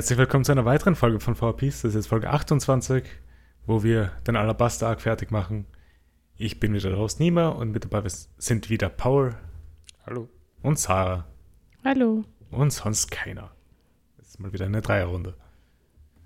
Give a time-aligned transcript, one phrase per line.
[0.00, 1.82] Herzlich willkommen zu einer weiteren Folge von VPs.
[1.82, 3.04] Das ist jetzt Folge 28,
[3.66, 5.66] wo wir den Alabaster-Arc fertig machen.
[6.38, 8.08] Ich bin wieder raus, Nima, und mit dabei
[8.38, 9.36] sind wieder Paul.
[10.06, 10.30] Hallo.
[10.62, 11.26] Und Sarah.
[11.84, 12.24] Hallo.
[12.50, 13.50] Und sonst keiner.
[14.16, 15.34] Das ist mal wieder eine Dreierrunde.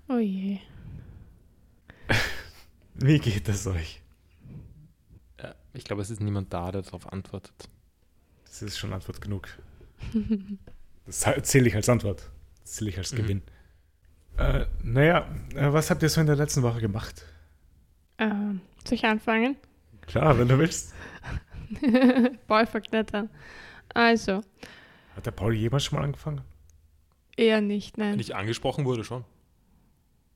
[0.07, 0.59] Oh je.
[2.93, 4.01] Wie geht es euch?
[5.41, 7.67] Ja, ich glaube, es ist niemand da, der darauf antwortet.
[8.45, 9.49] Das ist schon Antwort genug.
[11.05, 12.31] Das zähle ich als Antwort.
[12.61, 13.41] Das zähle ich als Mhm.
[14.37, 17.25] Äh, naja, äh, was habt ihr so in der letzten Woche gemacht?
[18.17, 19.55] Ähm, soll ich anfangen?
[20.07, 20.93] Klar, wenn du willst.
[22.47, 23.29] Paul fängt nicht an.
[23.93, 24.41] Also,
[25.15, 26.41] Hat der Paul jemals schon mal angefangen?
[27.37, 28.19] eher nicht, Wenn nein.
[28.19, 29.25] ich angesprochen wurde, schon.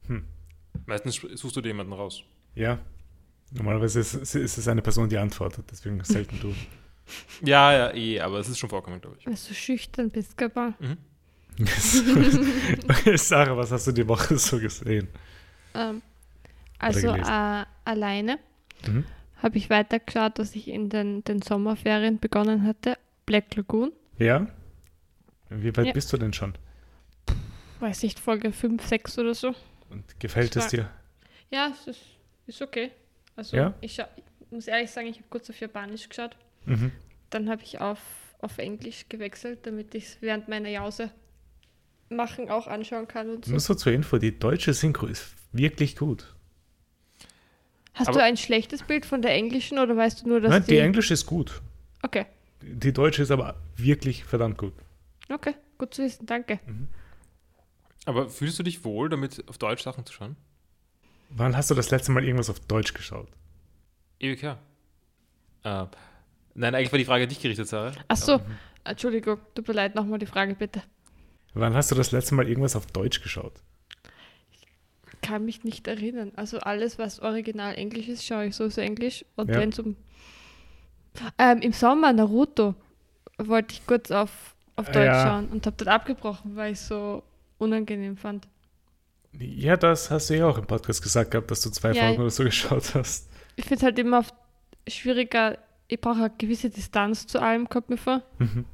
[0.08, 0.25] Hm.
[0.86, 2.23] Meistens suchst du dir jemanden raus.
[2.55, 2.80] Ja.
[3.52, 6.53] Normalerweise ist, ist es eine Person, die antwortet, deswegen selten du.
[7.44, 9.25] Ja, ja, eh, aber es ist schon vorkommen, glaube ich.
[9.25, 10.75] Weil du so schüchtern bist, Paul?
[10.77, 10.97] Mhm.
[13.15, 15.07] Sarah, was hast du die Woche so gesehen?
[15.73, 16.02] Ähm,
[16.77, 18.39] also, äh, alleine
[18.88, 19.03] Mhm.
[19.43, 22.97] habe ich weitergeschaut, was ich in den, den Sommerferien begonnen hatte.
[23.25, 23.91] Black Lagoon.
[24.17, 24.47] Ja?
[25.49, 25.91] Wie weit Ja.
[25.93, 26.53] bist du denn schon?
[27.80, 29.53] Weiß nicht, Folge 5, 6 oder so.
[29.89, 30.89] Und gefällt es dir?
[31.52, 32.02] Ja, es ist,
[32.47, 32.91] ist okay.
[33.35, 33.73] Also, Ja?
[33.81, 34.05] ich, ich
[34.52, 36.35] muss ehrlich sagen, ich habe kurz auf Japanisch geschaut.
[36.65, 36.91] Mhm.
[37.30, 37.99] Dann habe ich auf,
[38.41, 41.11] auf Englisch gewechselt, damit ich es während meiner Jause
[42.09, 43.52] machen auch anschauen kann und so.
[43.52, 46.33] Nur so zur Info, die deutsche Synchro ist wirklich gut.
[47.93, 50.63] Hast Aber- du ein schlechtes Bild von der englischen oder weißt du nur, dass Nein,
[50.63, 50.71] die...
[50.71, 51.61] die englische ist gut.
[52.02, 52.25] Okay,
[52.61, 54.73] Die deutsche ist aber wirklich verdammt gut.
[55.30, 56.59] okay, gut zu wissen, danke.
[58.05, 60.35] Aber fühlst du dich wohl, damit auf Deutsch Sachen zu schauen?
[61.30, 63.27] Wann hast du das letzte Mal irgendwas auf Deutsch geschaut?
[64.19, 64.58] Ewig her.
[65.64, 65.86] Äh,
[66.55, 67.92] nein, eigentlich war die Frage an dich gerichtet, Sarah.
[68.08, 68.39] Ach so,
[68.86, 70.81] Entschuldigung, tut mir leid, nochmal die Frage bitte.
[71.54, 73.54] Wann hast du das letzte Mal irgendwas auf Deutsch geschaut?
[75.21, 76.32] Kann mich nicht erinnern.
[76.36, 79.26] Also alles, was original Englisch ist, schaue ich sowieso Englisch.
[79.36, 79.60] Und Ja.
[79.60, 79.95] wenn es um...
[81.37, 82.76] Ähm, Im Sommer Naruto
[83.37, 85.23] wollte ich kurz auf, auf Deutsch Ja.
[85.27, 87.23] schauen und habe dann abgebrochen, weil ich es so
[87.58, 88.48] unangenehm fand.
[89.33, 92.04] Ja, das hast du ja auch im Podcast gesagt gehabt, dass du zwei Ja.
[92.05, 93.30] Folgen oder so geschaut hast.
[93.55, 94.23] Ich finde es halt immer
[94.87, 98.23] schwieriger, ich brauche eine gewisse Distanz zu allem, kommt mir vor.
[98.37, 98.66] Mhm.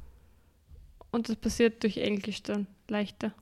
[1.10, 3.32] Und das passiert durch Englisch dann leichter.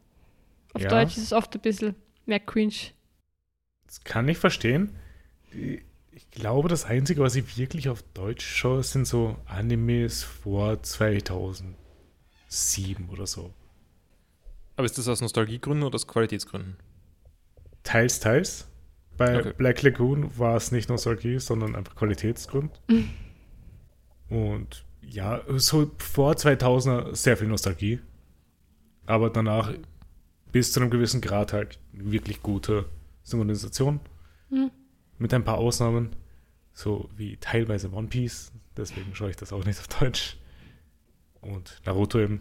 [0.73, 0.89] Auf Ja.
[0.89, 1.95] Deutsch ist es oft ein bisschen
[2.27, 2.75] mehr cringe.
[3.87, 4.97] Das kann ich verstehen.
[6.13, 11.77] Ich glaube, das Einzige, was ich wirklich auf Deutsch schaue, sind so Animes vor 2007
[13.11, 13.53] oder so.
[14.77, 16.77] Aber ist das aus Nostalgiegründen oder aus Qualitätsgründen?
[17.85, 18.67] Teils, teils.
[19.17, 19.53] Bei Okay.
[19.57, 22.81] Black Lagoon war es nicht Nostalgie, sondern einfach Qualitätsgrund.
[24.29, 28.01] Und ja, so vor 2000er sehr viel Nostalgie.
[29.07, 29.73] Aber danach
[30.53, 32.87] bis zu einem gewissen Grad halt wirklich gute
[33.23, 34.01] Synchronisation.
[34.51, 34.71] Mhm.
[35.19, 36.17] Mit ein paar Ausnahmen.
[36.73, 38.53] So wie teilweise One Piece.
[38.77, 40.37] Deswegen schaue ich das auch nicht auf Deutsch.
[41.41, 42.41] Und Naruto eben.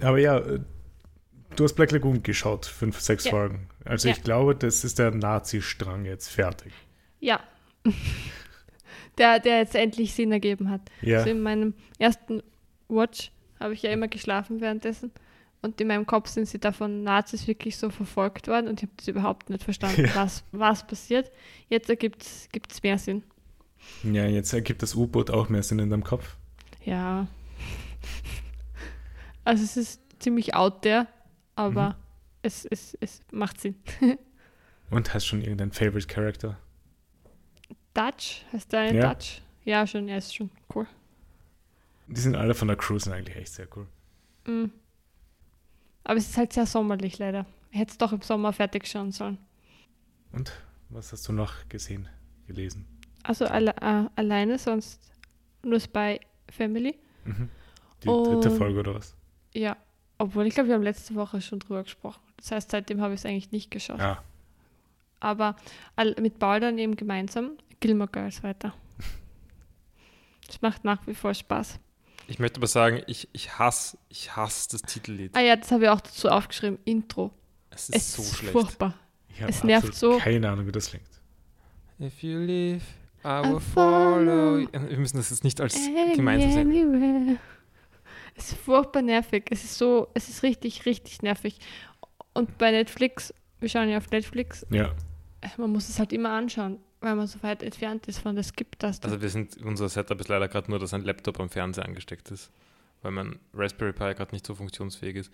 [0.00, 3.30] Aber ja, du hast Black Lagoon geschaut, fünf, sechs Ja.
[3.30, 3.68] Folgen.
[3.84, 4.14] Also Ja.
[4.14, 6.72] ich glaube, das ist der Nazi-Strang jetzt fertig.
[7.20, 7.40] Ja.
[9.18, 10.80] der, der jetzt endlich Sinn ergeben hat.
[11.02, 11.18] Ja.
[11.18, 12.42] Also in meinem ersten
[12.88, 13.30] Watch
[13.60, 15.10] habe ich ja immer geschlafen währenddessen.
[15.60, 18.84] Und in meinem Kopf sind sie da von Nazis wirklich so verfolgt worden und ich
[18.88, 20.14] habe das überhaupt nicht verstanden, Ja.
[20.14, 21.32] was, was passiert.
[21.68, 23.24] Jetzt ergibt es mehr Sinn.
[24.04, 26.36] Ja, jetzt ergibt das U-Boot auch mehr Sinn in deinem Kopf.
[26.84, 27.26] Ja.
[29.44, 31.06] Also es ist ziemlich out there,
[31.56, 31.94] aber Mhm.
[32.42, 33.76] es, es, es macht Sinn.
[34.90, 36.58] Und hast schon irgendeinen Favorite Character?
[37.98, 38.44] Dutch?
[38.52, 39.12] Heißt der Ja.
[39.14, 39.42] Dutch?
[39.64, 40.86] Ja, schon, er ist schon cool.
[42.06, 43.86] Die sind alle von der Crew sind eigentlich echt sehr cool.
[44.46, 44.70] Mm.
[46.04, 47.44] Aber es ist halt sehr sommerlich leider.
[47.70, 49.36] Ich hätte es doch im Sommer fertig schauen sollen.
[50.32, 50.52] Und
[50.88, 52.08] was hast du noch gesehen,
[52.46, 52.86] gelesen?
[53.24, 55.00] Also alle, äh, alleine, sonst
[55.62, 56.18] nur Spy
[56.50, 56.96] Family.
[57.24, 57.50] Mhm.
[58.02, 59.14] Die dritte Und- Folge oder was?
[59.52, 59.76] Ja,
[60.16, 62.20] obwohl ich glaube, wir haben letzte Woche schon drüber gesprochen.
[62.38, 63.98] Das heißt, seitdem habe ich es eigentlich nicht geschaut.
[63.98, 64.22] Ja.
[65.20, 65.56] Aber
[66.20, 68.74] mit Paul dann eben gemeinsam Gilmore Girls weiter.
[70.46, 71.78] Das macht nach wie vor Spaß.
[72.26, 75.34] Ich möchte aber sagen, ich, ich hasse, ich hasse das Titellied.
[75.36, 76.78] Ah ja, das habe ich auch dazu aufgeschrieben.
[76.84, 77.32] Intro.
[77.70, 78.52] Es ist Es so ist schlecht.
[78.52, 78.94] furchtbar.
[79.28, 80.18] Ich habe Es nervt so.
[80.18, 81.06] keine Ahnung, wie das klingt.
[82.00, 82.82] If you leave,
[83.24, 84.58] I will follow.
[84.58, 84.68] you.
[84.72, 85.74] Wir müssen das jetzt nicht als
[86.14, 86.68] gemeinsam sehen.
[86.70, 87.36] Anywhere.
[88.34, 89.44] Es ist furchtbar nervig.
[89.50, 91.58] Es ist so, es ist richtig, richtig nervig.
[92.34, 94.92] Und bei Netflix, wir schauen ja auf Netflix, Ja.
[95.56, 99.06] man muss es halt immer anschauen, weil man so weit entfernt ist von der Skip-Taste.
[99.06, 102.30] Also wir sind, unser Setup ist leider gerade nur, dass ein Laptop am Fernseher angesteckt
[102.30, 102.50] ist,
[103.02, 105.32] weil mein Raspberry Pi gerade nicht so funktionsfähig ist.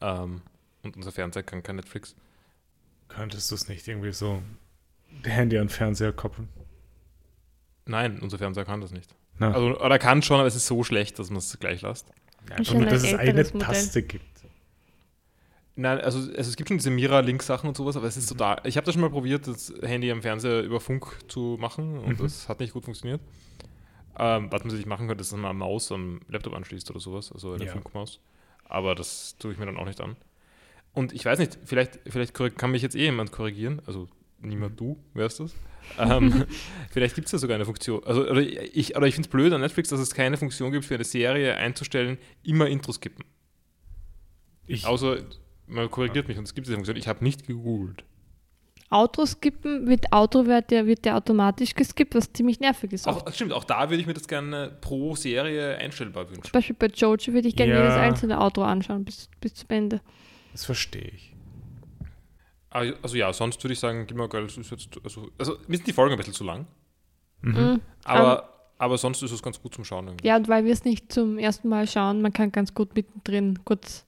[0.00, 0.42] Ähm,
[0.82, 2.14] und unser Fernseher kann kein Netflix.
[3.08, 4.42] Könntest du es nicht irgendwie so
[5.24, 6.48] Handy an Fernseher koppeln?
[7.86, 9.14] Nein, unser Fernseher kann das nicht.
[9.38, 9.52] Na.
[9.52, 12.06] Also, oder kann schon, aber es ist so schlecht, dass man es gleich lässt.
[12.48, 13.44] Ja, ein dass es eine.
[13.44, 14.35] Taste gibt.
[15.78, 18.38] Nein, also, also es gibt schon diese Mira-Link-Sachen und sowas, aber es ist Mhm.
[18.38, 18.60] total.
[18.64, 22.18] Ich habe das schon mal probiert, das Handy am Fernseher über Funk zu machen und
[22.18, 22.22] Mhm.
[22.22, 23.20] das hat nicht gut funktioniert.
[24.18, 27.00] Ähm, was man sich machen könnte, ist, dass man eine Maus am Laptop anschließt oder
[27.00, 27.72] sowas, also eine Ja.
[27.72, 28.20] Funkmaus.
[28.64, 30.16] Aber das tue ich mir dann auch nicht an.
[30.94, 34.08] Und ich weiß nicht, vielleicht, vielleicht kann mich jetzt eh jemand korrigieren, also
[34.40, 35.54] niemand du, wärst das.
[35.98, 36.46] ähm,
[36.90, 38.02] vielleicht gibt es ja sogar eine Funktion.
[38.04, 40.86] Also, oder ich, oder ich finde es blöd an Netflix, dass es keine Funktion gibt,
[40.86, 43.24] für eine Serie einzustellen, immer Intros skippen.
[44.66, 45.18] Ich, Außer,
[45.66, 46.96] man korrigiert mich und es gibt diese Funktion.
[46.96, 48.04] Ich habe nicht gegoogelt.
[48.88, 53.08] Outro skippen, mit Outro wird der, wird der automatisch geskippt, was ziemlich nervig ist.
[53.08, 56.44] Auch stimmt, auch da würde ich mir das gerne pro Serie einstellbar wünschen.
[56.44, 57.80] zum Beispiel bei Jojo würde ich gerne Ja.
[57.82, 60.00] jedes einzelne Outro anschauen bis, bis zum Ende.
[60.52, 61.34] das verstehe ich.
[62.70, 65.86] Aber, Also ja, sonst würde ich sagen, Gilmore Girls ist jetzt, also, also mir sind
[65.88, 66.66] die Folgen ein bisschen zu lang,
[67.42, 67.52] Mhm.
[67.52, 67.80] Mhm.
[68.04, 70.06] aber, aber sonst ist es ganz gut zum Schauen.
[70.06, 70.26] Irgendwie.
[70.28, 73.58] Ja, und weil wir es nicht zum ersten Mal schauen, man kann ganz gut mittendrin
[73.64, 74.05] kurz,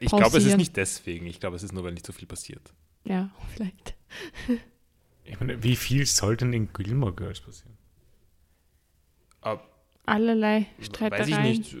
[0.00, 1.26] Ich glaube, es ist nicht deswegen.
[1.26, 2.72] Ich glaube, es ist nur, weil nicht so viel passiert.
[3.04, 3.94] ja, vielleicht.
[5.24, 7.76] Ich meine, wie viel soll denn in Gilmore Girls passieren?
[9.40, 9.62] Aber
[10.06, 11.42] Allerlei weiß ich Streitereien.
[11.42, 11.76] nicht.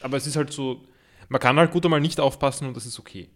[0.00, 0.82] Aber es ist halt so,
[1.28, 3.28] man kann halt gut einmal nicht aufpassen und das ist okay.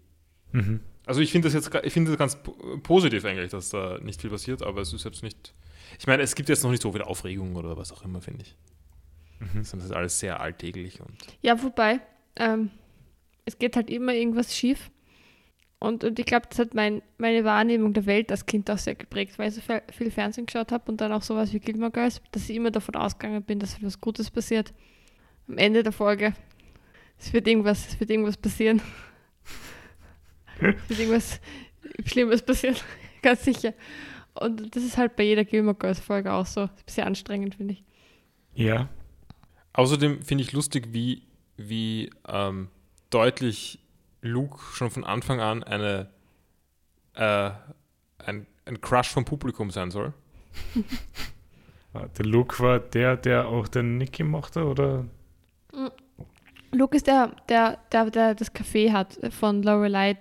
[0.52, 0.80] Mhm.
[1.04, 4.20] Also ich finde das jetzt, ich finde das ganz po- positiv eigentlich, dass da nicht
[4.20, 5.52] viel passiert, aber es ist jetzt nicht.
[5.98, 8.42] Ich meine, es gibt jetzt noch nicht so viel Aufregung oder was auch immer, finde
[8.42, 8.56] ich.
[9.38, 9.62] Mhm.
[9.64, 11.14] Sondern es ist alles sehr alltäglich und.
[11.42, 12.00] Ja, wobei,
[12.36, 12.70] ähm,
[13.46, 14.90] es geht halt immer irgendwas schief.
[15.78, 18.94] Und, und ich glaube, das hat mein, meine Wahrnehmung der Welt als Kind auch sehr
[18.94, 22.20] geprägt, weil ich so viel, Fernsehen geschaut habe und dann auch sowas wie Gilmore Girls,
[22.32, 24.72] dass ich immer davon ausgegangen bin, dass etwas Gutes passiert.
[25.48, 26.34] Am Ende der Folge.
[27.18, 28.82] Es wird irgendwas, es wird irgendwas passieren.
[30.60, 31.40] es wird irgendwas
[32.04, 32.76] Schlimmes passieren.
[33.22, 33.74] Ganz sicher.
[34.34, 36.64] Und das ist halt bei jeder Gilmore Girls Folge auch so.
[36.64, 37.84] Ist ein bisschen anstrengend, finde ich.
[38.54, 38.88] Ja.
[39.74, 41.22] Außerdem finde ich lustig, wie,
[41.56, 42.68] wie ähm,
[43.16, 43.78] deutlich
[44.20, 46.10] Luke schon von Anfang an eine,
[47.14, 47.50] äh,
[48.18, 50.12] ein, ein Crush vom Publikum sein soll.
[51.94, 55.06] Ah, Der Luke war der, der auch den Nicky mochte, oder?
[56.70, 60.18] Luke ist der, der, der, der das Café hat von Lorelei,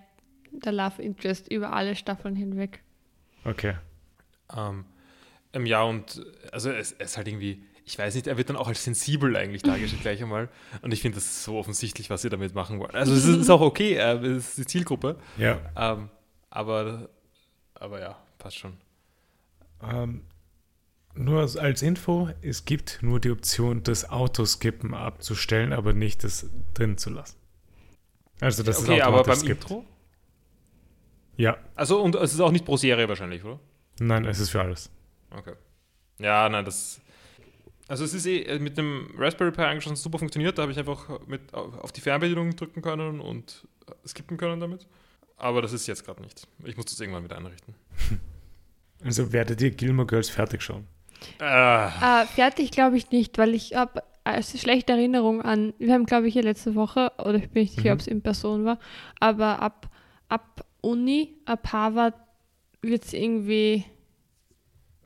[0.51, 2.81] der Love Interest, über alle Staffeln hinweg.
[3.44, 3.75] Okay.
[4.56, 4.86] Ähm,
[5.65, 8.67] ja, und also es, es ist halt irgendwie, ich weiß nicht, er wird dann auch
[8.67, 10.49] als sensibel eigentlich dargestellt gleich einmal.
[10.81, 12.95] Und ich finde das ist so offensichtlich, was sie damit machen wollen.
[12.95, 15.17] Also es ist, ist auch okay, äh, es ist die Zielgruppe.
[15.37, 15.59] Ja.
[15.75, 16.09] Ähm,
[16.49, 17.09] aber,
[17.75, 18.77] aber ja, passt schon.
[19.83, 20.23] Ähm,
[21.13, 26.49] nur als, als Info, es gibt nur die Option, das Autoskippen abzustellen, aber nicht das
[26.73, 27.38] drin zu lassen.
[28.41, 29.63] Also, dass okay, es aber beim gibt.
[29.63, 29.85] Intro?
[31.38, 33.59] Ja, Also und es ist auch nicht pro Serie wahrscheinlich, oder?
[33.99, 34.89] nein, es ist für alles.
[35.31, 35.53] Okay.
[36.19, 37.01] Ja, nein, das.
[37.87, 40.57] Also es ist eh mit dem Raspberry Pi eigentlich schon super funktioniert.
[40.57, 44.88] Da habe ich einfach mit auf die Fernbedienung drücken können und äh, skippen können damit.
[45.38, 46.48] Aber das ist jetzt gerade nicht.
[46.63, 47.75] Ich muss das irgendwann wieder einrichten.
[49.03, 50.88] Also werdet ihr Gilmore Girls fertig schauen.
[51.39, 56.05] Ah, Äh, fertig glaube ich nicht, weil ich habe also schlechte Erinnerung an, wir haben
[56.05, 57.93] glaube ich ja letzte Woche, oder ich bin nicht sicher, Mhm.
[57.93, 58.79] ob es in Person war,
[59.19, 59.91] aber ab,
[60.29, 62.15] ab Uni, ab Harvard
[62.81, 63.83] wird es irgendwie,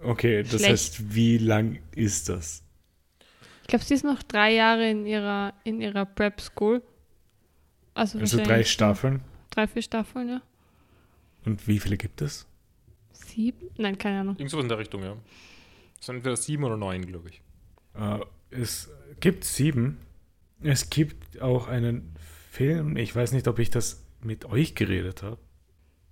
[0.01, 0.69] Okay, das Schlecht.
[0.69, 2.63] heißt, wie lang ist das?
[3.69, 6.81] Ich glaube, sie ist noch drei Jahre in ihrer, in ihrer Prep School.
[7.93, 9.21] Also, Also drei Staffeln.
[9.51, 10.41] Drei, vier Staffeln, ja.
[11.45, 12.47] Und wie viele gibt es?
[13.11, 13.69] Sieben?
[13.77, 14.35] Nein, keine Ahnung.
[14.37, 15.15] irgend sowas in der Richtung, ja.
[15.99, 17.41] Es sind entweder sieben oder neun, glaube ich.
[17.93, 19.99] Äh, es gibt sieben.
[20.61, 22.15] Es gibt auch einen
[22.49, 22.97] Film.
[22.97, 25.37] Ich weiß nicht, ob ich das mit euch geredet habe,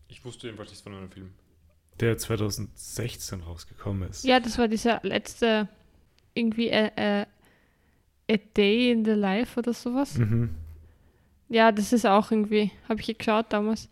[0.10, 1.32] Ich wusste jedenfalls nichts von einem Film.
[2.00, 4.24] der 2016 rausgekommen ist.
[4.26, 5.68] Ja, das war dieser letzte,
[6.36, 7.26] irgendwie äh, äh,
[8.30, 10.18] A Day in the Life oder sowas.
[10.18, 10.50] Mhm.
[11.50, 13.90] Ja, das ist auch irgendwie, habe ich geschaut damals.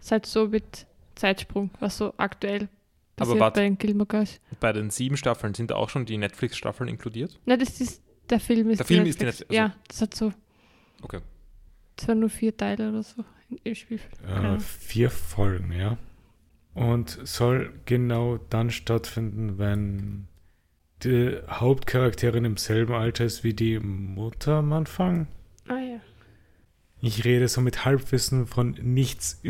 [0.00, 2.68] Ist halt so mit Zeitsprung, was so aktuell Aber
[3.16, 4.40] passiert wart- bei den Gilmore Girls.
[4.60, 7.38] Bei den sieben Staffeln sind da auch schon die Netflix-Staffeln inkludiert?
[7.46, 9.48] Na, das ist, der Film ist Der Film ist die Netflix.
[9.50, 10.32] Netflix- also- Ja, das hat so,
[11.02, 11.20] Okay.
[11.96, 13.24] zwar nur vier Teile oder so
[13.64, 14.00] im- Spiel.
[14.26, 15.96] Äh, vier Folgen, ja.
[16.74, 20.28] Und soll genau dann stattfinden, wenn
[21.04, 25.28] die Hauptcharakterin im selben Alter ist wie die Mutter am Anfang.
[25.68, 26.00] Ah ja.
[27.00, 29.40] Ich rede so mit Halbwissen von nichts.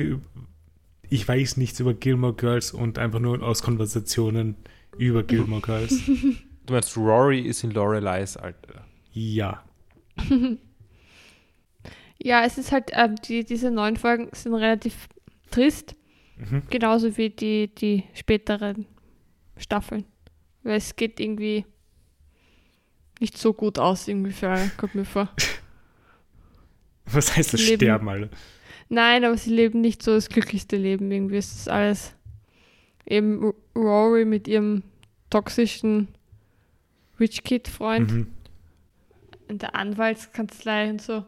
[1.09, 4.57] Ich weiß nichts über Gilmore Girls und einfach nur aus Konversationen
[4.99, 6.01] über Gilmore Girls.
[6.67, 8.85] Du meinst, Rory ist in Loreleis Alter.
[9.15, 9.65] Ja.
[12.21, 15.09] Ja, es ist halt, ähm, die, diese neuen Folgen sind relativ
[15.51, 15.95] trist,
[16.37, 16.63] Mhm.
[16.71, 18.87] genauso wie die, die späteren
[19.57, 20.05] Staffeln.
[20.69, 21.65] Weil es geht irgendwie
[23.21, 25.31] nicht so gut aus, irgendwie für alle, kommt mir vor.
[27.07, 27.77] Was heißt das Leben.
[27.77, 28.29] Sterben, alle?
[28.91, 31.11] Nein, aber sie leben nicht so das glücklichste Leben.
[31.11, 32.15] Irgendwie ist das alles
[33.07, 34.83] eben Rory mit ihrem
[35.31, 36.09] toxischen
[37.19, 38.27] Rich Kid-Freund Mhm.
[39.49, 41.25] in der Anwaltskanzlei und so.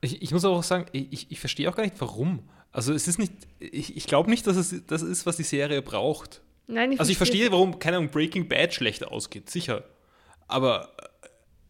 [0.00, 2.40] Ich, ich muss aber auch sagen, ich, ich verstehe auch gar nicht, warum.
[2.72, 5.80] Also es ist nicht, ich, ich glaube nicht, dass es das ist, was die Serie
[5.80, 6.42] braucht.
[6.66, 9.84] Nein, ich Also ich verstehe warum, keine Ahnung, Breaking Bad schlecht ausgeht, sicher.
[10.48, 10.94] Aber,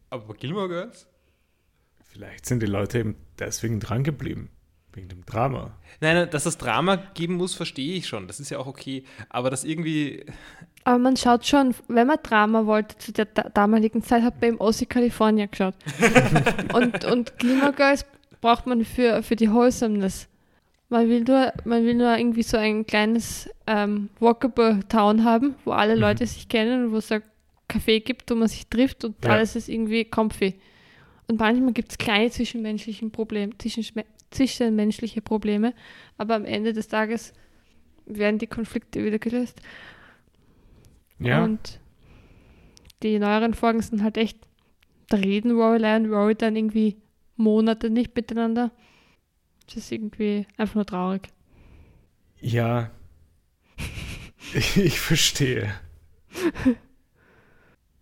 [0.09, 1.07] aber Gilmore Girls?
[2.05, 4.49] Vielleicht sind die Leute eben deswegen dran geblieben.
[4.93, 5.77] Wegen dem Drama.
[5.99, 8.27] Nein, nein, dass es Drama geben muss, verstehe ich schon.
[8.27, 9.03] Das ist ja auch okay.
[9.27, 10.25] Aber das irgendwie,
[10.85, 14.51] Aber man schaut schon, wenn man Drama wollte zu der da damaligen Zeit, hat man
[14.51, 15.75] eben Aussie California geschaut.
[16.73, 18.05] und, und Gilmore Girls
[18.39, 20.29] braucht man für, für die Wholesomeness.
[20.89, 25.71] Man will, nur, man will nur irgendwie so ein kleines ähm, walkable Town haben, wo
[25.71, 26.01] alle Mhm.
[26.01, 27.23] Leute sich kennen und wo es ein
[27.67, 29.31] Café gibt, wo man sich trifft und Ja.
[29.31, 30.53] alles ist irgendwie comfy.
[31.27, 33.53] Und manchmal gibt es kleine zwischenmenschlichen Probleme,
[34.29, 35.73] zwischenmenschliche Probleme,
[36.19, 37.33] aber am Ende des Tages
[38.05, 39.59] werden die Konflikte wieder gelöst.
[41.17, 41.43] Ja.
[41.43, 41.79] Und
[43.01, 44.37] die neueren Folgen sind halt echt,
[45.09, 46.97] da reden Rory und Rory dann irgendwie
[47.37, 48.71] Monate nicht miteinander.
[49.67, 51.29] Das ist irgendwie einfach nur traurig.
[52.39, 52.91] Ja.
[54.53, 55.73] Ich, ich verstehe.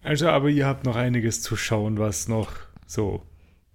[0.01, 2.51] Also, aber ihr habt noch einiges zu schauen, was noch
[2.85, 3.23] so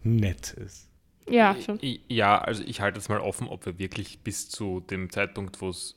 [0.02, 0.88] nett ist.
[1.28, 1.78] Ja, schon.
[2.08, 5.70] Ja, also ich halte jetzt mal offen, ob wir wirklich bis zu dem Zeitpunkt, wo
[5.70, 5.96] es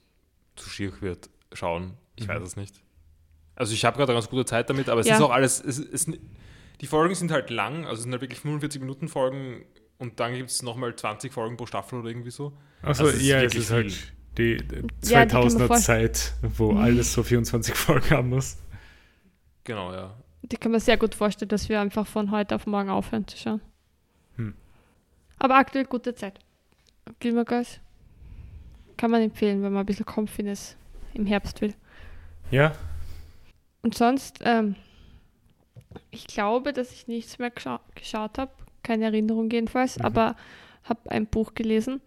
[0.55, 1.93] zu schier wird, schauen.
[2.15, 2.31] Ich Mhm.
[2.31, 2.81] weiß es nicht.
[3.55, 5.15] Also ich habe gerade eine ganz gute Zeit damit, aber es Ja.
[5.15, 6.07] ist auch alles, es, es,
[6.81, 9.63] die Folgen sind halt lang, also es sind halt wirklich 45 Minuten Folgen
[10.01, 12.51] und dann gibt es nochmal 20 Folgen pro Staffel oder irgendwie so.
[12.81, 14.57] Also, Also es ist ja, es ist halt die
[15.03, 18.57] Ja, die kann man 2000er voll- Zeit, wo alles so 24 Folgen haben muss.
[19.63, 20.13] Genau, ja.
[20.41, 23.37] Die kann man sehr gut vorstellen, dass wir einfach von heute auf morgen aufhören zu
[23.37, 23.61] schauen.
[24.37, 24.55] Hm.
[25.39, 26.39] Aber aktuell gute Zeit.
[27.19, 27.79] Gilmore Girls
[28.97, 30.75] kann man empfehlen, wenn man ein bisschen Confidence
[31.13, 31.73] im Herbst will.
[32.49, 32.73] Ja,
[33.83, 34.75] Und sonst, ähm,
[36.09, 38.51] ich glaube, dass ich nichts mehr gescha geschaut habe.
[38.83, 40.05] Keine Erinnerung jedenfalls, Mhm.
[40.05, 40.35] aber
[40.83, 42.01] habe ein Buch gelesen.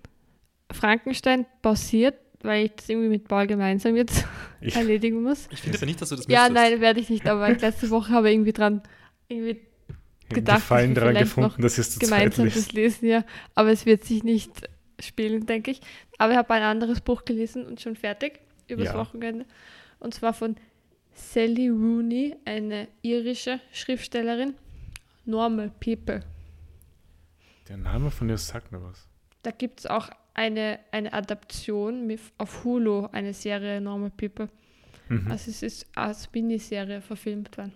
[0.73, 4.25] Frankenstein pausiert, weil ich das irgendwie mit Paul gemeinsam jetzt
[4.61, 5.49] ich, erledigen muss.
[5.52, 6.54] Ich finde aber nicht, dass du das Ja, müsstest.
[6.54, 8.83] nein, werde ich nicht, aber ich letzte Woche habe ich irgendwie dran
[9.28, 9.61] irgendwie
[10.31, 13.25] gedacht, Gefallen dass wir daran vielleicht gefunden, dass es gemeinsam das lesen, ja.
[13.54, 14.50] Aber es wird sich nicht
[15.00, 15.81] spielen, denke ich.
[16.19, 18.95] Aber ich habe ein anderes Buch gelesen und schon fertig übers Ja.
[18.99, 19.45] Wochenende.
[20.00, 20.57] Und zwar von
[21.14, 24.54] Sally Rooney, eine irische Schriftstellerin.
[25.26, 26.21] Normal People.
[27.68, 29.09] Der Name von dir sagt mir was.
[29.42, 34.49] Da gibt es auch eine, eine Adaption mit, auf Hulu, eine Serie Normal People.
[35.09, 35.30] Mhm.
[35.30, 37.73] Also es ist als Miniserie verfilmt worden.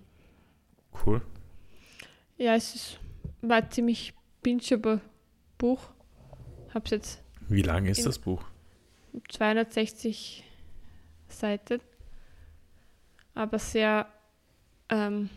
[1.04, 1.22] Cool.
[2.36, 3.00] Ja, es ist,
[3.42, 5.00] war ein ziemlich bingeable
[5.56, 5.90] Buch.
[6.74, 8.44] Hab's jetzt Wie lang ist das Buch?
[9.28, 10.44] 260
[11.28, 11.80] Seiten,
[13.34, 14.06] aber sehr
[14.88, 15.30] ähm,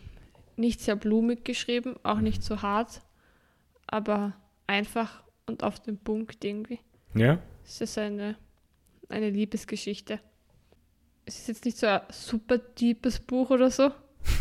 [0.56, 3.02] nicht sehr blumig geschrieben, auch nicht so hart,
[3.86, 4.34] aber
[4.72, 6.80] einfach und auf den Punkt irgendwie.
[7.14, 7.38] Ja?
[7.64, 8.36] Es ist eine,
[9.08, 10.18] eine Liebesgeschichte.
[11.24, 13.90] Es ist jetzt nicht so ein super deepes Buch oder so,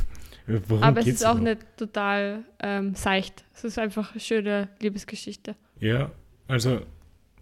[0.47, 1.59] Worum aber es ist auch überhaupt?
[1.61, 3.43] nicht total ähm, seicht.
[3.53, 5.55] Es ist einfach eine schöne Liebesgeschichte.
[5.79, 6.11] Ja,
[6.47, 6.81] also,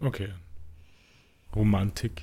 [0.00, 0.28] okay.
[1.56, 2.22] Romantik.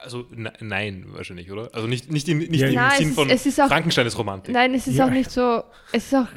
[0.00, 1.74] Also ne, nein, wahrscheinlich, oder?
[1.74, 3.66] Also nicht, nicht, in, nicht Ja, im Nein, es Sinn ist- von es ist auch-
[3.68, 4.54] Frankenstein ist Romantik.
[4.54, 5.06] Nein, es ist Ja.
[5.06, 5.64] auch nicht so.
[5.92, 6.28] Es ist auch.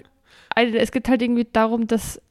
[0.55, 2.22] Also es geht halt irgendwie darum, dass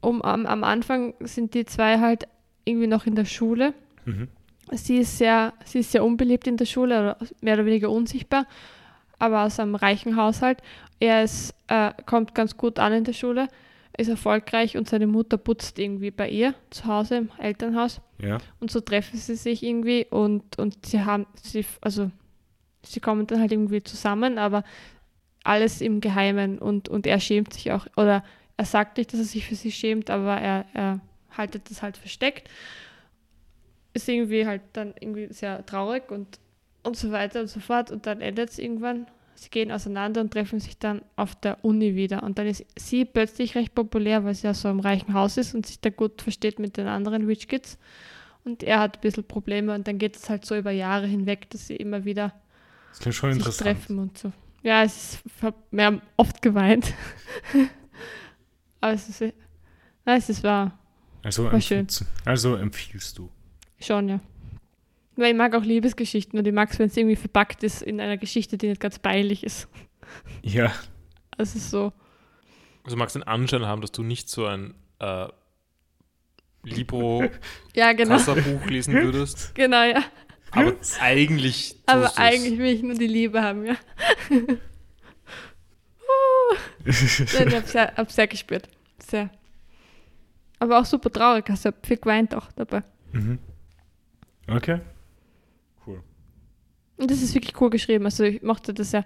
[0.00, 2.26] um, am, am Anfang sind die zwei halt
[2.64, 3.74] irgendwie noch in der Schule.
[4.04, 4.28] Mhm.
[4.72, 8.46] Sie ist sehr, sie ist sehr unbeliebt in der Schule oder mehr oder weniger unsichtbar,
[9.18, 10.58] aber aus einem reichen Haushalt.
[10.98, 13.48] Er ist, äh, kommt ganz gut an in der Schule,
[13.96, 18.00] ist erfolgreich und seine Mutter putzt irgendwie bei ihr zu Hause im Elternhaus.
[18.18, 18.38] Ja.
[18.60, 22.10] Und so treffen sie sich irgendwie und, und sie haben, sie, also
[22.82, 24.64] sie kommen dann halt irgendwie zusammen, aber
[25.44, 28.24] alles im Geheimen und, und er schämt sich auch, oder
[28.56, 31.00] er sagt nicht, dass er sich für sie schämt, aber er, er
[31.36, 32.48] haltet das halt versteckt.
[33.94, 36.38] Ist irgendwie halt dann irgendwie sehr traurig und,
[36.82, 39.06] und so weiter und so fort und dann endet es irgendwann.
[39.34, 42.22] Sie gehen auseinander und treffen sich dann auf der Uni wieder.
[42.22, 45.54] Und dann ist sie plötzlich recht populär, weil sie ja so im reichen Haus ist
[45.54, 47.78] und sich da gut versteht mit den anderen Rich Kids.
[48.44, 51.48] Und er hat ein bisschen Probleme und dann geht es halt so über Jahre hinweg,
[51.50, 52.34] dass sie immer wieder
[52.90, 54.32] Das sich treffen und so.
[54.62, 56.92] Ja, es ist, ich hab- wir haben oft geweint.
[58.80, 59.20] Aber es ist,
[60.04, 60.78] Nein, es ist wahr.
[61.22, 61.86] Also, War schön.
[61.86, 63.30] empfiehlst- also empfiehlst du.
[63.80, 64.20] Schon, ja.
[65.16, 68.00] Weil ich mag auch Liebesgeschichten und ich mag es, wenn es irgendwie verpackt ist in
[68.00, 69.68] einer Geschichte, die nicht ganz peinlich ist.
[70.42, 70.66] Ja,
[71.38, 71.92] Also es ist so,
[72.84, 75.28] Also magst den Anschein haben, dass du nicht so ein äh,
[76.64, 77.30] Libro-Kasserbuch
[77.74, 78.16] ja genau,
[78.68, 80.02] lesen würdest, genau, ja.
[80.52, 83.76] Aber eigentlich tust Aber eigentlich will ich nur die Liebe haben, ja.
[86.84, 88.68] Nein, ich hab's sehr, hab's sehr gespürt.
[88.98, 89.30] Sehr.
[90.58, 92.82] Aber auch super traurig, also ich hab viel geweint auch dabei.
[93.12, 93.38] mhm.
[94.48, 94.80] Okay.
[95.86, 96.02] Cool.
[96.96, 98.04] Und das ist wirklich cool geschrieben.
[98.04, 99.04] Also ich mochte das ja.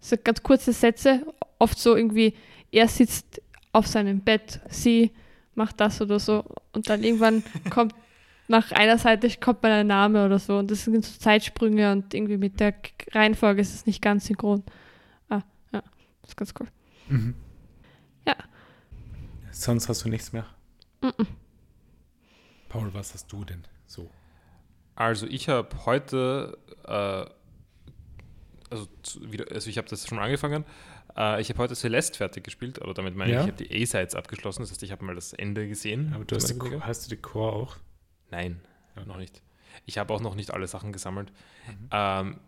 [0.00, 1.26] So ganz kurze Sätze,
[1.58, 2.34] oft so irgendwie,
[2.72, 3.42] er sitzt
[3.72, 5.10] auf seinem Bett, sie
[5.54, 6.44] macht das oder so.
[6.72, 7.94] Und dann irgendwann kommt
[8.50, 10.58] nach einer Seite kommt mal ein Name oder so.
[10.58, 12.74] Und das sind so Zeitsprünge und irgendwie mit der
[13.12, 14.64] Reihenfolge ist es nicht ganz synchron.
[15.28, 15.42] Ah,
[15.72, 15.82] ja,
[16.20, 16.66] das ist ganz cool.
[17.08, 17.34] Mhm.
[18.26, 18.34] Ja.
[19.52, 20.46] Sonst hast du nichts mehr.
[21.00, 21.26] Mhm.
[22.68, 24.10] Paul, was hast du denn so?
[24.96, 27.24] Also ich habe heute, äh,
[28.70, 30.64] also, zu, wieder, also ich habe das schon angefangen,
[31.16, 33.40] äh, ich habe heute Celeste fertig gespielt, oder damit meine Ja.
[33.40, 36.12] ich, ich habe die A-Sides abgeschlossen, das heißt, ich habe mal das Ende gesehen.
[36.14, 37.76] Aber du hast, die, hast du die Core auch?
[38.30, 38.60] Nein,
[38.96, 39.04] Ja.
[39.04, 39.42] noch nicht.
[39.86, 41.32] Ich habe auch noch nicht alle Sachen gesammelt.
[41.66, 41.88] Mhm.
[41.90, 42.40] Ähm,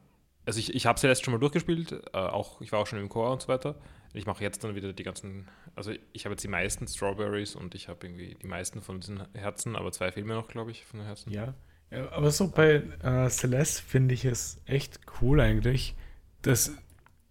[0.45, 3.09] also ich, ich habe Celeste schon mal durchgespielt, äh, auch, ich war auch schon im
[3.09, 3.77] Core und so weiter.
[4.12, 7.75] Ich mache jetzt dann wieder die ganzen, also ich habe jetzt die meisten Strawberries und
[7.75, 10.85] ich habe irgendwie die meisten von diesen Herzen, aber zwei fehlen mir noch, glaube ich,
[10.85, 11.31] von den Herzen.
[11.31, 11.55] Ja.
[11.91, 15.95] ja aber so bei äh, Celeste finde ich es echt cool eigentlich,
[16.43, 16.73] dass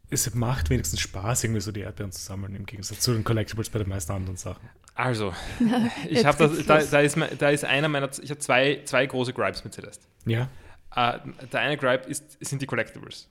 [0.09, 3.69] es macht wenigstens Spaß, irgendwie so die Erdbeeren zu sammeln, im Gegensatz zu den Collectibles
[3.69, 4.67] bei den meisten anderen Sachen.
[5.01, 5.33] Also,
[6.09, 9.33] ich habe das, da, da, ist, da ist einer meiner, ich habe zwei, zwei große
[9.33, 10.05] Gripes mit Celeste.
[10.25, 10.47] Ja,
[10.95, 11.19] Äh,
[11.51, 13.27] der eine Gripe ist, sind die Collectibles.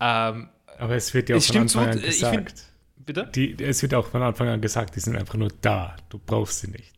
[0.00, 2.64] Ähm, aber es wird ja auch von Anfang an ich find- gesagt.
[2.96, 3.30] bitte?
[3.34, 5.96] Die, es wird auch von Anfang an gesagt, die sind einfach nur da.
[6.08, 6.92] Du brauchst sie nicht.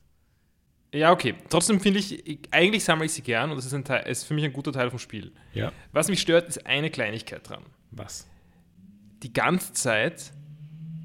[0.94, 1.34] Ja, okay.
[1.50, 4.18] Trotzdem finde ich, ich, eigentlich sammle ich sie gern und es ist, ein Teil, es
[4.18, 5.32] ist für mich ein guter Teil vom Spiel.
[5.52, 7.62] Ja, Was mich stört, ist eine Kleinigkeit dran.
[7.90, 8.26] was?
[9.22, 10.30] Die ganze Zeit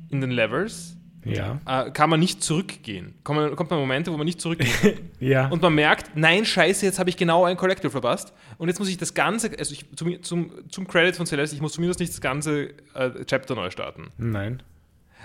[0.09, 3.13] in den Levels Ja, äh, kann man nicht zurückgehen.
[3.23, 4.93] Kommt, kommt man Momente, wo man nicht zurückgehen kann.
[5.19, 5.47] ja.
[5.49, 8.33] Und man merkt, nein, scheiße, jetzt habe ich genau ein Collector verpasst.
[8.57, 11.61] Und jetzt muss ich das Ganze, also ich, zum, zum, zum Credit von Celeste, ich
[11.61, 14.09] muss zumindest nicht das ganze äh, Chapter neu starten.
[14.17, 14.63] Nein.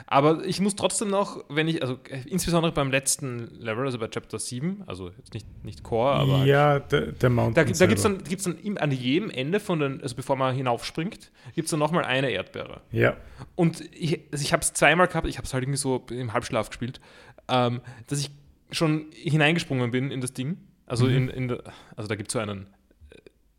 [0.07, 4.09] Aber ich muss trotzdem noch, wenn ich, also äh, insbesondere beim letzten Level, also bei
[4.09, 7.55] Chapter 7, also jetzt nicht, nicht Core, aber ja, der, der Mountain.
[7.67, 10.37] da, da gibt es dann, gibt's dann im, an jedem Ende von den, also bevor
[10.37, 12.81] man hinaufspringt, gibt es dann nochmal eine Erdbeere.
[12.93, 13.17] Ja,
[13.55, 16.33] Und ich, also ich habe es zweimal gehabt, ich habe es halt irgendwie so im
[16.33, 17.01] Halbschlaf gespielt,
[17.49, 18.31] ähm, dass ich
[18.71, 20.59] schon hineingesprungen bin in das Ding.
[20.87, 21.17] Also, Mhm.
[21.17, 21.59] in, in
[21.97, 22.67] also da gibt es so einen,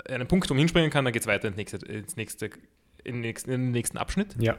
[0.06, 2.46] äh, einen Punkt, wo man hinspringen kann, dann geht es weiter ins nächste, ins nächste,
[3.04, 4.36] in, den nächsten, in den nächsten Abschnitt.
[4.40, 4.56] ja.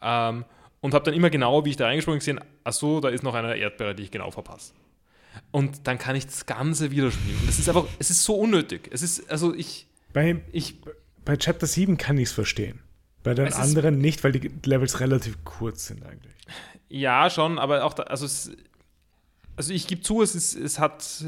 [0.00, 0.44] Ähm,
[0.82, 3.22] und habe dann immer genau, wie ich da reingesprungen bin, gesehen, ach so, da ist
[3.22, 4.74] noch eine Erdbeere, die ich genau verpasse.
[5.50, 7.38] Und dann kann ich das Ganze wieder spielen.
[7.40, 8.90] Und das ist einfach, es ist so unnötig.
[8.92, 10.74] Es ist, also ich, Bei, ich,
[11.24, 12.80] bei Chapter 7 kann ich es verstehen.
[13.22, 16.34] Bei den Es ist- anderen nicht, weil die Levels relativ kurz sind eigentlich.
[16.90, 18.50] Ja, schon, aber auch da, also es,
[19.56, 21.24] also ich gebe zu, es ist, es hat,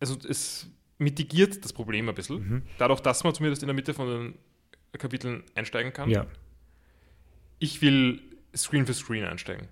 [0.00, 0.66] also es
[0.98, 2.36] mitigiert das Problem ein bisschen.
[2.48, 2.62] Mhm.
[2.78, 4.34] Dadurch, dass man zumindest in der Mitte von den
[4.98, 6.10] Kapiteln einsteigen kann.
[6.10, 6.26] Ja.
[7.58, 8.20] Ich will
[8.56, 9.68] Screen für Screen einsteigen.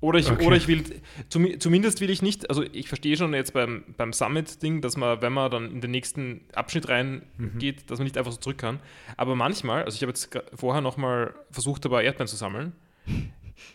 [0.00, 0.44] Oder ich, Okay.
[0.46, 0.84] oder ich will,
[1.30, 5.22] zum, zumindest will ich nicht, also ich verstehe schon jetzt beim, beim Summit-Ding, dass man,
[5.22, 8.80] wenn man dann in den nächsten Abschnitt reingeht, dass man nicht einfach so zurück kann.
[9.16, 12.72] Aber manchmal, also ich habe jetzt vorher nochmal versucht, dabei Erdbeeren zu sammeln,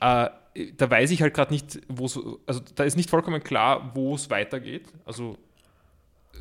[0.01, 0.29] äh,
[0.77, 4.13] da weiß ich halt gerade nicht, wo es, also da ist nicht vollkommen klar, wo
[4.13, 4.87] es weitergeht.
[5.05, 5.35] Also,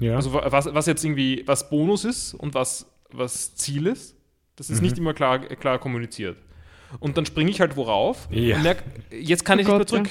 [0.01, 0.17] Ja.
[0.17, 4.15] also wa- was, was jetzt irgendwie, was Bonus ist und was, was Ziel ist,
[4.57, 4.85] das ist Mhm.
[4.87, 6.37] nicht immer klar, klar kommuniziert.
[7.01, 8.57] Und dann springe ich halt worauf Ja.
[8.57, 9.97] und merke, jetzt kann Oh ich nicht mehr Gott, ja.
[10.05, 10.11] zurück.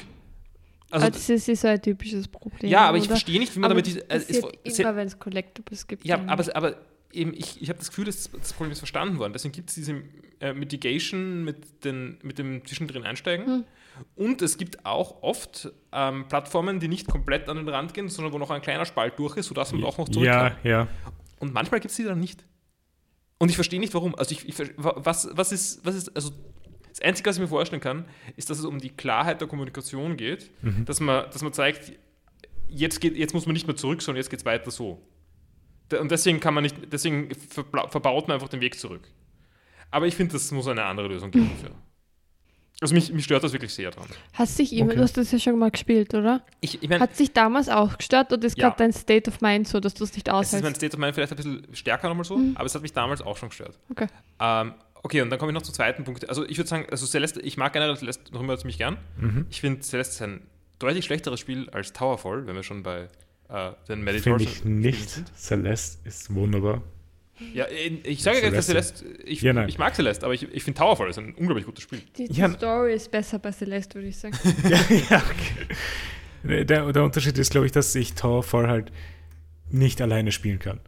[0.90, 2.72] Also, Also, das ist, ist so ein typisches Problem.
[2.72, 3.12] ja, aber ich oder?
[3.12, 4.06] verstehe nicht, wie man aber damit diese.
[4.08, 6.06] das äh, es- immer, wenn es Collectibles gibt.
[6.06, 6.78] ja, aber, aber
[7.12, 9.34] eben, ich, ich habe das Gefühl, dass das Problem ist verstanden worden.
[9.34, 10.02] Deswegen gibt es diese
[10.40, 13.46] äh, Mitigation mit, den, mit dem zwischendrin Einsteigen.
[13.48, 13.64] Hm.
[14.16, 18.32] Und es gibt auch oft ähm, Plattformen, die nicht komplett an den Rand gehen, sondern
[18.32, 20.56] wo noch ein kleiner Spalt durch ist, sodass man auch noch zurück kann.
[20.64, 20.88] ja, ja.
[21.40, 22.46] Und manchmal gibt es die dann nicht.
[23.40, 24.16] Und ich verstehe nicht, warum.
[24.16, 26.32] Also ich, ich was, was ist, was ist, also
[27.00, 28.06] das Einzige, was ich mir vorstellen kann,
[28.36, 30.86] ist, dass es um die Klarheit der Kommunikation geht, Mhm.
[30.86, 31.92] dass, man, dass man zeigt,
[32.70, 35.02] jetzt, geht, jetzt muss man nicht mehr zurück, sondern jetzt geht es weiter so.
[36.00, 39.08] Und deswegen kann man nicht, deswegen verbaut man einfach den Weg zurück.
[39.90, 41.76] Aber ich finde, das muss eine andere Lösung geben dafür.
[42.80, 44.06] Also mich, mich stört das wirklich sehr dran.
[44.34, 44.98] Hat sich immer, Okay.
[44.98, 46.46] du hast das ja schon mal gespielt, oder?
[46.62, 48.66] Ich, ich meine, Hat sich damals auch gestört oder ist Ja.
[48.68, 50.76] gerade dein State of Mind so, dass du es nicht es ist mein aushältst?
[50.82, 52.52] State of Mind vielleicht ein bisschen stärker nochmal so, Mhm.
[52.56, 53.80] aber es hat mich damals auch schon gestört.
[53.90, 54.06] Okay.
[54.40, 54.74] Ähm,
[55.08, 56.28] okay, und dann komme ich noch zum zweiten Punkt.
[56.28, 58.98] Also ich würde sagen, also Celeste, ich mag generell Celeste noch immer ziemlich gern.
[59.18, 59.46] Mhm.
[59.50, 60.42] Ich finde Celeste ist ein
[60.80, 63.08] deutlich schlechteres Spiel als Towerfall, wenn wir schon bei
[63.48, 65.38] äh, den Finde Meditations ich nicht.
[65.38, 66.84] Celeste ist wunderbar.
[67.54, 67.68] Ja,
[68.04, 68.98] ich sage ja, dass Celeste.
[69.06, 71.84] Celeste, ich, Ja, ich mag Celeste, aber ich, ich finde Towerfall ist ein unglaublich gutes
[71.84, 72.02] Spiel.
[72.18, 72.52] Die, die Ja.
[72.52, 74.36] Story ist besser bei Celeste, würde ich sagen.
[74.64, 74.78] ja,
[75.10, 75.24] ja,
[76.44, 76.66] okay.
[76.66, 78.92] Der, der Unterschied ist, glaube ich, dass ich Towerfall halt
[79.70, 80.82] nicht alleine spielen kann.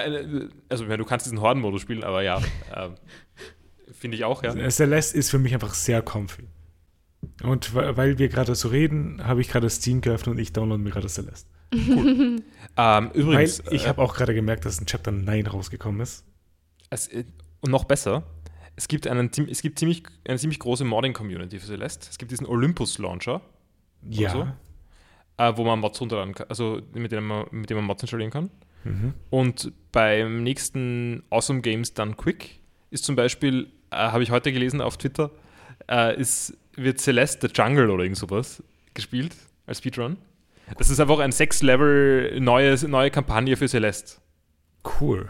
[0.00, 2.40] Äh, also, ja, du kannst diesen Horden-Modus spielen, aber ja,
[2.76, 2.94] ähm,
[3.92, 4.54] finde ich auch, ja.
[4.54, 6.48] Äh, Celeste ist für mich einfach sehr comfy.
[7.44, 10.90] Und weil wir gerade so reden, habe ich gerade Steam geöffnet und ich download mir
[10.90, 11.48] gerade Celeste.
[12.76, 16.24] Ähm, übrigens, weil ich äh, habe auch gerade gemerkt, dass ein Chapter 9 rausgekommen ist.
[16.90, 17.24] es, äh,
[17.60, 18.24] und noch besser,
[18.76, 22.08] es gibt, einen, es gibt ziemlich, eine ziemlich große Modding-Community für Celeste.
[22.10, 23.40] Es gibt diesen Olympus-Launcher,
[24.08, 24.30] Ja.
[24.30, 24.46] so?
[25.36, 28.30] äh, wo man Mods runterladen kann, also mit dem, man, mit dem man Mods installieren
[28.32, 28.50] kann.
[28.84, 29.14] Mhm.
[29.30, 34.80] Und beim nächsten Awesome Games Done Quick ist zum Beispiel, äh, habe ich heute gelesen
[34.80, 35.30] auf Twitter,
[35.90, 38.62] äh, ist, wird Celeste the Jungle oder irgend sowas
[38.94, 39.34] gespielt
[39.66, 40.16] als Speedrun.
[40.78, 44.20] Das ist einfach ein Sechs-Level neue, neue Kampagne für Celeste.
[45.00, 45.28] Cool.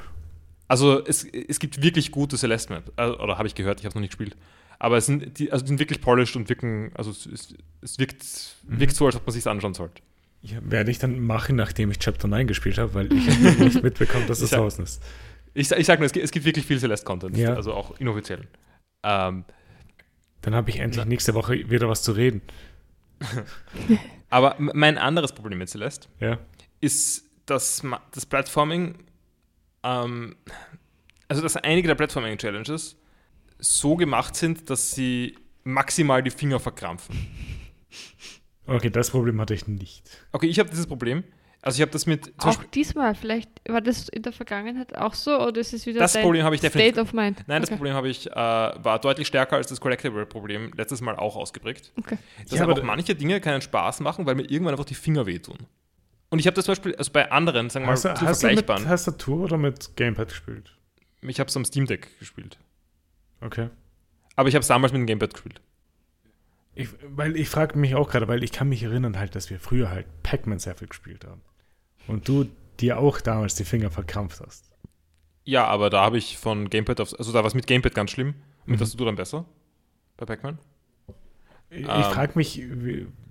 [0.68, 2.92] Also es, es gibt wirklich gute Celeste Map.
[2.96, 4.36] Also, oder habe ich gehört, ich habe noch nicht gespielt.
[4.78, 7.98] Aber es sind, die, also die sind wirklich polished und wirken, also es, es, es
[7.98, 8.24] wirkt,
[8.66, 8.80] Mhm.
[8.80, 10.02] wirkt so, als ob man sich anschauen sollte.
[10.42, 13.82] Ja, werde ich dann machen, nachdem ich Chapter 9 gespielt habe, weil ich habe nicht
[13.82, 15.02] mitbekommen, dass es sag- draußen ist.
[15.54, 17.54] Ich, ich sage nur, es gibt, es gibt wirklich viel Celeste-Content, Ja.
[17.54, 18.48] also auch inoffiziell.
[19.04, 19.44] Ähm,
[20.40, 22.40] Dann habe ich endlich nächste Woche wieder was zu reden.
[24.30, 26.38] aber mein anderes Problem mit Celeste Ja.
[26.80, 28.96] ist, dass das Platforming,
[29.82, 30.36] ähm,
[31.28, 32.96] also dass einige der Platforming-Challenges
[33.58, 37.14] so gemacht sind, dass sie maximal die Finger verkrampfen.
[38.76, 40.02] Okay, das Problem hatte ich nicht.
[40.32, 41.24] Okay, ich habe dieses Problem.
[41.64, 45.14] Also ich habe das mit, auch Beispiel, diesmal, vielleicht war das in der Vergangenheit auch
[45.14, 47.44] so oder ist es wieder Das dein Problem habe ich definitiv- State of Mind?
[47.46, 47.76] nein, das okay.
[47.76, 51.92] Problem habe ich, äh, war deutlich stärker als das Collectible-Problem letztes Mal auch ausgeprägt.
[51.96, 52.18] Okay.
[52.48, 55.24] Dass Ja, aber einfach manche Dinge keinen Spaß machen, weil mir irgendwann einfach die Finger
[55.26, 55.56] wehtun.
[56.30, 58.14] Und ich habe das zum Beispiel, also bei anderen, sagen wir mal, Hast, zu du-
[58.14, 60.76] hast du mit vergleichbaren, Tastatur oder mit Gamepad gespielt?
[61.20, 62.58] ich habe es am Steam Deck gespielt.
[63.40, 63.68] Okay.
[64.34, 65.60] Aber ich habe es damals mit dem Gamepad gespielt.
[66.74, 69.60] Ich, weil ich frage mich auch gerade, weil ich kann mich erinnern halt, dass wir
[69.60, 71.42] früher halt Pac-Man sehr viel gespielt haben.
[72.08, 72.46] Und du
[72.80, 74.70] dir auch damals die Finger verkrampft hast.
[75.44, 78.10] Ja, aber da habe ich von Gamepad auf, also da war es mit Gamepad ganz
[78.12, 78.34] schlimm.
[78.64, 78.78] Mit Mhm.
[78.80, 79.44] Tastatur dann besser.
[80.16, 80.58] Bei Pac-Man.
[81.68, 82.00] Ich, Ähm.
[82.00, 82.62] ich frage mich,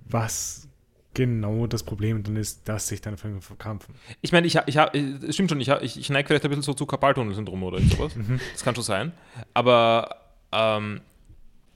[0.08, 0.68] was
[1.14, 3.94] genau das Problem dann ist, dass sich deine Finger verkrampfen.
[4.20, 6.62] Ich meine, ich, ich habe, es stimmt schon, ich, ich, ich neige vielleicht ein bisschen
[6.62, 8.14] so zu Karpaltunnel-Syndrom oder sowas.
[8.16, 8.40] Mhm.
[8.52, 9.12] Das kann schon sein.
[9.54, 10.16] Aber
[10.52, 11.00] ähm,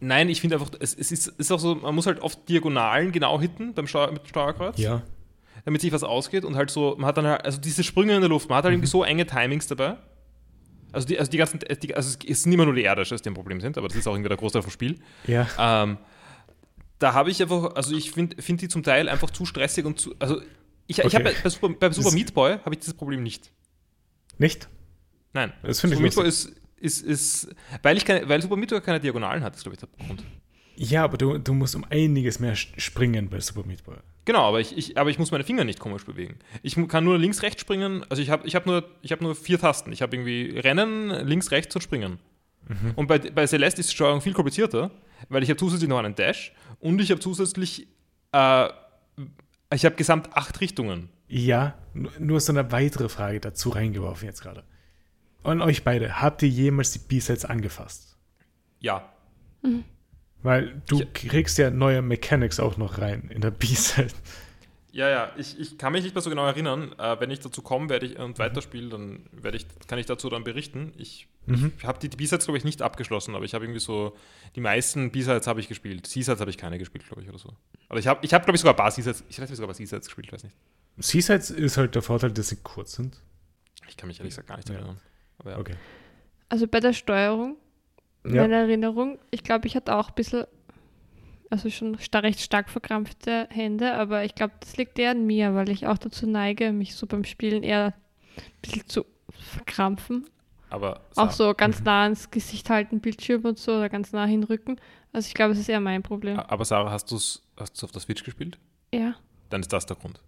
[0.00, 3.12] nein, ich finde einfach, es, es ist, ist auch so, man muss halt oft Diagonalen
[3.12, 5.02] genau hitten beim Steuer, mit dem Steuerkreuz, Ja.
[5.64, 8.20] damit sich was ausgeht und halt so, man hat dann halt, also diese Sprünge in
[8.20, 9.96] der Luft, man hat halt irgendwie so enge Timings dabei.
[10.92, 13.34] Also die, also die ganzen, die, also es sind immer nur die Erdische, die ein
[13.34, 14.98] Problem sind, aber das ist auch irgendwie der Großteil vom Spiel.
[15.26, 15.46] Ja.
[15.58, 15.98] Ähm,
[16.98, 19.98] da habe ich einfach, also ich finde find die zum Teil einfach zu stressig und
[20.00, 20.40] zu, also
[20.86, 21.16] ich, ich Okay.
[21.16, 23.50] habe bei, bei Super, bei Super Meat Boy habe ich dieses Problem nicht.
[24.38, 24.68] Nicht?
[25.34, 25.52] Nein.
[25.62, 27.48] Das finde ich Super Meat Boy ist, ist, ist,
[27.82, 30.24] weil ich keine, weil Super Meat Boy keine Diagonalen hat, ist glaube ich der Grund.
[30.76, 33.96] Ja, aber du, du musst um einiges mehr springen bei Super Meat Boy.
[34.26, 36.38] Genau, aber ich, ich, aber ich muss meine Finger nicht komisch bewegen.
[36.62, 38.04] Ich kann nur links, rechts springen.
[38.08, 39.92] Also ich habe ich hab nur, ich hab nur vier Tasten.
[39.92, 42.18] Ich habe irgendwie Rennen, links, rechts und Springen.
[42.96, 44.90] Und bei, bei Celeste ist die Steuerung viel komplizierter,
[45.28, 47.86] weil ich habe zusätzlich noch einen Dash und ich habe zusätzlich,
[48.32, 48.68] äh,
[49.72, 51.08] ich habe gesamt acht Richtungen.
[51.28, 54.64] Ja, nur, nur so eine weitere Frage dazu reingeworfen jetzt gerade.
[55.46, 58.16] Und euch beide, habt ihr jemals die B-Sides angefasst?
[58.80, 59.12] Ja.
[60.42, 64.08] Weil du Ich- kriegst ja neue Mechanics auch noch rein in der B-Side.
[64.92, 66.94] Ja, ja, ich, ich kann mich nicht mehr so genau erinnern.
[66.98, 70.30] Äh, wenn ich dazu komme werde ich, und weiterspiele, dann werde ich, kann ich dazu
[70.30, 70.92] dann berichten.
[70.96, 71.72] Ich, Mhm.
[71.78, 74.16] ich habe die, die B-Sides, glaube ich, nicht abgeschlossen, aber ich habe irgendwie so,
[74.56, 76.06] die meisten B-Sides habe ich gespielt.
[76.06, 77.52] C-Sides habe ich keine gespielt, glaube ich, oder so.
[77.88, 79.66] Aber ich habe, ich hab, glaube ich, sogar ein paar C-Sides, ich weiß nicht, sogar
[79.66, 80.56] ein paar C-Sides gespielt, weiß nicht.
[81.00, 83.20] C-Sides ist halt der Vorteil, dass sie kurz sind.
[83.88, 84.76] Ich kann mich ehrlich gesagt gar nicht Ja.
[84.76, 84.98] erinnern.
[85.38, 85.58] Aber ja.
[85.58, 85.74] Okay.
[86.48, 87.56] Also bei der Steuerung,
[88.24, 88.42] Ja.
[88.42, 90.44] meine Erinnerung, ich glaube, ich hatte auch ein bisschen,
[91.50, 95.68] also schon recht stark verkrampfte Hände, aber ich glaube, das liegt eher an mir, weil
[95.70, 97.94] ich auch dazu neige, mich so beim Spielen eher
[98.36, 100.28] ein bisschen zu verkrampfen.
[100.68, 104.80] Aber Auch so ganz nah ans Gesicht halten, Bildschirm und so, oder ganz nah hinrücken.
[105.12, 106.38] Also ich glaube, es ist eher mein Problem.
[106.38, 108.58] aber Sarah, hast du es hast du's auf der Switch gespielt?
[108.92, 109.14] Ja.
[109.50, 110.20] Dann ist das der Grund.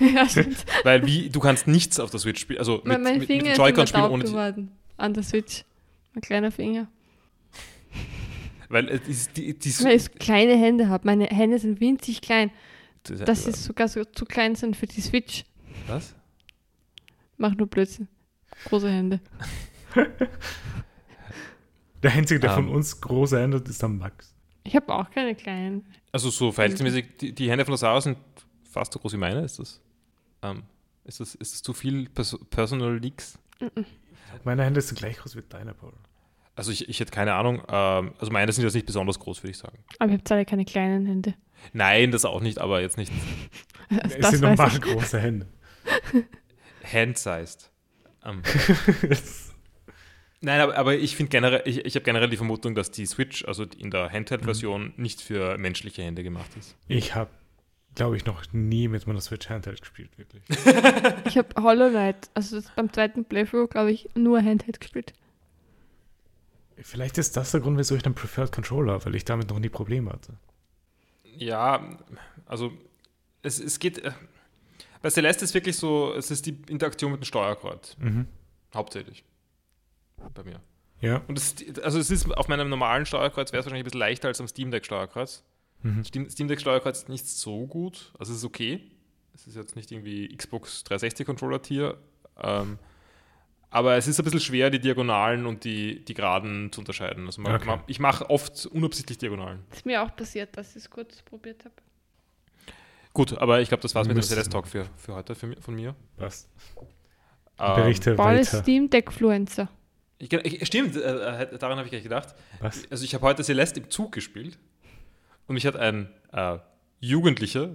[0.14, 0.64] ja, stimmt.
[0.84, 3.26] Weil wie, du kannst nichts auf der Switch spielen, also mit, mein mein mit, mit
[3.28, 5.64] Finger dem ist immer Joy-Con spielen ohne geworden an der Switch.
[6.14, 6.88] Mein kleiner Finger.
[8.68, 11.06] weil äh, die, die, die, Weil ich kleine Hände habe.
[11.06, 12.50] Meine Hände sind winzig klein.
[13.06, 15.44] die, Dass sie sogar so zu klein sind für die Switch.
[15.86, 16.14] was?
[17.36, 18.08] Mach nur Blödsinn.
[18.66, 19.20] Große Hände.
[22.02, 22.56] Der einzige, der Ähm.
[22.56, 24.34] von uns große Hände hat, ist der Max.
[24.64, 25.86] Ich habe auch keine kleinen.
[26.10, 28.18] Also so verhältnismäßig, die, die Hände von der Sarah sind
[28.72, 29.42] fast so groß wie meine.
[29.42, 29.80] Ist das,
[30.42, 30.64] ähm,
[31.04, 33.38] ist das, ist das zu viel Pers Personal Leaks?
[34.44, 35.92] Meine Hände sind gleich groß wie deine, Paul.
[36.54, 37.62] Also ich, ich hätte keine Ahnung.
[37.68, 39.78] Ähm, also meine sind jetzt nicht besonders groß, würde ich sagen.
[39.98, 41.34] Aber ihr habt alle keine kleinen Hände.
[41.72, 43.12] Nein, das auch nicht, aber jetzt nicht
[44.00, 45.46] Also Es das sind normal große Hände.
[46.92, 47.70] hand-sized.
[48.24, 48.42] Ähm,
[50.40, 53.44] nein, aber, aber ich finde generell, ich, ich habe generell die Vermutung, dass die Switch,
[53.44, 56.76] also in der Handheld-Version, nicht für menschliche Hände gemacht ist.
[56.88, 57.30] ich habe,
[57.94, 60.42] glaube ich, noch nie mit meiner Switch Handheld gespielt, wirklich.
[61.26, 65.12] Ich habe Hollow Knight, also das beim zweiten Playthrough, glaube ich, nur Handheld gespielt.
[66.78, 69.58] Vielleicht ist das der Grund, wieso ich einen Preferred Controller habe, weil ich damit noch
[69.58, 70.34] nie Probleme hatte.
[71.36, 71.96] Ja,
[72.46, 72.72] also
[73.42, 73.98] es, es geht.
[73.98, 74.12] Äh,
[75.00, 77.96] bei Celeste ist wirklich so, es ist die Interaktion mit dem Steuerkreuz.
[77.98, 78.26] Mhm.
[78.74, 79.24] Hauptsächlich.
[80.34, 80.60] Bei mir.
[81.00, 81.22] Ja.
[81.26, 84.28] Und es, also es ist auf meinem normalen Steuerkreuz wäre es wahrscheinlich ein bisschen leichter
[84.28, 85.44] als am Steam Deck Steuerkreuz.
[85.82, 86.04] Mhm.
[86.04, 88.12] Steam, Steam Deck Steuerkreuz ist nicht so gut.
[88.18, 88.80] Also es ist okay.
[89.34, 91.98] Es ist jetzt nicht irgendwie Xbox 360 Controller Tier.
[92.40, 92.78] Ähm,
[93.70, 97.24] aber es ist ein bisschen schwer, die Diagonalen und die, die Geraden zu unterscheiden.
[97.26, 97.66] Also man, Okay.
[97.66, 99.60] man, ich mache oft unabsichtlich Diagonalen.
[99.72, 101.74] ist mir auch passiert, dass ich es kurz probiert habe.
[103.14, 105.74] Gut, aber ich glaube, das war's mit dem Celeste Talk für, für heute für, von
[105.74, 105.94] mir.
[106.16, 106.48] Passt.
[107.58, 108.62] Ähm, Berichte Paul ist weiter.
[108.62, 109.68] Steam Deck Fluencer.
[110.18, 112.34] Ich, ich, stimmt, äh, äh, daran habe ich gleich gedacht.
[112.60, 112.90] Was?
[112.90, 114.58] Also ich habe heute Celeste im Zug gespielt
[115.46, 116.58] und mich hat ein äh,
[117.00, 117.74] Jugendlicher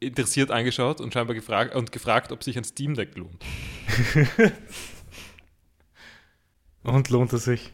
[0.00, 3.44] interessiert angeschaut und scheinbar gefragt und gefragt, ob sich ein Steam Deck lohnt.
[6.82, 7.72] Und lohnt es sich?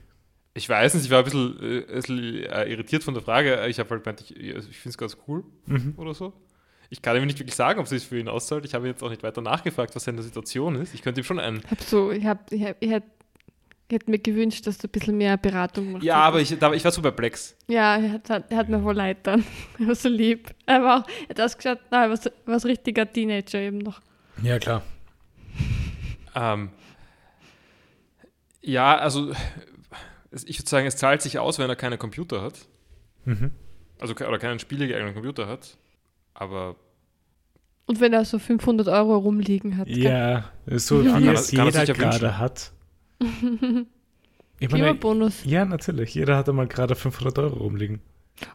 [0.55, 3.67] Ich weiß nicht, ich war ein bisschen, äh, ein bisschen äh, irritiert von der Frage.
[3.69, 5.95] Ich habe halt gemeint, ich, ich finde es ganz cool Mhm.
[5.97, 6.33] oder so.
[6.89, 8.65] Ich kann ihm nicht wirklich sagen, ob es sich für ihn auszahlt.
[8.65, 10.95] Ich habe jetzt auch nicht weiter nachgefragt, was seine Situation ist.
[10.95, 11.63] Ich könnte ihm schon einen.
[11.71, 13.05] Hab so, ich, hab, ich, hab, ich, hätt,
[13.89, 16.05] ich hätte mir gewünscht, dass du ein bisschen mehr Beratung machst.
[16.05, 17.57] Ja, aber ich, da, ich war so perplex.
[17.69, 19.45] Ja, er hat, er hat mir wohl leid dann.
[19.79, 20.51] Er war so lieb.
[20.67, 23.79] Er war auch, er hat ausgeschaut, na, er war, so, war so richtiger Teenager eben
[23.79, 24.01] noch.
[24.43, 24.83] Ja, klar.
[26.35, 26.71] Ähm,
[28.61, 29.33] ja, also
[30.45, 32.55] ich würde sagen, es zahlt sich aus, wenn er keinen Computer hat.
[33.25, 33.53] Mhm.
[34.01, 35.79] Also oder keinen spielegeeigneten Computer hat.
[36.35, 36.77] Aber
[37.87, 39.89] Und wenn er so 500 Euro rumliegen hat.
[39.89, 42.73] Ja, so Ja, wie kann es er- kann er jeder ja gerade hat.
[44.59, 45.45] Ich meine, Klimabonus.
[45.45, 46.15] ja, natürlich.
[46.15, 48.01] Jeder hat einmal gerade 500 Euro rumliegen.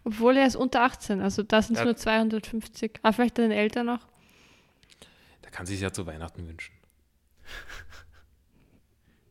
[0.03, 1.85] Obwohl er ist unter 18, also da sind es Ja.
[1.85, 2.99] nur 250.
[3.03, 4.07] Ah, vielleicht deine Eltern noch.
[5.43, 6.73] der kann sich ja zu Weihnachten wünschen.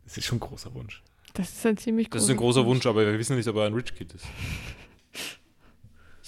[0.05, 1.03] Das ist schon ein großer Wunsch.
[1.35, 3.67] Das ist ein ziemlich Das ist ein großer Wunsch, aber wir wissen nicht, ob er
[3.67, 4.27] ein Rich Kid ist.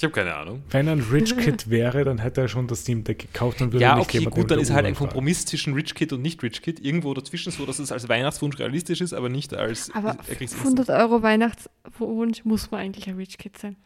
[0.03, 0.65] Ich habe keine Ahnung.
[0.69, 3.73] Wenn er ein Rich Kid wäre, dann hätte er schon das Steam Deck gekauft und
[3.73, 4.97] würde Ja, nicht okay, jemanden gut, dann ist halt ein.
[4.97, 8.59] Kompromiss zwischen Rich Kid und nicht Rich Kid irgendwo dazwischen, so dass es als Weihnachtswunsch
[8.59, 9.95] realistisch ist, aber nicht als.
[9.95, 13.77] Aber er kriegt's 500 Euro Weihnachtswunsch muss man eigentlich ein Rich Kid sein.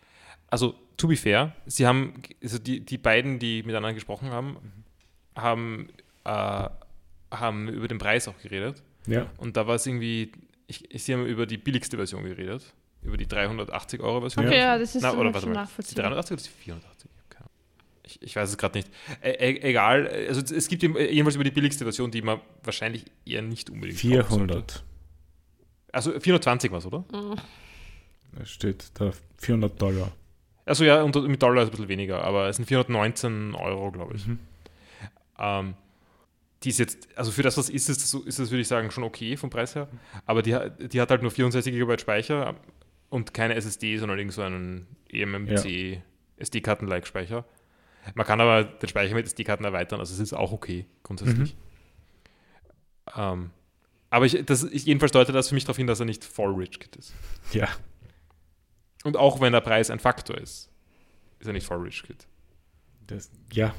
[0.49, 4.57] Also, to be fair, sie haben, also die, die beiden, die miteinander gesprochen haben,
[5.35, 5.89] haben,
[6.25, 6.69] äh,
[7.31, 8.83] haben über den Preis auch geredet.
[9.07, 10.33] Ja, Und da war es irgendwie,
[10.67, 12.73] ich, sie haben über die billigste Version geredet,
[13.07, 14.47] über die 380 Euro Version.
[14.47, 16.05] Okay, ja, das ist Na, oder warte die nachvollziehbar.
[16.11, 17.11] 380 oder die 480?
[18.09, 18.23] Ich.
[18.23, 18.89] Ich, weiß es gerade nicht.
[19.23, 23.05] E egal, also es- es gibt eben jedenfalls über die billigste Version, die man wahrscheinlich
[23.25, 24.47] eher nicht unbedingt kaufen sollte.
[24.47, 24.85] 400.
[25.93, 27.01] Also 420 war es, oder?
[27.13, 27.35] Mhm.
[28.39, 30.13] Da steht da 400 Dollar.
[30.65, 33.91] Also ja, und mit Dollar ist es ein bisschen weniger, aber es sind 419 Euro,
[33.91, 34.27] glaube ich.
[34.27, 34.39] Mhm.
[35.39, 35.75] Ähm,
[36.63, 39.05] die ist jetzt, also für das, was ist, so- ist das, würde ich sagen, schon
[39.05, 39.89] okay vom Preis her.
[40.27, 42.55] Aber die, hat- die hat halt nur 64 GB Speicher
[43.09, 46.03] und keine SSD, sondern irgend so einen eMMC
[46.39, 47.45] SD-Karten-like Speicher.
[48.15, 51.57] Man kann aber den Speicher mit SD-Karten erweitern, also es ist auch okay, grundsätzlich.
[53.17, 53.51] Ähm,
[54.11, 56.55] aber ich, das, ich, jedenfalls deutet das für mich darauf hin, dass er nicht voll
[56.55, 57.15] Rich Kid ist.
[57.53, 57.69] Ja,
[59.05, 60.71] Und auch wenn der Preis ein Faktor ist,
[61.39, 62.27] ist er nicht voll Rich Kid.
[63.07, 63.75] das, ja.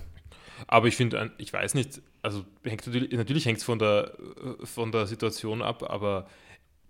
[0.65, 4.17] Aber ich finde, ich weiß nicht, also hängt natürlich, natürlich hängt es von der,
[4.61, 6.27] äh, von der Situation ab, aber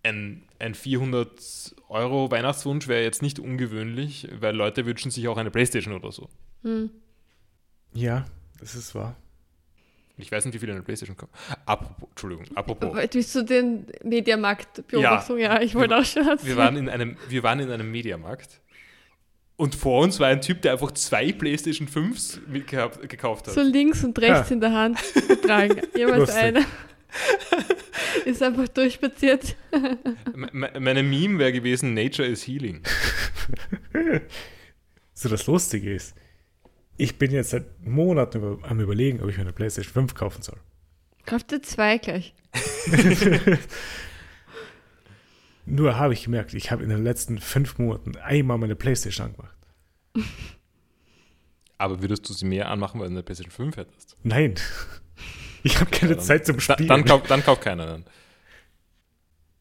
[0.08, 5.52] ein, ein 400 Euro Weihnachtswunsch wäre jetzt nicht ungewöhnlich, weil Leute wünschen sich auch eine
[5.52, 6.30] Playstation oder so.
[6.64, 6.90] Hm.
[7.94, 8.26] Ja,
[8.60, 9.16] das ist wahr.
[10.20, 11.32] Ich weiß nicht, wie viele eine Playstation kommen.
[11.68, 12.96] Apropos, Entschuldigung, apropos.
[13.14, 15.38] Willst du den Mediamarkt-Beobachtung?
[15.38, 15.62] Ja.
[15.62, 16.58] ich wollte auch schon Wir erzählen.
[16.58, 18.60] waren in einem, wir waren in einem Mediamarkt
[19.58, 23.54] und vor uns war ein Typ, der einfach zwei Playstation 5s mitgehabt, gekauft hat.
[23.54, 24.54] so links und rechts Ja.
[24.56, 25.82] in der Hand getragen.
[25.96, 26.66] Jeweils Lustig.
[28.26, 29.56] ist einfach durchspaziert.
[30.36, 32.82] Me- me- Meine Meme wäre gewesen, Nature is Healing.
[35.14, 36.14] So, das Lustige ist,
[36.96, 40.44] ich bin jetzt seit Monaten über, am überlegen, ob ich mir eine PlayStation 5 kaufen
[40.44, 40.60] soll.
[41.26, 42.36] Kauf dir zwei gleich.
[45.66, 49.58] Nur habe ich gemerkt, ich habe in den letzten fünf Monaten einmal meine PlayStation angemacht.
[51.78, 54.16] Aber würdest du sie mehr anmachen, weil du eine PlayStation 5 hättest?
[54.24, 54.56] Nein.
[55.64, 56.88] Ich habe keine dann- Zeit zum Spielen.
[56.88, 58.06] dann, kauf, dann kauf keiner dann.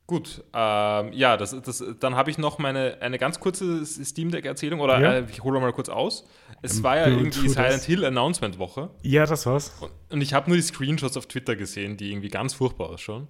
[0.09, 4.45] Gut, ähm, ja, das, das, dann habe ich noch meine eine ganz kurze Steam Deck
[4.47, 5.13] Erzählung oder Ja.
[5.15, 6.25] äh, ich hole mal kurz aus.
[6.63, 7.85] Es Ähm, war ja irgendwie Silent das.
[7.87, 9.73] Hill Announcement Woche ja, das war's.
[9.81, 13.27] und, und ich habe nur die Screenshots auf Twitter gesehen, die irgendwie ganz furchtbar ausschauen.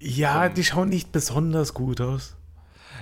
[0.00, 0.54] Ja, Ähm.
[0.54, 2.36] die schauen nicht besonders gut aus.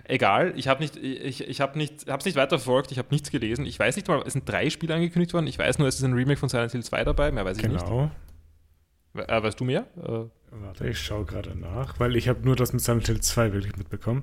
[0.04, 3.08] Egal, ich habe nicht, ich, ich habe nicht, habe es nicht weiter verfolgt, ich habe
[3.10, 3.64] nichts gelesen.
[3.64, 5.46] Ich weiß nicht mal, es sind drei Spiele angekündigt worden.
[5.46, 7.62] Ich weiß nur, es ist ein Remake von Silent Hill 2 dabei, mehr weiß ich
[7.68, 7.84] nicht.
[7.86, 8.10] Genau.
[9.14, 9.86] We- Äh, weißt du mehr?
[9.96, 13.52] Äh, Warte, ich schaue gerade nach, weil ich habe nur das mit Silent Hill 2
[13.52, 14.22] wirklich mitbekommen.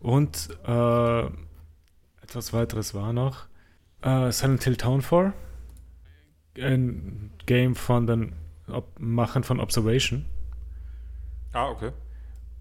[0.00, 1.22] Und äh,
[2.22, 3.46] etwas weiteres war noch
[4.02, 5.32] äh, Silent Hill Townfall.
[6.60, 8.32] Ein Game von den
[8.68, 10.24] Ob Machern von Observation.
[11.52, 11.92] ah, okay.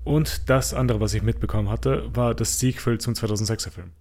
[0.03, 3.91] Und das andere, was ich mitbekommen hatte, war das Sequel zum 2006er Film.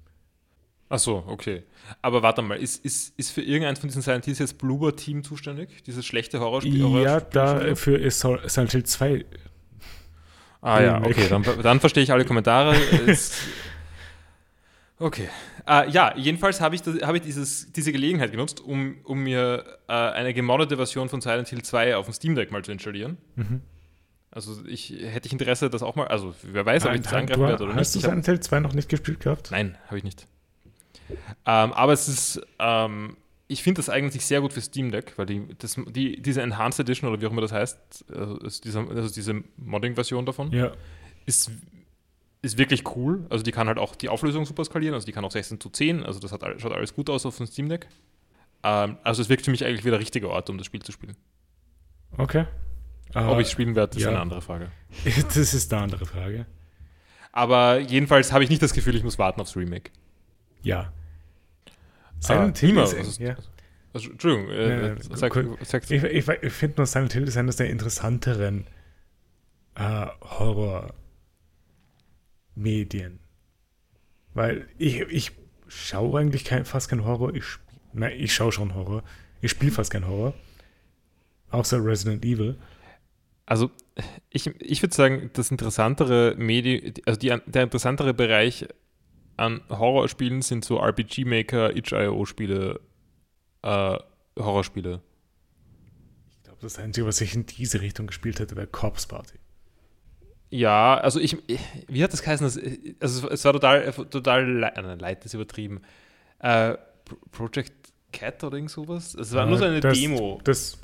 [0.89, 1.65] Ach so, okay.
[2.03, 5.25] Aber warte mal, ist, ist, ist für irgendeins von diesen Silent Hills jetzt Bloober Team
[5.25, 5.83] zuständig?
[5.85, 6.79] Dieses schlechte Horrorspiel?
[6.79, 6.87] Ja,
[7.19, 9.25] Horrorspiel- dafür ist Silent Hill 2.
[10.63, 12.75] Ah ja, okay, dann, dann verstehe ich alle Kommentare.
[14.99, 15.29] Okay.
[15.69, 19.79] Äh, ja, jedenfalls habe ich, das, habe ich dieses, diese Gelegenheit genutzt, um, um mir
[19.89, 23.19] äh, eine gemoddete Version von Silent Hill 2 auf dem Steam Deck mal zu installieren.
[23.35, 23.61] Mhm.
[24.31, 27.41] Also ich hätte ich Interesse, das auch mal, also wer weiß, ob ich das angreifen
[27.43, 27.95] du, werde oder hast nicht.
[27.95, 29.51] du Ich hab, Silent Hill 2 noch nicht gespielt gehabt?
[29.51, 30.27] nein, habe ich nicht.
[31.45, 33.17] Ähm, aber es ist, ähm,
[33.49, 36.81] ich finde das eigentlich sehr gut für Steam Deck, weil die, das, die, diese Enhanced
[36.81, 40.73] Edition oder wie auch immer das heißt, also, dieser, also diese Modding-Version davon, Ja.
[41.27, 41.51] ist,
[42.43, 43.27] ist wirklich cool.
[43.31, 45.71] Also die kann halt auch die Auflösung super skalieren, also die kann auch 16 zu
[45.71, 47.89] 10, also das hat, schaut alles gut aus auf dem Steam Deck.
[48.63, 50.93] Ähm, also es wirkt für mich eigentlich wie der richtige Ort, um das Spiel zu
[50.93, 51.17] spielen.
[52.17, 52.47] Okay.
[53.15, 54.11] Ob ich spielen werde, ist ja.
[54.11, 54.71] eine andere Frage.
[55.05, 56.47] Das ist eine andere Frage.
[57.33, 59.91] Aber jedenfalls habe ich nicht das Gefühl, ich muss warten aufs Remake.
[60.67, 60.93] Ja.
[62.19, 63.37] Silent Silent Hill ist, ist, ja.
[63.93, 67.37] also, Entschuldigung, äh, Ja, ja, sag, sag, Ich, ich, ich finde nur, Silent Hill ist
[67.37, 68.67] eines der interessanteren
[69.77, 73.21] äh, Horror-Medien.
[74.35, 75.31] Weil ich, ich
[75.69, 77.33] schaue eigentlich kein, fast kein Horror.
[77.35, 77.45] Ich,
[77.93, 79.05] nein, ich schaue schon Horror.
[79.41, 80.35] Ich spiele fast kein Horror.
[81.51, 82.59] Außer Resident Evil.
[83.47, 83.71] Also
[84.31, 88.67] ich, ich würde sagen, das interessantere Medi also die, der interessantere Bereich
[89.37, 92.81] an Horrorspielen sind so RPG-Maker, itch.io-Spiele,
[93.63, 93.99] äh,
[94.39, 95.01] Horrorspiele.
[96.31, 99.39] Ich glaube, das Einzige, was ich in diese Richtung gespielt hätte, wäre Corpse Party.
[100.49, 101.37] Ja, also ich,
[101.89, 102.47] wie hat das geheißen?
[102.47, 102.59] Das,
[103.01, 105.83] also es war total, total äh, leid, ist übertrieben.
[106.39, 107.73] Äh, Pro- Project
[108.13, 109.15] Cat oder irgend sowas?
[109.15, 110.41] Es war nur so eine Äh, das, Demo.
[110.45, 110.79] Das,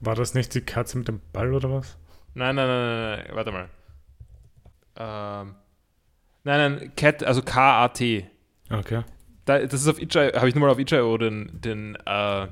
[0.00, 1.96] war das nicht die Katze mit dem Ball oder was?
[2.34, 3.68] Nein, nein, nein, nein, nein, warte mal.
[4.98, 5.54] Ähm,
[6.46, 8.26] nein, nein, Cat, also K-A-T.
[8.70, 9.02] Okay.
[9.44, 12.46] Da, das ist auf itch.io, habe ich nur mal auf itch.io den, den äh,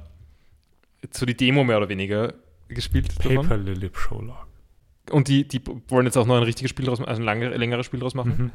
[1.10, 2.34] so die Demo mehr oder weniger
[2.68, 3.18] gespielt.
[3.18, 4.46] Paper Lily Prologue.
[5.10, 7.48] Und die, die wollen jetzt auch noch ein richtiges Spiel draus machen, also ein lange,
[7.56, 8.36] längeres Spiel draus machen.
[8.36, 8.50] Mhm.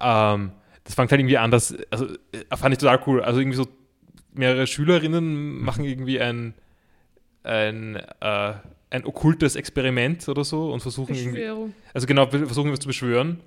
[0.00, 0.52] Ähm,
[0.84, 3.22] das fängt halt irgendwie an, dass, also äh, fand ich total cool.
[3.22, 3.66] Also irgendwie so
[4.32, 6.54] mehrere Schülerinnen machen irgendwie ein,
[7.42, 8.52] ein, äh,
[8.90, 11.74] ein okkultes Experiment oder so und versuchen irgendwie, Beschwörung.
[11.94, 13.40] also genau, versuchen was zu beschwören.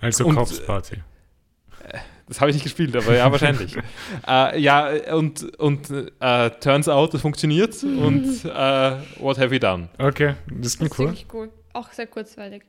[0.00, 0.96] Also Und, Corpse Party.
[2.28, 3.76] Das habe ich nicht gespielt, aber ja, wahrscheinlich.
[4.26, 5.88] äh, ja, und, und
[6.20, 9.88] äh, turns out, es funktioniert und äh, what have we done?
[9.98, 11.06] Okay, das Das klingt ist cool.
[11.06, 11.50] wirklich cool.
[11.72, 12.64] Auch sehr kurzweilig.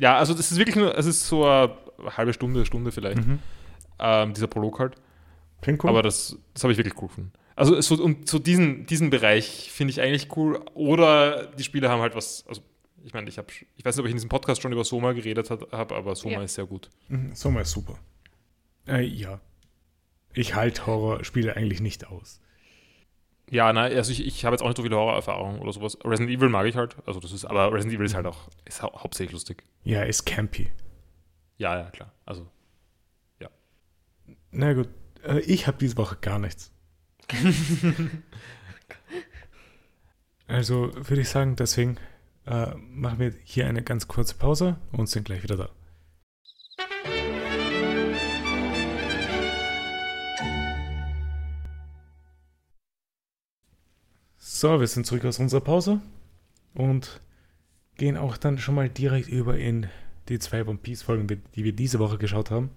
[0.00, 1.70] Ja, also das ist wirklich nur, es ist so eine
[2.16, 3.38] halbe Stunde, Stunde vielleicht, Mhm.
[4.00, 4.96] ähm, dieser Prolog halt.
[5.62, 5.90] Klingt cool.
[5.90, 7.32] Aber das, das habe ich wirklich cool gefunden.
[7.54, 10.60] Also so, und so diesen, diesen Bereich finde ich eigentlich cool.
[10.74, 12.60] Oder die Spiele haben halt was, also
[13.06, 15.12] ich meine, ich habe, ich weiß nicht, ob ich in diesem Podcast schon über Soma
[15.12, 16.42] geredet habe, aber Soma Ja.
[16.42, 16.90] ist sehr gut.
[17.08, 17.98] Mhm, Sommer ist super.
[18.88, 19.40] Äh, ja.
[20.34, 22.40] Ich halte Horrorspiele eigentlich nicht aus.
[23.48, 25.96] Ja, nein, also ich, ich habe jetzt auch nicht so viele Horrorerfahrungen oder sowas.
[26.04, 28.82] Resident Evil mag ich halt, also das ist, aber Resident Evil ist halt auch, ist
[28.82, 29.62] hau hauptsächlich lustig.
[29.84, 30.70] Ja, ist campy.
[31.58, 32.12] Ja, ja, klar.
[32.26, 32.50] Also,
[34.50, 34.88] Na gut,
[35.22, 36.72] äh, ich habe diese Woche gar nichts.
[40.46, 41.98] also würde ich sagen, deswegen
[42.46, 45.68] äh, machen wir hier eine ganz kurze Pause und sind gleich wieder da.
[54.38, 56.00] So, wir sind zurück aus unserer Pause
[56.72, 57.20] und
[57.96, 59.88] gehen auch dann schon mal direkt über in
[60.28, 62.70] die zwei One Piece Folgen, die wir diese Woche geschaut haben.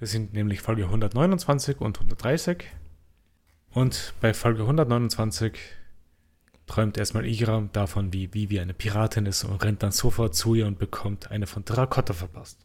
[0.00, 2.64] Das sind nämlich Folge 129 und 130.
[3.70, 5.58] Und bei Folge 129
[6.66, 10.66] träumt erstmal Igram davon, wie Vivi eine Piratin ist und rennt dann sofort zu ihr
[10.66, 12.58] und bekommt eine von Terrakotta verpasst.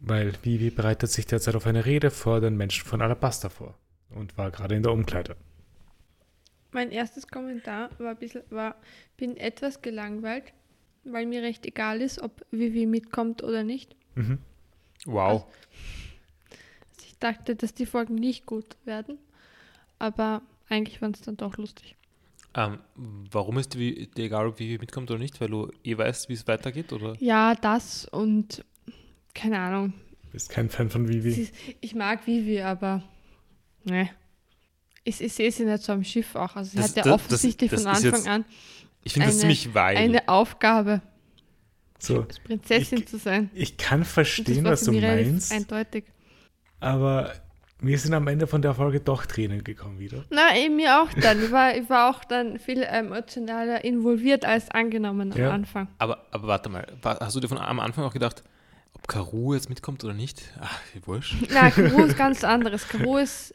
[0.00, 3.74] Weil Vivi bereitet sich derzeit auf eine Rede vor den Menschen von Alabasta vor.
[4.10, 5.36] und war gerade in der Umkleide.
[6.72, 8.76] Mein erstes Kommentar war ein bisschen, war,
[9.16, 10.52] bin etwas gelangweilt,
[11.04, 13.96] weil mir recht egal ist, ob Vivi mitkommt oder nicht.
[14.14, 14.38] Mhm.
[15.06, 15.46] Wow.
[16.90, 19.18] Also ich dachte, dass die Folgen nicht gut werden,
[19.98, 21.96] aber eigentlich waren es dann doch lustig.
[22.56, 25.40] Ähm, warum ist dir egal, ob Vivi mitkommt oder nicht?
[25.40, 26.92] Weil du eh weißt, wie es weitergeht?
[26.92, 27.14] Oder?
[27.20, 28.64] Ja, das und
[29.34, 29.92] keine Ahnung.
[30.32, 31.30] Bist kein Fan von Vivi?
[31.32, 31.50] Sie,
[31.80, 33.02] ich mag Vivi, aber
[33.84, 34.08] ne.
[35.04, 36.56] Ich, ich sehe sie nicht so am Schiff auch.
[36.56, 38.44] Also sie Das- hat ja das- offensichtlich das von ist Anfang jetzt an
[39.04, 39.96] Ich finde das Eine- ziemlich weil.
[39.98, 41.02] eine Aufgabe,
[41.98, 43.50] So, als Prinzessin Ich- zu sein.
[43.54, 46.04] ich kann verstehen, was du meinst, Eindeutig.
[46.80, 47.32] aber
[47.80, 50.24] mir sind am Ende von der Folge doch Tränen gekommen wieder.
[50.30, 51.44] Na, in mir auch dann.
[51.44, 55.50] Ich war, ich war auch dann viel emotionaler involviert als angenommen am Ja.
[55.50, 55.88] Anfang.
[55.98, 58.42] aber, aber warte mal, hast du dir von am Anfang auch gedacht,
[58.94, 60.42] ob Karu jetzt mitkommt oder nicht?
[60.60, 61.34] Ach, wie wurscht.
[61.52, 62.88] Na, Karu ist ganz anderes.
[62.88, 63.54] Karu ist.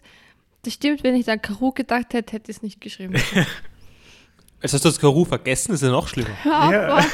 [0.64, 3.16] Das stimmt, wenn ich an Karu gedacht hätte, hätte ich es nicht geschrieben.
[4.62, 6.30] Jetzt hast du das Karu vergessen, ist ja noch schlimmer.
[6.46, 7.04] Auf, Ja.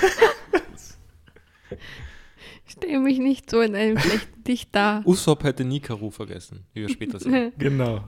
[2.77, 5.01] Stehe mich nicht so in einem schlechten Licht da.
[5.05, 7.51] Usopp hätte nie Karu vergessen, wie wir später sehen.
[7.57, 8.05] Genau.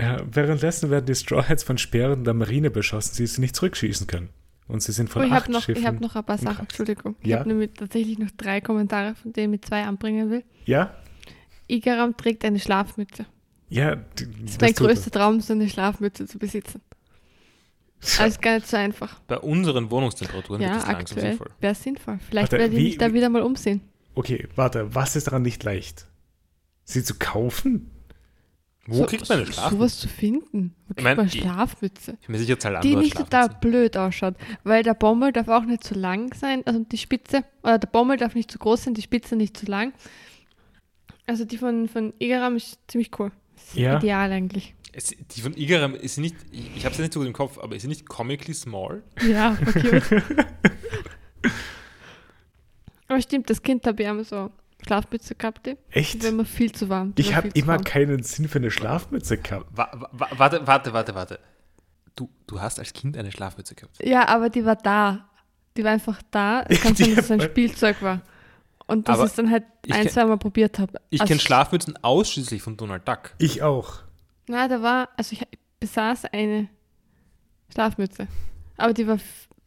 [0.00, 4.06] Ja, währenddessen werden die Straw Hats von Speeren der Marine beschossen, die sie nicht zurückschießen
[4.06, 4.30] können.
[4.66, 5.82] Und sie sind von Oh, ich acht habe noch, Schiffen.
[5.82, 6.62] ich hab noch ein paar Sachen.
[6.62, 7.14] Entschuldigung.
[7.20, 7.40] Ich Ja?
[7.40, 10.44] habe nämlich tatsächlich noch drei Kommentare, von denen ich zwei anbringen will.
[10.64, 10.94] Ja?
[11.68, 13.26] Igaram trägt eine Schlafmütze.
[13.68, 14.74] Ja, d- Das ist mein er.
[14.76, 16.80] größter Traum, so eine Schlafmütze zu besitzen.
[18.18, 19.20] Also gar nicht so einfach.
[19.28, 21.50] Bei unseren Wohnungstemperaturen wird Ja, das langsam aktuell sinnvoll.
[21.60, 22.18] wäre sinnvoll.
[22.28, 23.80] Vielleicht werde ich mich da wie- wieder mal umsehen.
[24.14, 26.06] Okay, warte, was ist daran nicht leicht?
[26.84, 27.90] Sie zu kaufen?
[28.86, 29.76] Wo so, kriegt man eine so- Schlafmütze?
[29.76, 30.74] Sowas zu finden.
[30.88, 32.18] Wo kriegt mein, man ich- Schlafmütze?
[32.20, 34.34] Ich bin mir sicher, Zalando Die nicht total blöd ausschaut.
[34.64, 38.16] Weil der Bommel darf auch nicht zu lang sein, also die Spitze, oder der Bommel
[38.16, 39.92] darf nicht zu groß sein, die Spitze nicht zu lang.
[41.26, 43.30] Also die von, von Igaram ist ziemlich cool.
[43.56, 43.98] Ist Ja.
[43.98, 44.74] Ideal eigentlich.
[44.94, 47.58] Es, die von Igaram ist nicht, ich, ich habe sie nicht so gut im Kopf,
[47.58, 49.02] aber ist sie nicht comically small?
[49.26, 50.02] Ja, cute.
[53.08, 54.50] Aber stimmt, das Kind habe ich einmal so
[54.86, 56.22] Schlafmütze gehabt, die Echt?
[56.22, 57.12] war immer viel zu warm.
[57.16, 57.84] Ich habe immer warm.
[57.84, 59.66] keinen Sinn für eine Schlafmütze gehabt.
[59.70, 61.38] Wa, wa, warte, warte, warte, warte.
[62.16, 64.02] Du, du hast als Kind eine Schlafmütze gehabt.
[64.02, 65.28] Ja, aber die war da.
[65.76, 66.62] Die war einfach da.
[66.68, 68.22] Es kann sein, dass es ein Spielzeug war.
[68.86, 71.00] Und dass Aber ich es dann halt ich ein, kenn- zwei Mal probiert habe.
[71.10, 73.34] Ich Also, kenne Schlafmützen ausschließlich von Donald Duck.
[73.38, 74.00] Ich auch.
[74.48, 75.46] Na, da war, also ich
[75.80, 76.68] besaß eine
[77.72, 78.26] Schlafmütze.
[78.76, 79.18] Aber die war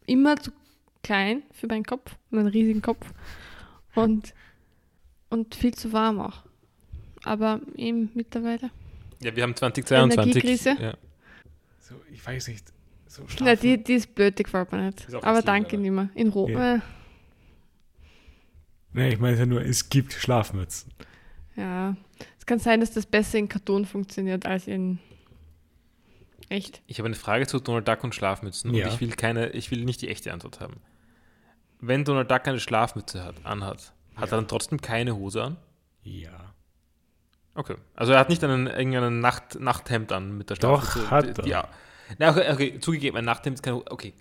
[0.05, 0.51] immer zu
[1.03, 3.13] klein für meinen Kopf, meinen riesigen Kopf.
[3.95, 4.33] Und,
[5.29, 6.43] und viel zu warm auch.
[7.23, 8.69] Aber eben mittlerweile.
[9.21, 10.19] Ja, wir haben 2022.
[10.35, 10.75] Energiekrise?
[10.81, 10.93] Ja.
[11.79, 12.71] So, ich weiß nicht.
[13.07, 15.05] So Na, die, die ist blöd, die gefällt mir nicht.
[15.07, 16.09] Aber flexibel, danke mehr.
[16.15, 16.75] In Ro Ja.
[16.75, 16.79] äh,
[18.93, 20.91] nee, ich meine ja nur, es gibt Schlafmützen.
[21.55, 21.95] ja.
[22.45, 24.99] Es kann sein, dass das besser in Karton funktioniert als in
[26.49, 26.83] echt.
[26.85, 28.85] Ich habe eine Frage zu Donald Duck und Schlafmützen Ja.
[28.85, 30.75] und ich will keine, ich will nicht die echte Antwort haben.
[31.79, 35.57] Wenn Donald Duck eine Schlafmütze hat, anhat, hat er dann trotzdem keine Hose an?
[36.03, 36.53] Ja.
[37.55, 37.77] Okay.
[37.95, 41.09] Also er hat nicht einen irgendeinen Nacht, Nachthemd an mit der Doch, Schlafmütze.
[41.09, 41.47] hat Die- er.
[41.47, 41.67] Ja.
[42.19, 43.89] Na, okay, okay, zugegeben, ein Nachthemd ist keine Hose.
[43.89, 44.13] Okay.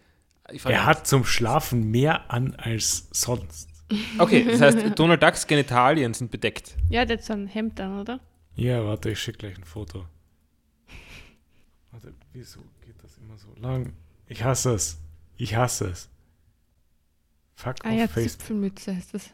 [0.64, 3.68] Er hat zum Schlafen mehr an als sonst.
[4.18, 6.74] Okay, das heißt, Donald Ducks Genitalien sind bedeckt.
[6.88, 8.20] Ja, der hat so ein Hemd an, oder?
[8.56, 10.06] Ja, warte, ich schicke gleich ein Foto.
[11.90, 13.92] Warte, wieso geht das immer so lang?
[14.26, 14.98] Ich hasse es.
[15.36, 16.08] Ich hasse es.
[17.56, 18.40] Fuck Ah off ja, Facebook.
[18.40, 19.30] Zipfelmütze heißt das.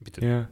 [0.00, 0.24] Bitte.
[0.24, 0.48] Ja,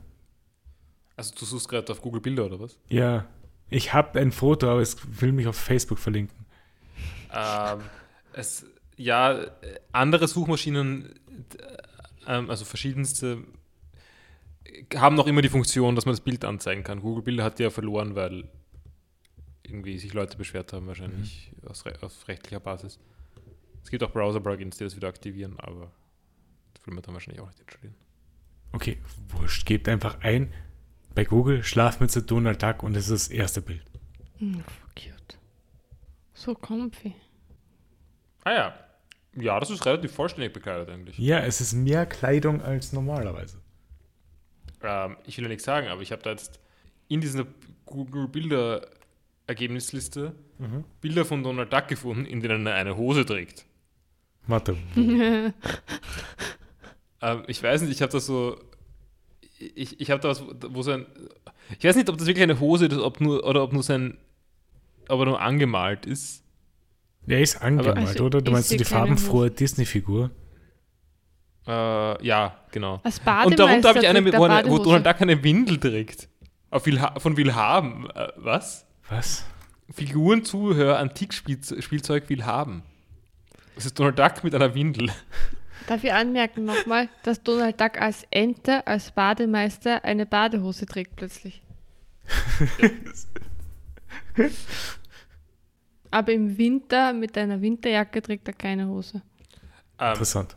[1.16, 2.78] Also du suchst gerade auf Google Bilder oder was?
[2.88, 3.26] ja.
[3.72, 6.44] Ich habe ein Foto, aber es will mich auf Facebook verlinken.
[7.32, 7.78] Ähm,
[8.32, 8.66] es,
[8.96, 9.48] ja, äh,
[9.92, 11.14] andere Suchmaschinen,
[12.26, 13.44] ähm, also verschiedenste,
[14.94, 17.00] haben noch immer die Funktion, dass man das Bild anzeigen kann.
[17.00, 18.48] Google Bilder hat die ja verloren, weil
[19.62, 22.98] irgendwie sich Leute beschwert haben, wahrscheinlich aus, re auf rechtlicher Basis.
[23.82, 25.90] Es gibt auch Browser-Plugins, die das wieder aktivieren, aber
[26.74, 27.94] das will man dann wahrscheinlich auch nicht installieren.
[28.72, 28.98] Okay,
[29.28, 30.52] wurscht, gebt einfach ein
[31.14, 33.84] bei Google Schlafmütze Donald Duck und es ist das erste Bild.
[34.38, 35.38] Hm, voll cute.
[36.34, 37.14] So comfy.
[38.44, 38.74] Ah ja.
[39.36, 41.18] Ja, das ist relativ vollständig bekleidet eigentlich.
[41.18, 43.58] Ja, es ist mehr Kleidung als normalerweise.
[44.82, 46.58] Ähm, ich will ja nichts sagen, aber ich habe da jetzt
[47.08, 47.46] in dieser
[47.86, 48.86] Google Bilder
[49.46, 50.32] Ergebnisliste
[51.00, 53.66] Bilder von Donald Duck gefunden, in denen er eine Hose trägt.
[54.46, 54.76] Warte?
[57.22, 58.58] Ähm, ich weiß nicht, ich habe da so.
[59.58, 61.04] Ich, ich habe da was, wo sein.
[61.78, 64.16] Ich weiß nicht, ob das wirklich eine Hose ist, ob nur, oder ob nur sein.
[65.08, 66.39] Ob er nur angemalt ist.
[67.30, 68.42] Der ist angemalt, Also, oder?
[68.42, 70.30] Du meinst du die farbenfrohe Disney-Figur?
[71.66, 73.00] Äh, ja, genau.
[73.04, 74.78] Als Und darunter habe ich eine, trägt wo, eine, wo.
[74.78, 76.28] Donald Duck eine Windel trägt.
[76.70, 78.10] Auf Will, von Willhaben.
[78.10, 78.84] Äh, was?
[79.08, 79.44] Was?
[79.92, 82.82] Figurenzubehör, Antikspielzeug will haben.
[83.76, 85.10] Das ist Donald Duck mit einer Windel.
[85.86, 91.62] Darf ich anmerken nochmal, dass Donald Duck als Ente, als Bademeister eine Badehose trägt plötzlich.
[96.10, 99.22] Aber im Winter mit einer Winterjacke trägt er keine Hose.
[99.98, 100.56] Ähm, Interessant.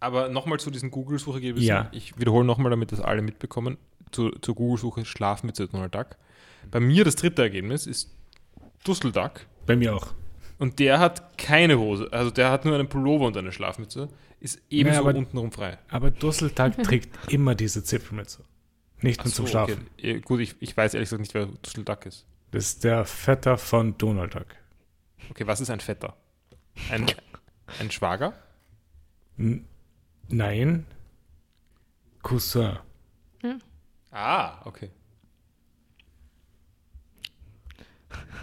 [0.00, 1.68] aber nochmal zu diesen Google-Suchergebnissen.
[1.68, 1.88] Ja.
[1.92, 3.76] Ich wiederhole nochmal, damit das alle mitbekommen.
[4.10, 6.16] Zu, zur Google-Suche Schlafen mit Donald Duck.
[6.70, 8.10] Bei mir das dritte Ergebnis ist
[8.84, 9.46] Dusselduck.
[9.66, 10.14] Bei mir auch.
[10.58, 12.08] Und der hat keine Hose.
[12.10, 14.08] Also der hat nur einen Pullover und eine Schlafmütze.
[14.40, 15.78] Ist ebenso Ja, aber- untenrum frei.
[15.90, 18.42] Aber Dusseltag trägt immer diese Zipfelmütze.
[19.00, 19.86] Nicht nur Ach zum so, Schlafen.
[19.98, 20.20] Okay.
[20.20, 22.24] Gut, ich, ich weiß ehrlich gesagt nicht, wer Dusselduck ist.
[22.50, 24.46] Das ist der Vetter von Donald Duck.
[25.30, 26.16] Okay, was ist ein Vetter?
[26.90, 27.06] Ein,
[27.80, 28.34] ein Schwager?
[29.36, 29.66] N
[30.28, 30.86] Nein.
[32.22, 32.78] Cousin.
[34.10, 34.90] Ah, okay.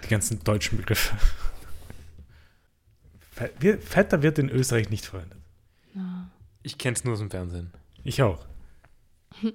[0.03, 1.17] Die ganzen deutschen Begriffe.
[3.31, 5.39] Vetter wird in Österreich nicht verwendet.
[6.63, 7.71] Ich kenne es nur aus dem Fernsehen.
[8.03, 8.45] Ich auch.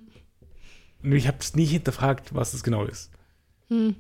[1.03, 3.11] Nur ich habe es nie hinterfragt, was es genau ist.
[3.69, 3.97] Hm.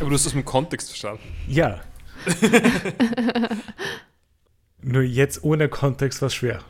[0.00, 1.22] Aber du hast das im Kontext verstanden.
[1.46, 1.80] Ja.
[4.82, 6.62] Nur jetzt ohne Kontext war es schwer.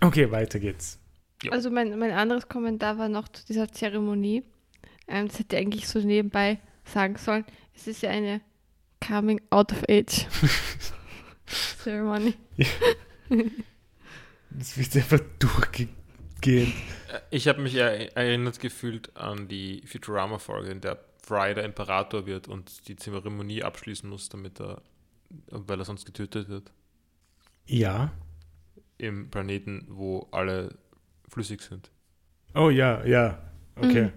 [0.00, 0.98] Okay, weiter geht's.
[1.42, 1.52] Ja.
[1.52, 4.44] Also mein, mein anderes Kommentar war noch zu dieser Zeremonie.
[5.06, 7.44] Ähm, das hätte ich eigentlich so nebenbei sagen sollen.
[7.74, 8.40] Es ist ja eine
[9.06, 10.26] Coming Out of Age
[11.82, 12.34] Ceremony.
[14.50, 16.74] Das wird einfach durchgehend.
[17.30, 20.98] Ich habe mich er erinnert gefühlt an die Futurama-Folge, in der
[21.28, 24.80] Fry der Imperator wird und die Zeremonie abschließen muss, damit er,
[25.50, 26.72] weil er sonst getötet wird,
[27.66, 28.10] Ja.
[28.96, 30.76] im Planeten, wo alle
[31.28, 31.90] flüssig sind.
[32.54, 33.38] Oh ja, ja.
[33.76, 34.04] Okay.
[34.06, 34.12] Mhm.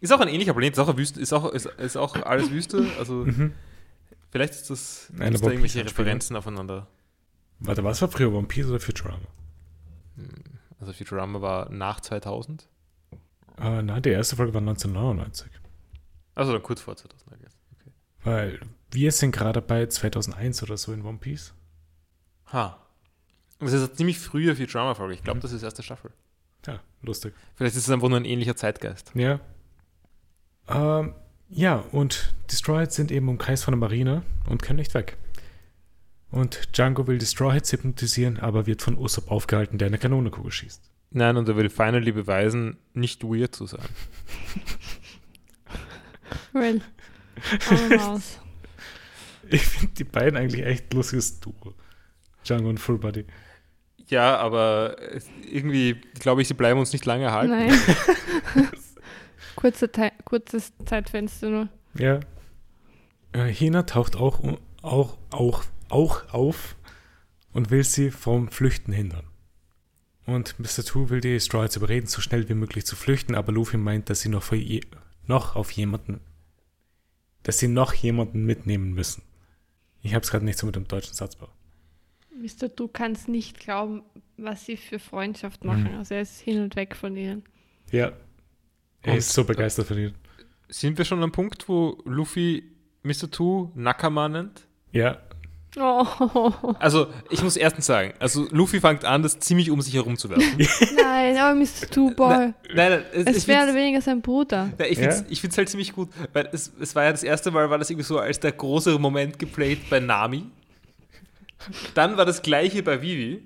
[0.00, 2.50] Ist auch ein ähnlicher Planet, ist auch, eine Wüste, ist auch, ist, ist auch alles
[2.50, 2.86] Wüste.
[2.98, 3.52] Also Mhm.
[4.30, 5.84] vielleicht ist das Eine gibt's da irgendwelche.
[5.84, 6.88] Referenzen aufeinander.
[7.60, 9.26] Warte, was war früher One Piece oder Futurama?
[10.80, 12.68] Also Futurama war nach 2000.
[13.58, 15.50] Äh, nein, die erste Folge war 1999.
[16.34, 17.32] Also dann kurz vor 2000.
[17.32, 17.56] I guess.
[17.78, 17.90] Okay.
[18.22, 18.60] Weil
[18.90, 21.54] wir sind gerade bei 2001 oder so in One Piece.
[22.52, 22.78] Ha.
[23.60, 25.14] Das ist eine ziemlich frühe Futurama-Folge.
[25.14, 26.10] Ich glaube, das ist erste Staffel.
[26.66, 27.34] Ja, lustig.
[27.54, 29.12] Vielleicht ist es einfach nur ein ähnlicher Zeitgeist.
[29.14, 29.40] Ja.
[30.68, 31.14] Ähm,
[31.48, 35.16] ja, und Destroyed sind eben umkreist von der Marine und können nicht weg.
[36.30, 40.90] Und Django will Destroyed hypnotisieren, aber wird von Usopp aufgehalten, der eine Kanonenkugel schießt.
[41.10, 43.86] Nein, und er will finally beweisen, nicht weird zu sein.
[46.52, 46.80] Well,
[47.96, 48.38] Maus.
[49.50, 51.74] Ich finde die beiden eigentlich echt lustiges Duo.
[52.46, 53.26] Django und Full Body.
[54.08, 57.50] Ja, aber es- irgendwie glaube ich, sie bleiben uns nicht lange erhalten.
[57.50, 57.78] Nein.
[59.56, 61.68] Kurze Tei- kurzes Zeitfenster nur.
[61.98, 62.20] Ja.
[63.32, 64.40] Äh, Hina taucht auch,
[64.82, 66.76] auch, auch, auch auf
[67.52, 69.26] und will sie vom Flüchten hindern.
[70.26, 70.84] Und Mr.
[70.84, 74.20] Two will die Destroyers überreden, so schnell wie möglich zu flüchten, aber Luffy meint, dass
[74.22, 74.80] sie noch, vor je,
[75.26, 76.20] noch auf jemanden,
[77.42, 79.22] dass sie noch jemanden mitnehmen müssen.
[80.02, 81.48] Ich habe es gerade nicht so mit dem deutschen Satzbau.
[82.36, 82.68] Mr.
[82.68, 84.02] Du kannst nicht glauben,
[84.36, 85.92] was sie für Freundschaft machen.
[85.92, 85.98] Mhm.
[85.98, 87.44] Also er ist hin und weg von ihnen.
[87.90, 88.12] Ja.
[89.02, 90.14] Er Und- ist so begeistert von ihnen.
[90.68, 92.64] Sind wir schon am Punkt, wo Luffy
[93.02, 93.30] Mr.
[93.30, 94.66] Two Nakama nennt?
[94.92, 95.22] Ja,
[95.76, 96.06] Oh,
[96.78, 100.30] Also, ich muss erstens sagen, also Luffy fängt an, das ziemlich um sich herum zu
[100.30, 100.56] werfen.
[100.96, 101.90] nein, aber Mr.
[101.90, 102.28] Two Boy.
[102.28, 104.70] Nein, nein, es, Es wäre weniger sein Bruder.
[104.78, 105.10] Ja, ich Ja?
[105.10, 107.78] finde es find's halt ziemlich gut, weil es, es war ja das erste Mal, war
[107.78, 110.44] das irgendwie so als der große Moment geplayt bei Nami.
[111.94, 113.42] Dann war das gleiche bei Vivi.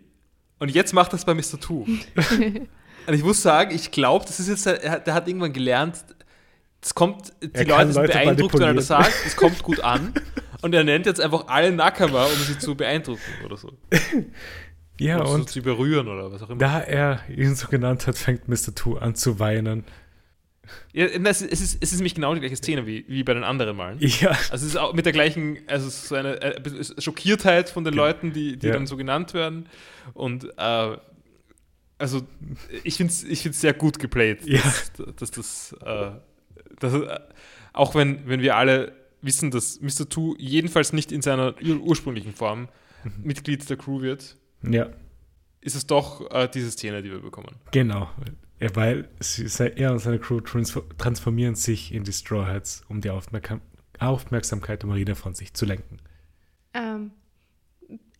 [0.59, 1.59] Und jetzt macht das bei Mr.
[1.61, 1.87] Two.
[3.07, 6.05] Und ich muss sagen, ich glaube, das ist jetzt, er hat, der hat irgendwann gelernt,
[6.83, 9.81] es kommt, die Er Leute sind Leute beeindruckt, wenn er das sagt, es kommt gut
[9.81, 10.13] an.
[10.63, 13.73] Und er nennt jetzt einfach alle Nakama, um sie zu beeindrucken oder so.
[15.01, 16.59] ja oder und zu berühren oder was auch immer.
[16.59, 18.75] da er ihn so genannt hat, fängt Mr.
[18.75, 19.85] Two an zu weinen.
[20.93, 23.77] Ja, es, ist, es, ist, nämlich genau die gleiche Szene wie, wie bei den anderen
[23.77, 23.97] Malen.
[24.01, 27.95] Ja, Also es ist auch mit der gleichen, also so eine äh, Schockiertheit von den
[27.95, 28.03] Ja.
[28.03, 28.75] Leuten, die, die Ja.
[28.75, 29.67] dann so genannt werden.
[30.13, 30.97] Und äh,
[31.99, 32.23] also
[32.85, 34.61] ich finde es ich find's sehr gut geplayt, Ja.
[34.61, 36.11] dass, dass das, äh,
[36.81, 37.21] dass, äh,
[37.73, 38.93] auch wenn, wenn wir alle
[39.23, 40.09] wissen, dass Mr.
[40.09, 42.69] Two jedenfalls nicht in seiner ur ursprünglichen Form
[43.05, 43.13] Mhm.
[43.23, 44.89] Mitglied der Crew wird, ja,
[45.61, 47.55] ist es doch äh, diese Szene, die wir bekommen.
[47.71, 48.11] genau.
[48.61, 49.47] Ja, weil sie,
[49.77, 53.61] er und seine Crew transformieren sich in die Straw Hats, um die Aufmerksam
[54.01, 55.99] Aufmerksamkeit der Marine von sich zu lenken.
[56.75, 57.13] Ähm,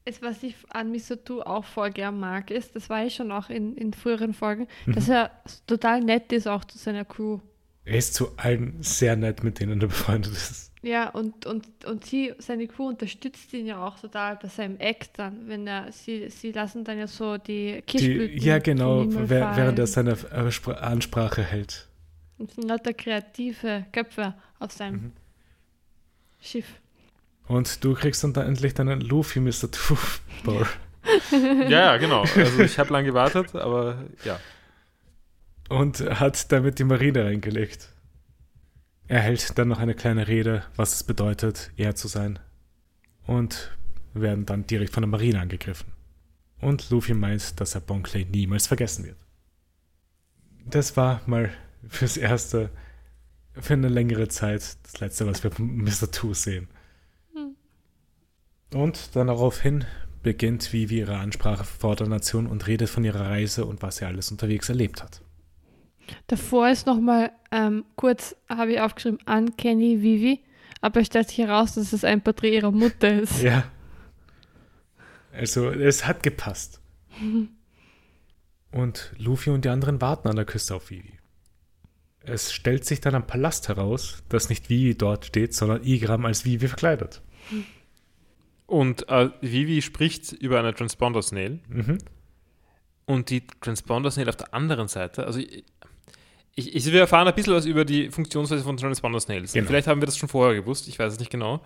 [0.05, 1.23] es, was ich an Mr.
[1.25, 4.69] Two auch voll gern mag, ist, das war ich schon auch in, in früheren Folgen,
[4.87, 4.93] Mhm.
[4.93, 5.31] dass er
[5.67, 7.41] total nett ist auch zu seiner Crew.
[7.85, 10.68] Er ist zu allen sehr nett, mit denen er befreundet ist.
[10.83, 15.19] Ja, und, und, und sie, seine Crew unterstützt ihn ja auch total bei seinem Act
[15.19, 19.57] dann, wenn er, sie, sie lassen dann ja so die Die, Kirschblüten ja, genau, wer-
[19.57, 21.89] während er seine äh, Spr- Ansprache hält.
[22.39, 25.13] Und sind lauter kreative Köpfe auf seinem Mhm.
[26.41, 26.67] Schiff.
[27.49, 29.71] Und du kriegst dann da endlich deinen Luffy, Mr.
[29.73, 30.67] Toothball.
[31.33, 32.21] Ja, ja, genau.
[32.23, 34.39] Also ich habe lange gewartet, aber ja.
[35.69, 37.89] und hat damit die Marine reingelegt.
[39.09, 42.39] Er hält dann noch eine kleine Rede, was es bedeutet, er zu sein.
[43.27, 43.77] Und
[44.13, 45.93] werden dann direkt von der Marine angegriffen.
[46.61, 49.17] Und Luffy meint, dass er Bon Clay niemals vergessen wird.
[50.67, 51.51] Das war mal
[51.89, 52.71] fürs Erste,
[53.55, 56.11] für eine längere Zeit, das Letzte, was wir von Mr.
[56.11, 56.69] Two sehen.
[58.75, 59.87] Und dann daraufhin
[60.23, 64.05] beginnt Vivi ihre Ansprache vor der Nation und redet von ihrer Reise und was sie
[64.05, 65.23] alles unterwegs erlebt hat.
[66.27, 70.41] Davor ist nochmal ähm, kurz, habe ich aufgeschrieben, Uncanny Vivi,
[70.81, 73.43] aber es stellt sich heraus, dass es ein Porträt ihrer Mutter ist.
[73.43, 73.65] Ja.
[75.33, 76.81] Also, es hat gepasst.
[78.73, 81.13] Und Luffy und die anderen warten an der Küste auf Vivi.
[82.21, 86.45] Es stellt sich dann am Palast heraus, dass nicht Vivi dort steht, sondern Igram als
[86.45, 87.23] Vivi verkleidet.
[88.67, 91.99] Und äh, Vivi spricht über eine Transponder Snail Mhm.
[93.07, 95.41] und die Transponder Snail auf der anderen Seite, also
[96.59, 99.53] ich, ich, wir erfahren ein bisschen was über die Funktionsweise von Transponder Snails.
[99.53, 99.69] Genau.
[99.69, 101.63] Vielleicht haben wir das schon vorher gewusst, ich weiß es nicht genau.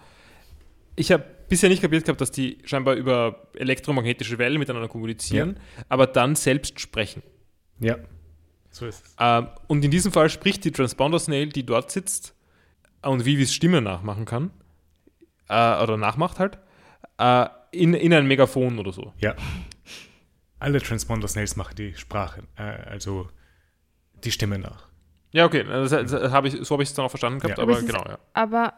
[0.96, 6.06] Ich habe bisher nicht kapiert gehabt, dass die scheinbar über elektromagnetische Wellen miteinander kommunizieren, aber
[6.06, 7.22] dann selbst sprechen.
[7.80, 7.96] Ja.
[8.68, 9.16] So ist es.
[9.18, 12.34] Ähm, und in diesem Fall spricht die Transponder Snail, die dort sitzt
[13.00, 14.50] und Vivis Stimme nachmachen kann,
[15.48, 16.58] äh, oder nachmacht halt,
[17.18, 19.14] äh, in, in ein Megafon oder so.
[19.18, 19.34] Ja.
[20.58, 23.30] Alle Transponder Snails machen die Sprache, äh, also
[24.24, 24.88] die Stimme nach.
[25.32, 27.62] Ja, okay, das, das hab ich, so habe ich es dann auch verstanden gehabt, Ja.
[27.64, 28.18] aber Aber genau, ja.
[28.34, 28.72] Aber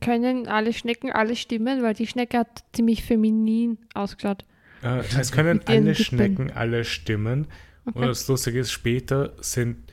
[0.00, 1.82] können alle Schnecken alle stimmen?
[1.82, 4.44] Weil die Schnecke hat ziemlich feminin ausgeschaut.
[4.82, 5.94] Äh, es können alle.
[5.94, 7.46] Schnecken alle stimmen.
[7.84, 8.06] Und Okay.
[8.06, 9.92] das Lustige ist, später sind,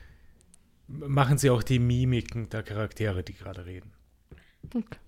[0.86, 3.92] machen sie auch die Mimiken der Charaktere, die gerade reden.
[4.74, 4.98] Okay.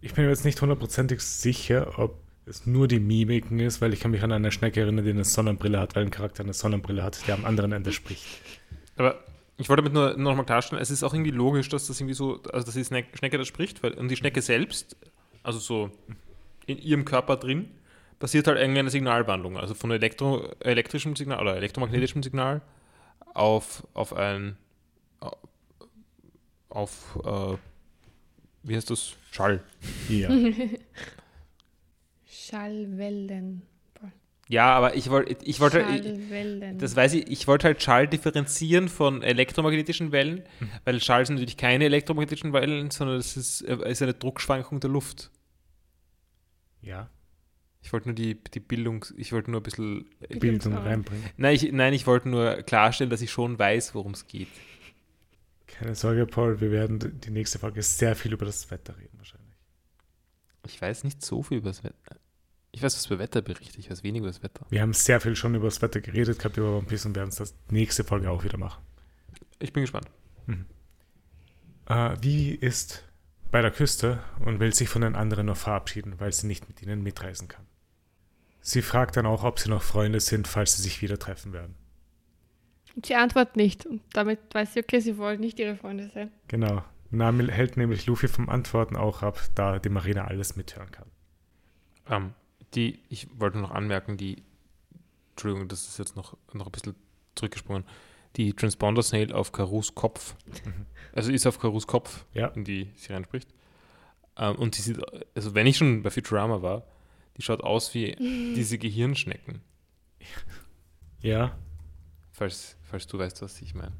[0.00, 4.00] Ich bin mir jetzt nicht hundertprozentig sicher, ob es nur die Mimiken ist, weil ich
[4.00, 7.02] kann mich an eine Schnecke erinnern, die eine Sonnenbrille hat, weil ein Charakter eine Sonnenbrille
[7.02, 8.24] hat, der am anderen Ende spricht.
[9.00, 9.18] Aber
[9.56, 12.42] ich wollte damit nur nochmal klarstellen, es ist auch irgendwie logisch, dass das irgendwie so,
[12.52, 14.94] also dass die Schnecke das spricht, weil und die Schnecke selbst,
[15.42, 15.90] also so
[16.66, 17.70] in ihrem Körper drin,
[18.18, 22.60] passiert halt irgendeine Signalwandlung, also von elektro, elektrischem Signal oder elektromagnetischem Signal
[23.32, 24.58] auf, auf ein
[26.68, 27.56] auf äh,
[28.62, 29.16] wie heißt das?
[29.30, 29.62] Schall.
[30.10, 30.28] Ja.
[32.26, 33.62] Schallwellen.
[34.50, 36.78] Ja, aber ich wollte ich wollte ich.
[36.78, 40.42] Das weiß ich, ich wollte halt Schall differenzieren von elektromagnetischen Wellen,
[40.84, 44.90] weil Schall sind natürlich keine elektromagnetischen Wellen, sondern es ist, äh, ist eine Druckschwankung der
[44.90, 45.30] Luft.
[46.82, 47.08] ja.
[47.82, 50.10] Ich wollte nur die, die Bildung, ich wollte nur ein bisschen.
[50.28, 51.24] Bildung reinbringen.
[51.38, 54.48] Nein, ich, nein, ich wollte nur klarstellen, dass ich schon weiß, worum es geht.
[55.66, 59.56] Keine Sorge, Paul, wir werden die nächste Folge sehr viel über das Wetter reden, wahrscheinlich.
[60.66, 62.19] Ich weiß nicht so viel über das Wetter.
[62.72, 64.64] Ich weiß was über Wetterberichte, ich weiß wenig über das Wetter.
[64.70, 67.30] Wir haben sehr viel schon über das Wetter geredet gehabt, über One Piece und werden
[67.30, 68.82] es das nächste Folge auch wieder machen.
[69.58, 70.06] Ich bin gespannt.
[71.90, 73.02] Äh, Vivi ist
[73.50, 76.80] bei der Küste und will sich von den anderen noch verabschieden, weil sie nicht mit
[76.82, 77.66] ihnen mitreisen kann.
[78.60, 81.74] Sie fragt dann auch, ob sie noch Freunde sind, falls sie sich wieder treffen werden.
[82.94, 83.86] Und sie antwortet nicht.
[83.86, 86.30] Und damit weiß sie, okay, sie wollen nicht ihre Freunde sein.
[86.46, 86.84] Genau.
[87.10, 91.08] Nami hält nämlich Luffy vom Antworten auch ab, da die Marine alles mithören kann.
[92.08, 92.34] Ähm,
[92.74, 94.42] die, ich wollte noch anmerken, die,
[95.32, 96.94] Entschuldigung, das ist jetzt noch, noch ein bisschen
[97.34, 97.84] zurückgesprungen,
[98.36, 100.34] die Transponder Snail auf Karus Kopf,
[101.12, 102.48] also ist auf Karus Kopf, Ja.
[102.48, 103.48] in die sie reinspricht.
[104.36, 104.98] Ähm, und die sieht,
[105.34, 106.84] also wenn ich schon bei Futurama war,
[107.36, 108.14] die schaut aus wie
[108.54, 109.60] diese Gehirnschnecken,
[111.22, 111.56] Ja.
[112.32, 113.92] falls, falls du weißt, was ich meine.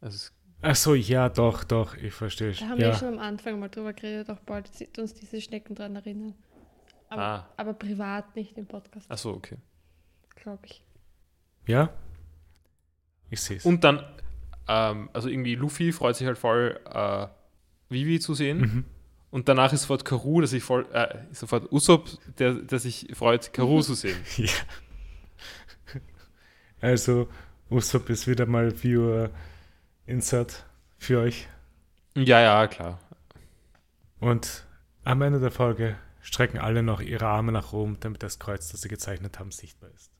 [0.00, 0.30] Also
[0.62, 2.52] Ach so, ja, doch, doch, ich verstehe.
[2.52, 2.94] Da haben wir Ja.
[2.98, 6.34] schon am Anfang mal drüber geredet, auch bald sieht uns diese Schnecken dran erinnern.
[7.08, 9.56] Aber, ah, aber privat, nicht im Podcast, ach so, okay.
[10.34, 10.82] glaube ich.
[11.66, 11.90] ja?
[13.30, 13.64] Ich sehe es.
[13.64, 14.04] Und dann,
[14.68, 17.26] ähm, also irgendwie Luffy freut sich halt voll, äh,
[17.88, 18.58] Vivi zu sehen.
[18.58, 18.84] Mhm.
[19.30, 23.52] Und danach ist sofort Karu, der sich voll, äh, sofort Usopp, der, der sich freut,
[23.52, 24.16] Karu zu sehen.
[24.36, 24.50] Ja.
[26.80, 27.28] Also,
[27.70, 29.30] Usopp ist wieder mal Viewer
[30.04, 30.66] Insert
[30.98, 31.48] für euch.
[32.14, 33.00] Ja, ja, klar.
[34.20, 34.66] Und
[35.04, 35.96] am Ende der Folge
[36.26, 39.90] strecken alle noch ihre Arme nach oben, damit das Kreuz, das sie gezeichnet haben, sichtbar
[39.94, 40.10] ist.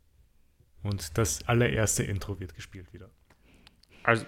[0.85, 3.11] Und das allererste Intro wird gespielt wieder.
[4.05, 4.25] Also,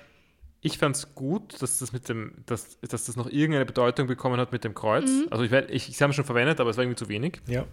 [0.61, 4.41] ich fand es gut, dass das mit dem, dass, dass das noch irgendeine Bedeutung bekommen
[4.41, 5.09] hat mit dem Kreuz.
[5.09, 5.29] Mhm.
[5.31, 7.41] Also ich, ich, ich habe es schon verwendet, aber es war irgendwie zu wenig.
[7.47, 7.65] Ja.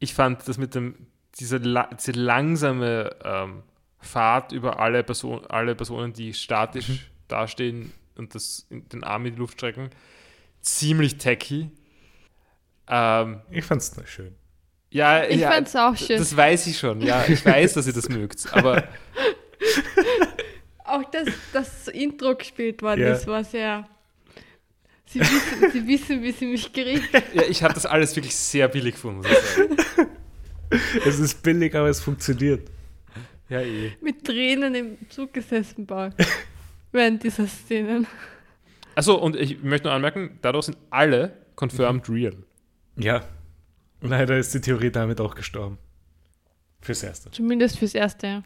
[0.00, 1.06] Ich fand das mit dem,
[1.40, 3.62] diese, diese langsame ähm,
[4.00, 6.98] Fahrt über alle, Person, alle Personen, die statisch Mhm.
[7.28, 9.88] dastehen und das, in den Arm in die Luft strecken,
[10.60, 11.70] ziemlich tacky.
[12.88, 14.34] Ähm, Ich fand's nur schön.
[14.90, 16.18] ja, Ich ja, fand's auch schön.
[16.18, 17.24] Das weiß ich schon, ja.
[17.28, 18.46] Ich weiß, dass ihr das mögt.
[18.52, 18.84] Aber
[20.84, 23.12] Auch das, das Intro gespielt worden Ja.
[23.12, 23.86] ist, war sehr.
[25.06, 27.02] Sie wissen, sie wissen, wie sie mich kriegen.
[27.34, 29.76] ja, ich habe das alles wirklich sehr billig gefunden, muss ich sagen.
[31.06, 32.68] Es ist billig, aber es funktioniert.
[33.48, 33.92] Ja, eh.
[34.02, 36.10] Mit Tränen im Zug gesessen war.
[36.92, 38.06] Während dieser Szenen.
[38.94, 42.34] Achso, und ich möchte nur anmerken, dadurch sind alle confirmed real.
[42.98, 43.24] Ja.
[44.00, 45.78] Leider ist die Theorie damit auch gestorben.
[46.80, 47.30] Fürs Erste.
[47.32, 48.42] Zumindest fürs Erste, ja.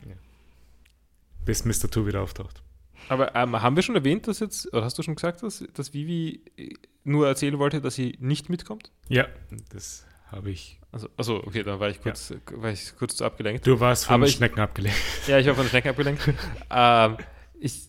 [1.45, 1.91] Bis Mr.
[1.91, 2.63] Two wieder auftaucht.
[3.09, 5.93] Aber ähm, haben wir schon erwähnt, dass jetzt, oder hast du schon gesagt, dass, dass
[5.93, 6.71] Vivi äh,
[7.05, 8.93] nur erzählen wollte, dass sie nicht mitkommt?
[9.09, 9.27] Ja,
[9.71, 10.81] das habe ich.
[10.93, 13.67] Also, also okay, dann war ich kurz, war ich kurz zu abgelenkt.
[13.67, 14.95] Du warst von Aber den ich- Schnecken abgelehnt.
[15.27, 16.23] Ja, ich war von den Schnecken abgelenkt.
[16.71, 17.17] ähm,
[17.59, 17.89] ich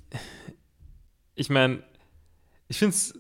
[1.36, 1.84] ich meine,
[2.68, 3.14] ich finde es,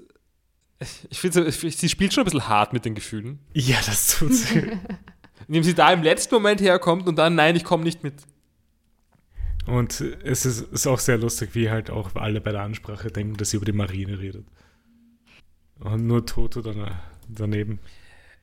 [1.09, 3.39] ich finde, sie spielt schon ein bisschen hart mit den Gefühlen.
[3.53, 4.71] Ja, das tut sie.
[5.47, 8.15] Indem sie da im letzten Moment herkommt und dann, nein, ich komme nicht mit.
[9.65, 13.38] Und es ist, ist auch sehr lustig, wie halt auch alle bei der Ansprache denken,
[13.38, 14.45] dass sie über die Marine redet.
[15.80, 16.91] Und nur Toto dann
[17.28, 17.80] daneben.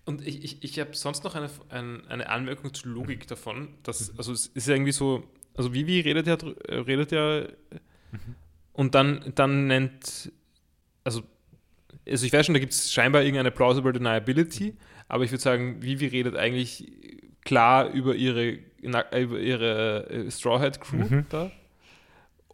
[0.04, 3.68] Und ich, ich, ich habe sonst noch eine, ein, eine Anmerkung zur Logik davon.
[3.82, 5.24] Dass, also es ist ja irgendwie so,
[5.54, 6.36] also Vivi redet ja,
[6.68, 7.44] äh, redet ja
[8.72, 10.32] und dann, dann nennt,
[11.04, 11.22] also,
[12.08, 14.74] also ich weiß schon, da gibt es scheinbar irgendeine plausible deniability,
[15.08, 16.90] aber ich würde sagen, Vivi redet eigentlich
[17.44, 21.26] klar über ihre, über ihre äh, Straw Hat Crew Mhm.
[21.28, 21.50] da.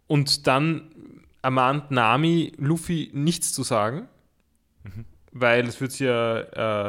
[0.07, 0.91] Und dann
[1.41, 4.07] ermahnt Nami Luffy nichts zu sagen,
[5.31, 6.39] weil das wird sie ja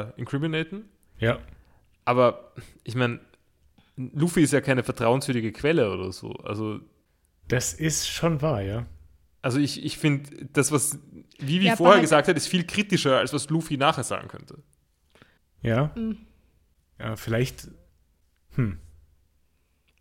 [0.06, 0.84] äh, incriminaten.
[1.18, 1.38] Ja.
[2.04, 2.52] Aber
[2.84, 3.20] ich meine,
[3.96, 6.30] Luffy ist ja keine vertrauenswürdige Quelle oder so.
[6.44, 6.80] Also,
[7.48, 8.86] Das ist schon wahr, ja.
[9.42, 10.98] Also ich, ich finde, das, was
[11.38, 14.58] Vivi Ja, vorher gesagt hat, ist viel kritischer, als was Luffy nachher sagen könnte.
[15.62, 15.92] Ja.
[15.94, 16.18] Mhm.
[16.98, 17.68] Ja, vielleicht.
[18.56, 18.78] Hm.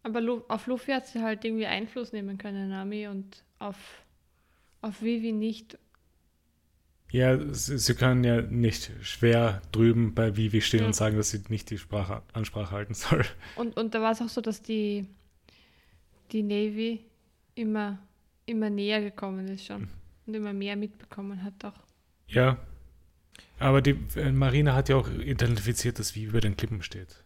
[0.04, 3.76] Aber Lu auf Luffy hat sie halt irgendwie Einfluss nehmen können, Nami, und auf,
[4.82, 5.78] auf Vivi nicht.
[7.12, 10.86] Ja, sie, sie können ja nicht schwer drüben bei Vivi stehen Ja.
[10.88, 13.24] und sagen, dass sie nicht die Sprache, Ansprache halten soll.
[13.56, 15.08] Und, und da war es auch so, dass die,
[16.32, 17.06] die Navy
[17.56, 18.00] immer,
[18.48, 19.88] immer näher gekommen ist schon.
[20.26, 21.80] Und immer mehr mitbekommen hat auch.
[22.28, 22.58] Ja.
[23.60, 27.24] Aber die äh, Marine hat ja auch identifiziert, dass Vivi über den Klippen steht.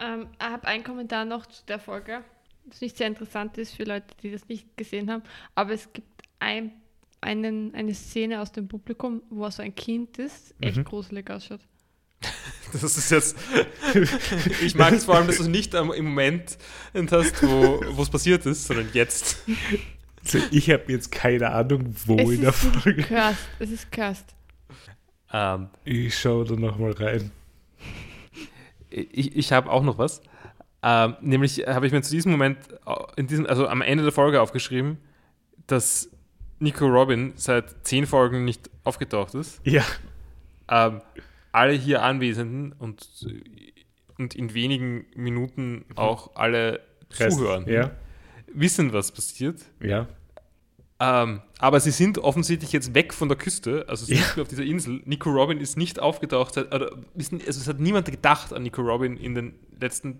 [0.00, 2.24] Ähm, ich habe einen Kommentar noch zu der Folge,
[2.66, 5.22] das nicht sehr interessant ist für Leute, die das nicht gesehen haben.
[5.54, 6.72] Aber es gibt ein,
[7.20, 10.84] einen, eine Szene aus dem Publikum, wo so ein Kind ist, echt Mhm.
[10.84, 11.60] gruselig ausschaut.
[12.72, 13.36] Das ist jetzt.
[14.62, 16.56] ich mag es vor allem, dass du nicht am, im Moment
[17.10, 19.38] hast, wo es passiert ist, sondern jetzt.
[20.24, 23.02] Also ich habe jetzt keine Ahnung, wo es in der Folge.
[23.02, 23.38] cursed.
[23.58, 24.26] Es ist cursed.
[25.32, 27.32] Ähm, Ich schaue da nochmal rein.
[28.90, 30.20] ich ich habe auch noch was.
[30.82, 34.12] Ähm, nämlich habe ich mir zu diesem Moment, au- in diesem, also am Ende der
[34.12, 34.98] Folge aufgeschrieben,
[35.66, 36.08] dass
[36.60, 39.60] Nico Robin seit zehn Folgen nicht aufgetaucht ist.
[39.64, 39.82] Ja.
[40.68, 41.00] Ähm,
[41.52, 43.08] alle hier Anwesenden und,
[44.18, 46.80] und in wenigen Minuten auch alle
[47.18, 47.36] Rest.
[47.38, 47.90] zuhören, Ja.
[48.52, 49.60] wissen, was passiert.
[49.80, 50.06] Ja.
[51.02, 54.26] Ähm, aber sie sind offensichtlich jetzt weg von der Küste, also sind Ja.
[54.36, 55.00] mehr auf dieser Insel.
[55.06, 56.86] Nico Robin ist nicht aufgetaucht, also
[57.16, 60.18] es hat niemand gedacht an Nico Robin in den letzten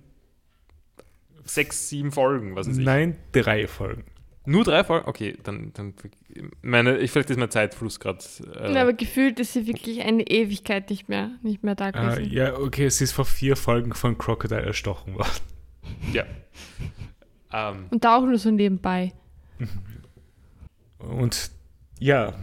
[1.44, 2.84] sechs, sieben Folgen, was weiß ich.
[2.84, 4.04] Nein, drei Folgen.
[4.50, 5.06] Nur drei Folgen?
[5.08, 5.94] Okay, dann, dann
[6.60, 8.18] meine, ich vielleicht ist mein Zeitfluss gerade.
[8.58, 12.32] Äh, Aber gefühlt ist sie wirklich eine Ewigkeit nicht mehr, nicht mehr da Äh, gewesen.
[12.32, 15.30] ja, okay, sie ist vor vier Folgen von Crocodile erstochen worden.
[16.12, 16.24] ja.
[17.52, 19.12] Ähm, Und da auch nur so nebenbei.
[20.98, 21.52] Und
[22.00, 22.34] ja,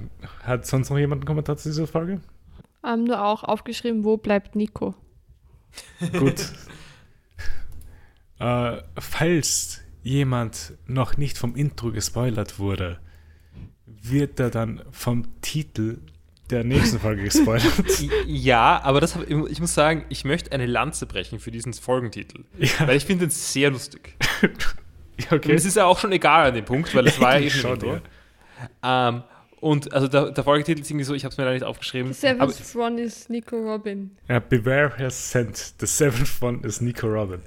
[0.44, 2.22] hat sonst noch jemand einen Kommentar zu dieser Folge?
[2.86, 4.96] Ähm, nur auch aufgeschrieben, wo bleibt Nico?
[6.18, 6.42] Gut.
[8.40, 13.00] äh, falls jemand noch nicht vom Intro gespoilert wurde,
[13.86, 16.00] wird er dann vom Titel
[16.50, 17.74] der nächsten Folge gespoilert.
[18.26, 22.46] ja, aber das hab, ich muss sagen, ich möchte eine Lanze brechen für diesen Folgentitel.
[22.58, 24.16] ja, Weil ich finde den sehr lustig.
[24.42, 25.54] ja, Und okay.
[25.54, 27.74] es ist ja auch schon egal an dem Punkt, weil es war ja eh schon
[27.74, 28.00] Intro.
[28.82, 29.24] Ähm,
[29.60, 32.14] und also der, der Folgetitel ist irgendwie so, ich habe es mir da nicht aufgeschrieben.
[32.14, 34.12] The Aber, seventh one is Nico Robin.
[34.30, 35.74] Ja, Beware has sent.
[35.80, 37.42] The seventh one is Nico Robin.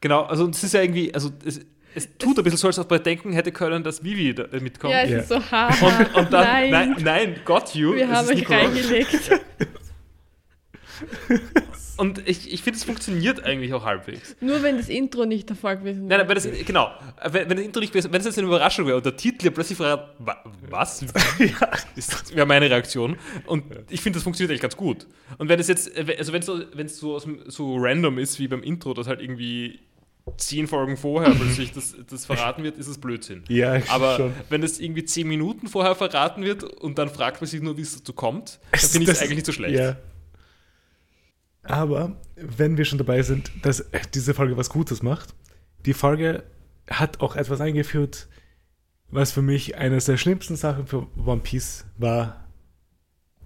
[0.00, 1.60] genau, also das ist ja irgendwie, also es,
[1.94, 4.92] es tut ein bisschen so, als ob man denken hätte können, dass Vivi da, mitkommt.
[4.92, 5.18] Ja, es Ja.
[5.18, 5.80] ist so hart.
[5.82, 7.94] Und, und dann, nein, nein, nein, got you.
[7.94, 8.58] wir es haben euch Nicola.
[8.60, 9.30] reingelegt.
[11.96, 14.34] Und ich, ich finde, es funktioniert eigentlich auch halbwegs.
[14.40, 16.18] Nur wenn das Intro nicht davor gewesen Nein, wäre.
[16.20, 16.90] nein, wenn das, genau,
[17.22, 19.44] wenn, wenn das Intro nicht gewesen, wenn es jetzt eine Überraschung wäre und der Titel
[19.46, 21.02] ja plötzlich fragt, wa, was?
[21.96, 23.16] ist wäre meine Reaktion.
[23.46, 25.06] Und ich finde, das funktioniert eigentlich ganz gut.
[25.38, 28.48] Und wenn es jetzt, also wenn es so, wenn es so, so random ist wie
[28.48, 29.78] beim Intro, dass halt irgendwie
[30.36, 33.44] zehn Folgen vorher plötzlich das, das verraten wird, ist es Blödsinn.
[33.48, 34.32] Ja, Aber schon.
[34.48, 37.82] wenn es irgendwie zehn Minuten vorher verraten wird und dann fragt man sich nur, wie
[37.82, 39.78] es dazu kommt, dann finde ich es das- eigentlich nicht so schlecht.
[39.78, 39.96] Ja.
[41.62, 45.34] Aber wenn wir schon dabei sind, dass diese Folge was Gutes macht,
[45.86, 46.42] die Folge
[46.90, 48.28] hat auch etwas eingeführt,
[49.10, 52.46] was für mich eines der schlimmsten Sachen für One Piece war,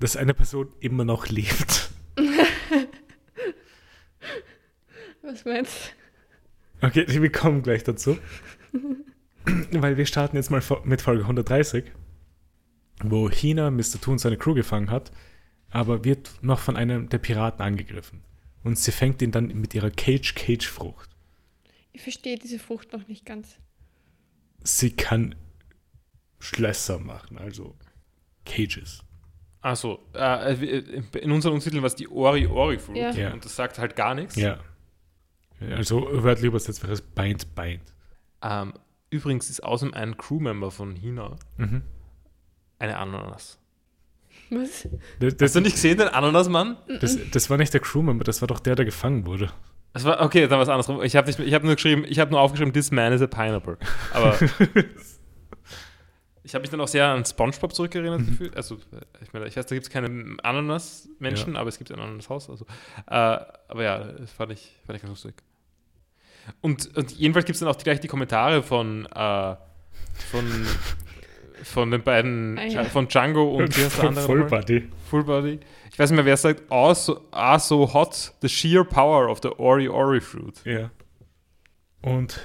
[0.01, 1.91] dass eine Person immer noch lebt.
[5.23, 5.95] Was meinst
[6.83, 8.19] Okay, wir kommen gleich dazu.
[9.73, 11.85] Weil wir starten jetzt mal mit Folge 130,
[13.03, 14.01] wo Hina Mr.
[14.01, 15.11] Toon seine Crew gefangen hat,
[15.71, 18.23] aber wird noch von einem der Piraten angegriffen.
[18.65, 21.09] Und sie fängt ihn dann mit ihrer Cage-Cage-Frucht.
[21.93, 23.57] Ich verstehe diese Frucht noch nicht ganz.
[24.63, 25.35] Sie kann
[26.39, 27.75] Schlösser machen, also
[28.45, 29.03] Cages.
[29.61, 30.53] Achso, äh,
[31.19, 33.11] in unseren Untertiteln war es die Ori-Ori-Fruit Ja.
[33.13, 33.33] Ja.
[33.33, 34.37] und das sagt halt gar nichts.
[34.37, 34.59] Ja.
[35.77, 37.83] Also wörtlich übersetzt wäre es Bind, Bind.
[38.43, 38.73] Ähm,
[39.11, 41.83] übrigens ist außerdem ein Crewmember von Hina Mhm.
[42.79, 43.59] eine Ananas.
[44.51, 44.89] Was?
[45.21, 46.77] Das, Hast das, du nicht gesehen, den Ananasmann?
[47.01, 49.51] das, das war nicht der Crewmember, das war doch der, der gefangen wurde.
[49.95, 51.03] Das war, okay, dann war es andersrum.
[51.03, 53.27] Ich habe nicht, ich habe nur geschrieben, ich habe nur aufgeschrieben, this man is a
[53.27, 53.79] pineapple.
[54.13, 54.39] Aber
[56.45, 58.57] ich habe mich dann auch sehr an SpongeBob zurückerinnert gefühlt.
[58.57, 58.79] Also,
[59.23, 62.49] ich meine, ich weiß, da gibt es keine Ananas-Menschen, aber es gibt ein Ananas-Haus.
[62.49, 62.65] Also,
[63.07, 65.35] äh, aber ja, das fand ich, fand ich ganz lustig.
[66.61, 69.57] Und, und jedenfalls gibt es dann auch gleich die Kommentare von, äh,
[70.31, 70.67] von,
[71.65, 72.85] von den beiden, Ah, ja.
[72.85, 74.29] von Django und wie heißt der andere?
[74.37, 74.61] Nochmal?
[74.63, 74.89] Buddy.
[75.11, 75.61] Full Body.
[75.93, 79.41] Ich weiß nicht mehr, wer sagt, ah so, ah, so hot, the sheer power of
[79.43, 80.55] the Ori Ori Fruit.
[80.65, 80.91] Ja.
[82.03, 82.41] Und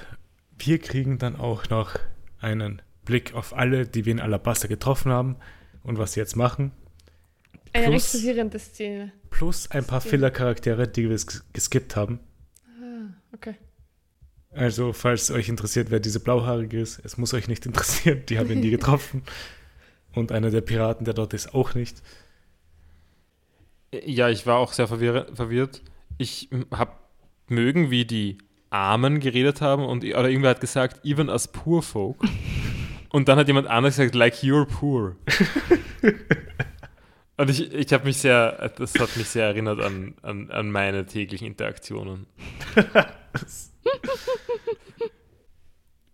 [0.58, 1.96] wir kriegen dann auch noch
[2.40, 5.36] einen Blick auf alle, die wir in Alabasta getroffen haben
[5.82, 6.72] und was sie jetzt machen.
[7.72, 9.12] Eine Plus- recht Szene.
[9.30, 10.00] Plus ein paar.
[10.00, 12.20] Filler-Charaktere, die wir ges- geskippt haben.
[12.80, 13.54] Ah, okay.
[14.54, 18.48] Also, falls euch interessiert, wer diese Blauhaarige ist, es muss euch nicht interessieren, die haben
[18.48, 19.22] wir nie getroffen.
[20.14, 22.02] Und einer der Piraten, der dort ist, auch nicht.
[24.04, 25.82] Ja, ich war auch sehr verwirr verwirrt.
[26.18, 26.92] Ich habe
[27.48, 28.38] mögen, wie die
[28.70, 32.16] Armen geredet haben und oder irgendwer hat gesagt, even as poor folk.
[33.10, 35.16] und dann hat jemand anderes gesagt, like you're poor.
[37.36, 41.06] und ich, ich habe mich sehr, das hat mich sehr erinnert an, an, an meine
[41.06, 42.26] täglichen Interaktionen.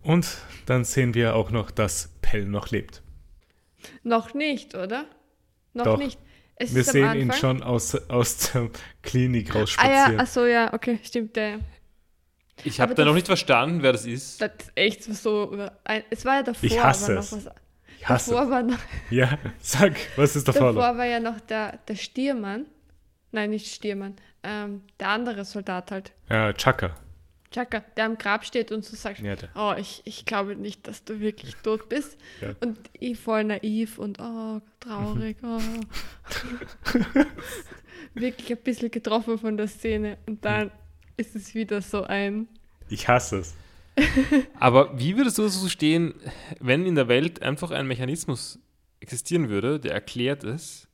[0.03, 3.03] Und dann sehen wir auch noch, dass Pell noch lebt.
[4.03, 5.05] Noch nicht, oder?
[5.75, 5.99] Noch Doch.
[5.99, 6.19] nicht.
[6.57, 8.71] Es Wir sehen ihn schon aus, aus der
[9.03, 10.21] Klinik Ah ja, rausspazieren.
[10.21, 11.37] achso, ja, okay, stimmt.
[11.37, 11.49] Ja.
[11.49, 11.59] ja.
[12.65, 14.41] Ich habe da noch nicht verstanden, wer das ist.
[14.43, 15.57] Das ist echt so.
[16.11, 17.33] es war ja davor, Ich hasse aber es.
[17.33, 17.55] noch was.
[17.99, 18.31] ich hasse.
[18.33, 18.79] Davor war, noch,
[19.11, 20.75] Ja, sag, was ist der Fall?
[20.75, 22.67] davor war ja noch der, der Stiermann.
[23.33, 24.17] Nein, nicht Stiermann.
[24.43, 26.13] Ähm, der andere Soldat halt.
[26.29, 26.95] Ja, Chaka.
[27.53, 31.05] Chaka, der am Grab steht und so sagt, Ja, oh, ich, ich glaube nicht, dass
[31.05, 32.17] du wirklich tot bist.
[32.41, 32.55] Ja.
[32.61, 35.37] Und ich voll naiv und oh, traurig.
[35.43, 35.59] Oh.
[38.15, 40.19] wirklich ein bisschen getroffen von der Szene.
[40.27, 40.71] Und dann
[41.17, 42.47] ist es wieder so ein,
[42.89, 43.55] Ich hasse es.
[44.55, 46.15] Aber wie würdest du so stehen,
[46.61, 48.61] wenn in der Welt einfach ein Mechanismus
[49.01, 50.87] existieren würde, der erklärt es,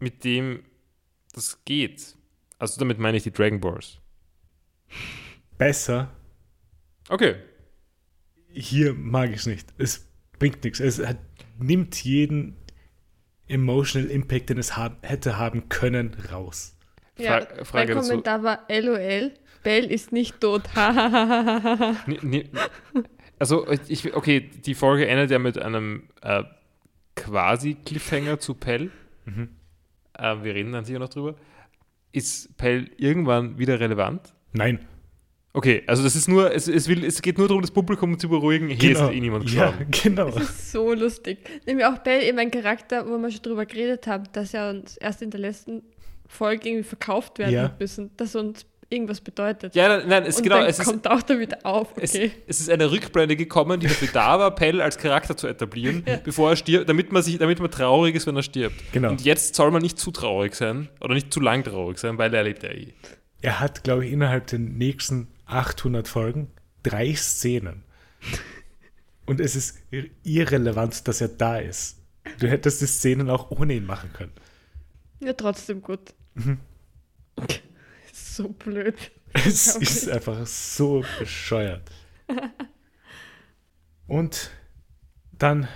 [0.00, 0.64] mit dem
[1.32, 2.14] das geht?
[2.58, 4.00] Also damit meine ich die Dragon Balls.
[5.58, 6.10] Besser.
[7.08, 7.36] Okay.
[8.48, 9.72] Hier mag ich es nicht.
[9.78, 10.80] Es bringt nichts.
[10.80, 11.18] Es hat,
[11.58, 12.56] nimmt jeden
[13.46, 16.76] emotional Impact, den es haben, hätte haben können, raus.
[17.18, 18.08] ja, Fra- Frage mein dazu.
[18.10, 19.32] Kommentar war LOL,
[19.62, 20.62] Bell ist nicht tot.
[23.38, 26.44] Also, ich, okay, die Folge endet ja mit einem äh,
[27.16, 28.90] quasi Cliffhanger zu Pell.
[29.24, 29.48] Mhm.
[30.16, 31.34] Äh, wir reden dann sicher noch drüber.
[32.12, 34.32] Ist Pell irgendwann wieder relevant?
[34.52, 34.86] Nein.
[35.56, 38.28] Okay, also das ist nur, es, es, will, es geht nur darum, das Publikum zu
[38.28, 38.68] beruhigen.
[38.68, 39.90] Hier ist eh niemand ja, gestorben.
[40.02, 40.30] genau.
[40.30, 41.38] Das ist so lustig.
[41.64, 44.96] Nämlich auch Bell, eben ein Charakter, wo wir schon drüber geredet haben, dass er uns
[44.96, 45.82] erst in der letzten
[46.26, 47.62] Folge irgendwie verkauft werden Ja.
[47.62, 49.76] hat müssen, dass uns irgendwas bedeutet.
[49.76, 51.88] Ja, nein, nein es, Und genau, dann es ist, kommt auch da wieder auf.
[52.00, 52.32] es, Okay.
[52.48, 56.50] es ist eine Rückblende gekommen, die dafür da war, Pell als Charakter zu etablieren, bevor
[56.50, 58.74] er stirbt, damit man, sich, damit man traurig ist, wenn er stirbt.
[58.92, 59.10] Genau.
[59.10, 62.34] Und jetzt soll man nicht zu traurig sein oder nicht zu lang traurig sein, weil
[62.34, 62.88] er lebt ja eh.
[63.40, 66.50] Er hat, glaube ich, innerhalb der nächsten 800 Folgen
[66.82, 67.82] drei Szenen.
[69.26, 71.98] Und es ist ir- irrelevant, dass er da ist.
[72.38, 74.32] Du hättest die Szenen auch ohne ihn machen können.
[75.20, 76.14] Ja, trotzdem gut.
[76.34, 76.58] Mhm.
[78.12, 78.94] so blöd.
[79.36, 81.90] Es ist einfach so bescheuert.
[84.06, 84.50] Und
[85.32, 85.66] dann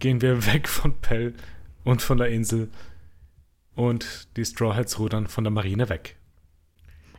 [0.00, 1.34] gehen wir weg von Pell
[1.84, 2.70] und von der Insel
[3.76, 6.16] und die Strawheads rudern von der Marine weg.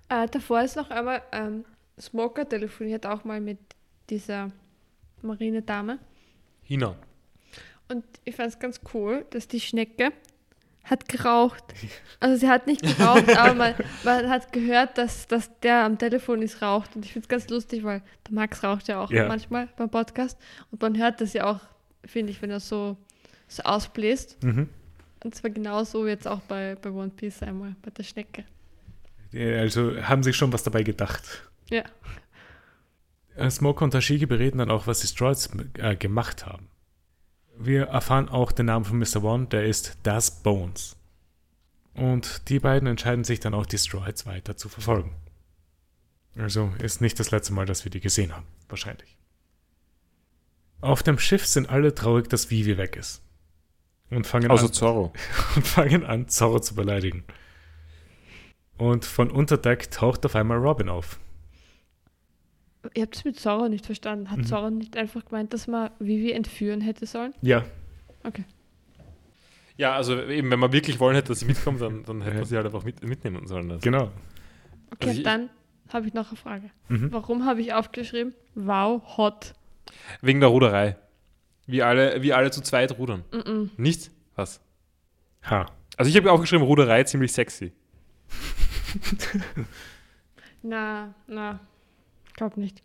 [0.09, 1.63] Äh, davor ist noch einmal, ähm,
[1.99, 3.57] Smoker telefoniert auch mal mit
[4.09, 4.51] dieser
[5.21, 5.99] Marinedame.
[6.63, 6.95] Hina.
[7.87, 10.11] Und ich fand es ganz cool, dass die Schnecke
[10.83, 11.63] hat geraucht.
[12.19, 13.73] Also sie hat nicht geraucht, aber man,
[14.03, 16.95] man hat gehört, dass, dass der am Telefon ist raucht.
[16.95, 19.27] Und ich finde es ganz lustig, weil der Max raucht ja auch Ja.
[19.27, 20.37] manchmal beim Podcast.
[20.71, 21.59] Und man hört das ja auch,
[22.05, 22.97] finde ich, wenn er so,
[23.47, 24.43] so ausbläst.
[24.43, 24.69] Mhm.
[25.23, 28.45] Und zwar genauso jetzt auch bei, bei One Piece einmal, bei der Schnecke.
[29.33, 31.49] Also haben sich schon was dabei gedacht.
[31.69, 31.83] Ja.
[33.35, 36.69] Äh, Smoker und Tashigi bereden dann auch, was die Straws äh, gemacht haben.
[37.57, 39.23] Wir erfahren auch den Namen von Mr.
[39.23, 40.97] One, der ist Das Bones.
[41.93, 45.15] Und die beiden entscheiden sich dann auch, die Strawheads weiter zu verfolgen.
[46.37, 49.17] Also ist nicht das letzte Mal, dass wir die gesehen haben, wahrscheinlich.
[50.81, 53.21] Auf dem Schiff sind alle traurig, dass Vivi weg ist.
[54.09, 55.13] Und fangen, Außer an, Zorro.
[55.55, 57.23] und fangen an, Zorro zu beleidigen.
[58.77, 61.19] Und von Unterdeck taucht auf einmal Robin auf.
[62.93, 64.29] Ihr habt es mit Zorro nicht verstanden.
[64.31, 64.45] Hat Mhm.
[64.45, 67.33] Zorro nicht einfach gemeint, dass man Vivi entführen hätte sollen?
[67.41, 67.63] Ja,
[69.77, 72.45] Ja, also eben, wenn man wirklich wollen hätte, dass sie mitkommt, dann, dann hätte man
[72.45, 73.69] sie halt einfach mit, mitnehmen sollen.
[73.71, 73.81] Also.
[73.83, 74.11] genau.
[74.91, 75.49] Okay, Also ich- dann
[75.89, 76.69] habe ich noch eine Frage.
[76.87, 77.11] Mhm.
[77.11, 79.53] Warum habe ich aufgeschrieben, wow, hot?
[80.21, 80.95] Wegen der Ruderei.
[81.67, 83.23] Wie alle, wie alle zu zweit rudern.
[83.31, 83.69] Mm-mm.
[83.77, 84.11] Nicht?
[84.35, 84.61] Was?
[85.43, 85.65] Ha.
[85.97, 87.73] Also ich habe aufgeschrieben, Ruderei ziemlich sexy.
[90.63, 91.59] Na, na,
[92.35, 92.81] glaub nicht.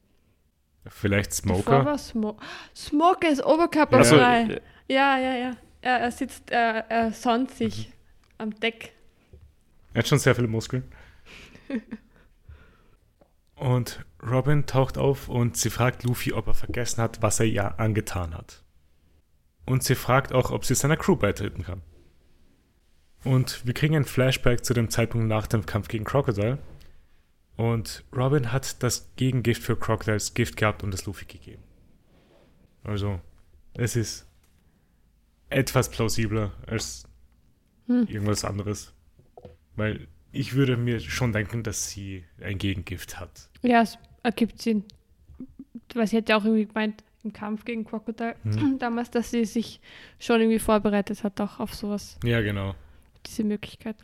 [0.87, 1.85] Vielleicht Davor Smoker.
[1.85, 2.39] war Smo
[2.75, 4.43] Smoker ist oberkörperfrei.
[4.45, 4.53] Also,
[4.89, 5.57] Ja, ja, ja.
[5.83, 7.93] Er, er sitzt, er, er sonnt sich Mhm.
[8.39, 8.93] am Deck.
[9.95, 10.85] Er hat schon sehr viele Muskeln.
[13.57, 17.79] und Robin taucht auf und sie fragt Luffy, ob er vergessen hat, was er ihr
[17.79, 18.63] angetan hat.
[19.67, 21.83] Und sie fragt auch, ob sie seiner Crew beitreten kann.
[23.25, 26.59] Und wir kriegen ein Flashback zu dem Zeitpunkt nach dem Kampf gegen Crocodile.
[27.61, 31.63] Und Robin hat das Gegengift für Crocodiles Gift gehabt und es Luffy gegeben.
[32.85, 33.21] Also,
[33.75, 34.27] es ist
[35.51, 37.05] etwas plausibler als
[37.87, 38.07] Hm.
[38.07, 38.95] irgendwas anderes.
[39.77, 43.51] Weil ich würde mir schon denken, dass sie ein Gegengift hat.
[43.61, 44.85] Ja, es ergibt Sinn.
[45.93, 48.79] Weil sie hat ja auch irgendwie gemeint, im Kampf gegen Crocodile Mhm.
[48.79, 49.81] damals, dass sie sich
[50.19, 52.75] schon irgendwie vorbereitet hat, auch auf sowas, Ja, genau.
[53.27, 53.97] diese Möglichkeit.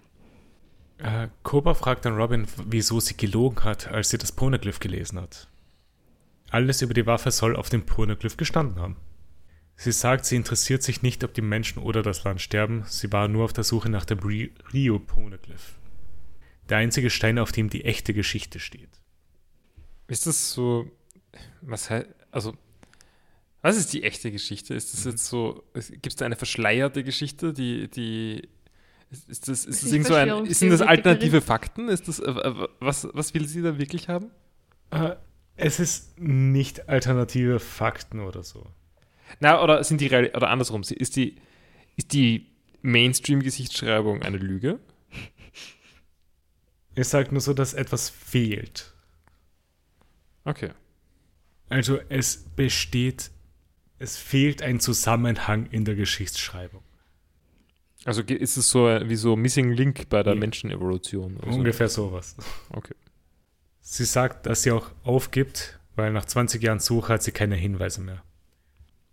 [0.98, 5.48] Äh, Cobra fragt dann Robin, wieso sie gelogen hat, als sie das Poneglyph gelesen hat.
[6.50, 8.96] Alles über die Waffe soll auf dem Poneglyph gestanden haben.
[9.76, 13.28] Sie sagt, sie interessiert sich nicht, ob die Menschen oder das Land sterben, sie war
[13.28, 15.74] nur auf der Suche nach dem Ri- Rio Poneglyph.
[16.70, 18.88] Der einzige Stein, auf dem die echte Geschichte steht.
[20.08, 20.90] Ist das so,
[21.60, 22.54] was heißt, also,
[23.60, 24.72] was ist die echte Geschichte?
[24.72, 28.48] Ist das jetzt so, gibt es da eine verschleierte Geschichte, die, die,
[29.10, 31.88] ist, ist das, ist das irgend so ein, sind das alternative Fakten?
[31.88, 34.30] Ist das, äh, äh, was, was will sie da wirklich haben?
[34.90, 35.16] Äh,
[35.56, 38.66] es ist nicht alternative Fakten oder so.
[39.40, 41.36] Na, oder sind die, oder andersrum, ist die,
[41.96, 42.50] ist die
[42.82, 44.78] Mainstream-Gesichtsschreibung eine Lüge?
[46.94, 48.92] Es sagt nur so, dass etwas fehlt.
[50.44, 50.70] Okay.
[51.68, 53.30] Also es besteht,
[53.98, 56.82] es fehlt ein Zusammenhang in der Geschichtsschreibung.
[58.06, 60.40] Also ist es so äh, wie so Missing Link bei der Ja.
[60.40, 61.36] Menschenevolution?
[61.38, 61.58] oder so?
[61.58, 62.36] Ungefähr sowas.
[62.70, 62.94] Okay.
[63.80, 68.00] Sie sagt, dass sie auch aufgibt, weil nach 20 Jahren Suche hat sie keine Hinweise
[68.00, 68.22] mehr.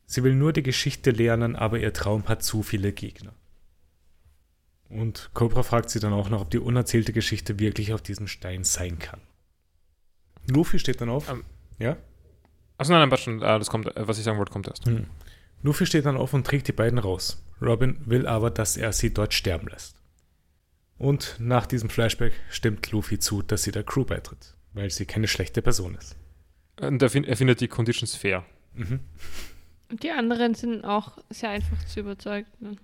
[0.05, 3.33] Sie will nur die Geschichte lernen, aber ihr Traum hat zu viele Gegner.
[4.89, 8.63] Und Cobra fragt sie dann auch noch, ob die unerzählte Geschichte wirklich auf diesem Stein
[8.63, 9.21] sein kann.
[10.47, 11.29] Luffy steht dann auf.
[11.29, 11.43] Ähm,
[11.79, 11.97] ja?
[12.77, 14.85] Achso, nein, nein, warte schon, ah, das kommt, äh, was ich sagen wollte, kommt erst.
[14.85, 15.07] Hm.
[15.63, 17.43] Luffy steht dann auf und trägt die beiden raus.
[17.61, 19.95] Robin will aber, dass er sie dort sterben lässt.
[20.97, 25.27] Und nach diesem Flashback stimmt Luffy zu, dass sie der Crew beitritt, weil sie keine
[25.27, 26.15] schlechte Person ist.
[26.79, 28.45] Und er, fin- er findet die Conditions fair.
[28.75, 28.99] Mhm.
[29.89, 32.47] Und die anderen sind auch sehr einfach zu überzeugen.
[32.59, 32.75] Ne?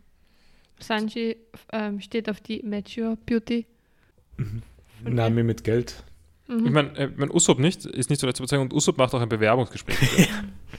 [0.80, 1.38] Sanji
[1.74, 3.66] ähm, steht auf die Mature Beauty.
[4.38, 4.64] Mhm.
[5.02, 5.14] Okay.
[5.14, 6.04] Nami mit Geld.
[6.48, 6.66] Mhm.
[6.66, 9.14] Ich meine, äh, mein Usopp nicht, ist nicht so leicht zu überzeugen und Usopp macht
[9.14, 10.30] auch ein Bewerbungsgespräch.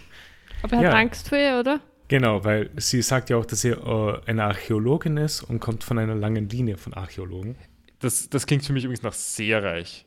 [0.62, 0.92] Aber er hat ja.
[0.92, 1.80] Angst vor ihr, oder?
[2.11, 5.96] Genau, weil sie sagt ja auch, dass sie äh, eine Archäologin ist und kommt von
[5.96, 7.54] einer langen Linie von Archäologen.
[8.00, 10.06] Das, das klingt für mich übrigens nach sehr reich.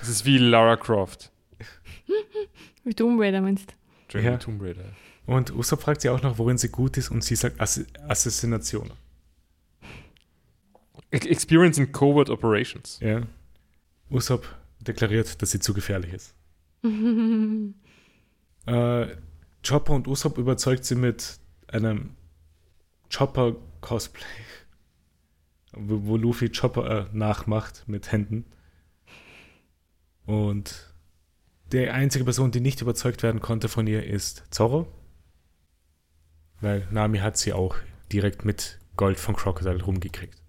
[0.00, 1.30] Das ist wie Lara Croft.
[2.82, 3.76] Wie du Raider meinst.
[4.10, 4.36] Jeremy Ja.
[4.38, 4.86] Tomb Raider.
[5.26, 8.90] Und Usopp fragt sie auch noch, worin sie gut ist und sie sagt Ass Assassination.
[11.12, 12.98] Ex- Experience in Covert Operations.
[13.00, 13.22] Ja.
[14.10, 14.48] Usopp
[14.80, 16.34] deklariert, dass sie zu gefährlich ist.
[18.66, 19.06] Äh,
[19.66, 21.38] Chopper und Usopp überzeugt sie mit
[21.68, 22.16] einem
[23.12, 24.24] Chopper-Cosplay,
[25.72, 28.44] wo, Luffy Chopper äh, nachmacht mit Händen.
[30.26, 30.92] Und
[31.72, 34.86] die einzige Person, die nicht überzeugt werden konnte von ihr, ist Zorro.
[36.60, 37.76] Weil Nami hat sie auch
[38.12, 40.40] direkt mit Gold von Crocodile rumgekriegt.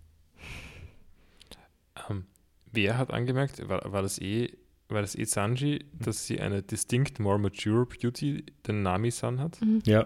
[2.09, 2.25] Ähm,
[2.71, 4.57] wer hat angemerkt, war, war, das eh,
[4.91, 9.59] war das Sanji, dass sie eine distinct more mature Beauty den Nami-San hat?
[9.85, 10.05] Ja,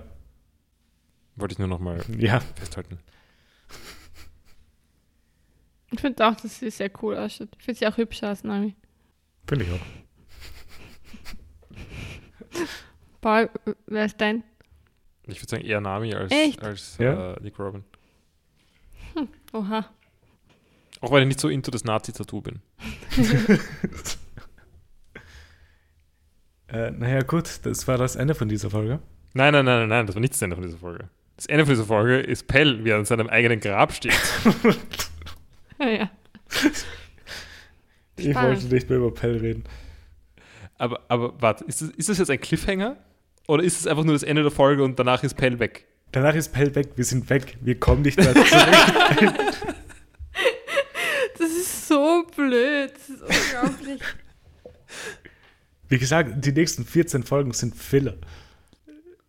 [1.38, 2.40] Wollte ich nur nochmal ja.
[2.56, 3.00] festhalten.
[5.92, 7.50] Ich finde auch, dass sie sehr cool ausschaut.
[7.58, 8.76] Ich finde sie auch hübscher als Nami.
[9.48, 9.80] Finde ich auch.
[13.22, 13.50] Paul,
[13.88, 14.44] wer ist dein?
[15.28, 16.62] Ich würde sagen eher Nami als, Echt?
[16.64, 17.34] als Ja.
[17.34, 17.84] äh, Nick Robin.
[19.54, 19.90] Oha.
[21.02, 22.62] Auch weil ich nicht so into das Nazi-Tattoo bin.
[26.68, 29.00] Äh, naja, gut, das war das Ende von dieser Folge.
[29.34, 31.10] Nein, nein, nein, nein, nein, das war nicht das Ende von dieser Folge.
[31.36, 34.14] Das Ende von dieser Folge ist Pell, wie er an seinem eigenen Grab steht.
[35.78, 36.10] Ja, ja.
[38.16, 38.62] Ich Spannend.
[38.62, 39.66] wollte nicht mehr über Pell reden.
[40.78, 42.96] Aber, aber warte, ist das, ist das jetzt ein Cliffhanger?
[43.50, 45.86] Oder ist es einfach nur das Ende der Folge und danach ist Pell weg?
[46.14, 48.48] Danach ist Pell weg, wir sind weg, wir kommen nicht mehr zurück.
[51.38, 52.94] Das ist so blöd.
[52.94, 54.02] Das ist unglaublich.
[55.90, 58.16] Wie gesagt, die nächsten 14 Folgen sind Filler.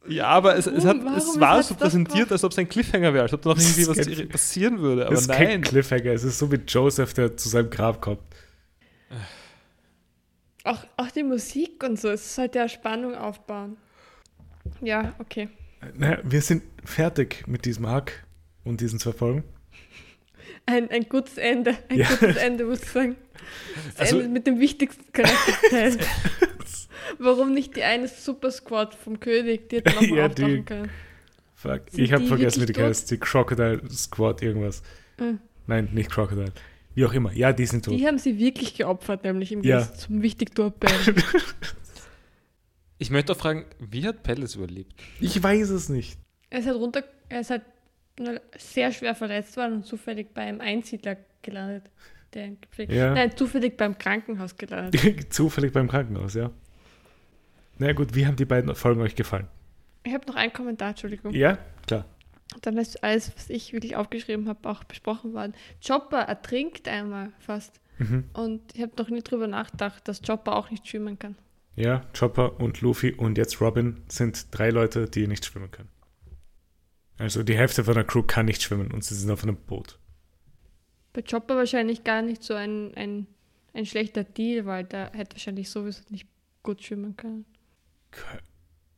[0.08, 1.16] Ja, aber es, es, hat, Warum?
[1.18, 3.88] es war so präsentiert, als ob es ein Cliffhanger wäre, als ob da noch irgendwie
[3.88, 5.02] was kein- passieren würde.
[5.06, 5.60] Aber das ist kein nein.
[5.62, 8.20] Cliffhanger, es ist so wie Joseph, der zu seinem Grab kommt.
[10.64, 12.08] Auch, auch die Musik und so.
[12.10, 13.76] Es sollte ja Spannung aufbauen.
[14.80, 15.48] Ja, okay.
[15.94, 18.24] Naja, wir sind fertig mit diesem Arc
[18.64, 19.44] und diesen zwei Folgen.
[20.66, 21.76] Ein, ein gutes Ende.
[21.88, 22.08] Ein Ja.
[22.08, 23.16] gutes Ende, muss ich sagen.
[23.98, 25.98] Das Also- Ende mit dem wichtigsten Charakterteil.
[27.18, 30.90] Warum nicht die eine Super Squad vom König, die hätte man Ja, auftauchen können.
[31.54, 33.10] Fuck, Sind ich habe vergessen, wie die heißt.
[33.10, 34.82] Die Crocodile Squad irgendwas.
[35.18, 35.38] Mhm.
[35.66, 36.52] Nein, nicht Crocodile.
[36.94, 37.32] Wie auch immer.
[37.32, 37.94] Ja, die sind tot.
[37.98, 39.78] Die haben sie wirklich geopfert, nämlich im Ja.
[39.78, 41.14] Gegensatz zum Wichtigtour-Band.
[42.98, 44.94] Ich möchte auch fragen, wie hat es überlebt?
[45.20, 46.18] Ich weiß es nicht.
[46.48, 47.62] er ist halt runter, er ist halt
[48.56, 51.84] sehr schwer verletzt worden und zufällig beim Einsiedler gelandet.
[52.32, 52.52] Der
[52.88, 53.12] Ja.
[53.14, 55.32] Nein, zufällig beim Krankenhaus gelandet.
[55.32, 56.50] Zufällig beim Krankenhaus, ja.
[57.78, 59.48] Na gut, wie haben die beiden Folgen euch gefallen?
[60.04, 61.34] Ich habe noch einen Kommentar, Entschuldigung.
[61.34, 62.06] Ja, klar.
[62.62, 65.52] Dann ist alles, was ich wirklich aufgeschrieben habe, auch besprochen worden.
[65.86, 67.80] Chopper ertrinkt einmal fast.
[67.98, 68.24] Mhm.
[68.34, 71.36] Und ich habe noch nie drüber nachgedacht, dass Chopper auch nicht schwimmen kann.
[71.74, 75.90] Ja, Chopper und Luffy und jetzt Robin sind drei Leute, die nicht schwimmen können.
[77.18, 79.98] Also die Hälfte von der Crew kann nicht schwimmen und sie sind auf einem Boot.
[81.12, 83.26] Bei Chopper wahrscheinlich gar nicht so ein, ein,
[83.72, 86.28] ein schlechter Deal, weil der hätte wahrscheinlich sowieso nicht
[86.62, 87.44] gut schwimmen können.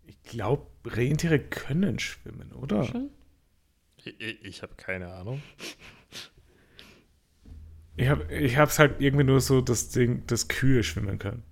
[0.07, 2.85] Ich glaube, Rentiere können schwimmen, oder?
[2.85, 3.11] Schon?
[3.97, 5.43] Ich, ich, ich habe keine Ahnung.
[7.97, 11.43] Ich habe ich hab's halt irgendwie nur so das Ding, dass Kühe schwimmen können.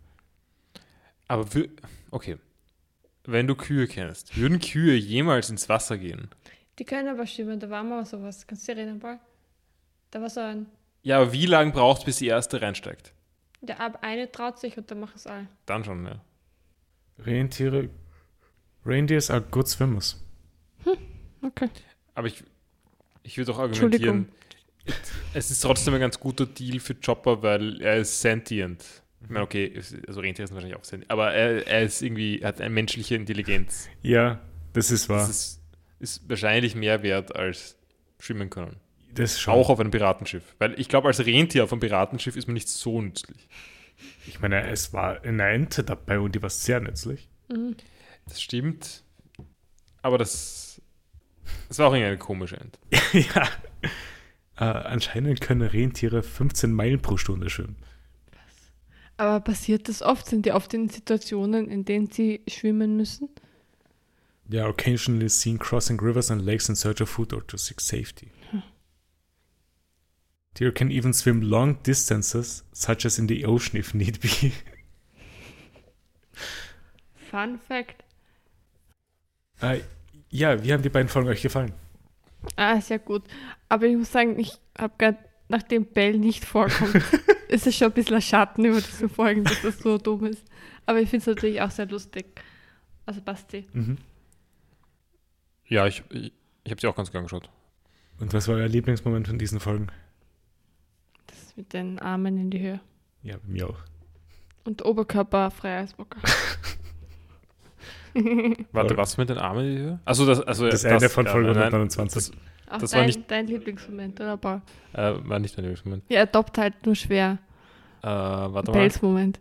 [1.29, 1.71] Aber wür-
[2.11, 2.39] okay.
[3.25, 6.31] Wenn du Kühe kennst, würden Kühe jemals ins Wasser gehen?
[6.79, 8.47] Die können aber schwimmen, da war mal sowas.
[8.47, 9.19] Kannst du dich erinnern, Paul?
[10.13, 10.67] Da war so ein.
[11.03, 13.13] Ja, aber wie lange braucht es, bis die erste reinsteigt?
[13.61, 15.49] Der ab eine traut sich und dann machen es alle.
[15.65, 16.21] Dann schon, ja.
[17.19, 17.89] Rentiere.
[18.85, 20.23] Reindeers are good swimmers.
[21.43, 21.69] Okay.
[22.15, 22.43] Aber ich,
[23.23, 24.29] ich würde auch argumentieren,
[25.35, 28.85] es ist trotzdem ein ganz guter Deal für Chopper, weil er ist sentient.
[29.23, 29.73] Ich meine, okay,
[30.07, 33.89] also Rentiere sind wahrscheinlich auch sentient, aber er, er ist irgendwie, hat eine menschliche Intelligenz.
[34.03, 34.41] Ja,
[34.73, 35.19] das ist wahr.
[35.19, 35.63] Das ist,
[35.99, 37.77] ist wahrscheinlich mehr wert als
[38.19, 38.77] schwimmen können.
[39.15, 39.55] Das schon.
[39.55, 40.55] Auch auf einem Piratenschiff.
[40.59, 43.49] Weil ich glaube, als Rentier auf einem Piratenschiff ist man nicht so nützlich.
[44.27, 47.29] Ich meine, es war eine Ente dabei und die war sehr nützlich.
[47.49, 47.77] Mhm.
[48.27, 49.03] Das stimmt.
[50.03, 50.81] Aber das,
[51.69, 52.79] das war auch irgendwie eine komische End.
[53.13, 53.49] ja.
[54.59, 57.77] Äh, anscheinend können Rentiere 15 Meilen pro Stunde schwimmen.
[59.19, 60.27] Aber passiert das oft?
[60.27, 63.29] Sind die oft in Situationen, in denen sie schwimmen müssen?
[64.49, 68.31] Ja, occasionally seen crossing rivers and lakes in search of food or to seek safety.
[70.59, 74.53] Deer can even swim long distances, such as in the ocean if need be.
[77.31, 78.05] Fun Fact.
[79.61, 79.81] äh,
[80.31, 81.73] ja, wie haben die beiden Folgen euch gefallen?
[82.57, 83.25] Ah, sehr gut.
[83.69, 85.19] Aber ich muss sagen, ich habe gerade,
[85.49, 86.95] nachdem Bell nicht vorkommt,
[87.49, 90.45] ist es schon ein bisschen ein Schatten über diese Folgen, dass das so dumm ist.
[90.85, 92.41] Aber ich finde es natürlich auch sehr lustig.
[93.07, 93.67] Also Basti.
[93.73, 93.99] Mhm.
[95.69, 96.33] Ja, ich, ich,
[96.65, 97.51] ich habe sie auch ganz gern geschaut.
[98.19, 99.89] Und was war euer Lieblingsmoment von diesen Folgen?
[101.57, 102.81] Das mit den Armen in die Höhe.
[103.23, 103.79] Ja, bei mir auch.
[104.65, 106.21] Und Oberkörper frei als Bocker.
[108.73, 110.01] Warte, was mit den Armen in die Höhe?
[110.05, 112.33] Also das, also Das Ende von Folge nein, 129.
[112.69, 114.63] Auch Das war dein, nicht- dein Lieblingsmoment, oder Paul?
[114.93, 116.05] Äh, war nicht mein Lieblingsmoment.
[116.09, 117.39] Ja, er toppt halt nur schwer.
[118.03, 118.79] Äh, warte mal.
[118.79, 119.41] Pelzmoment.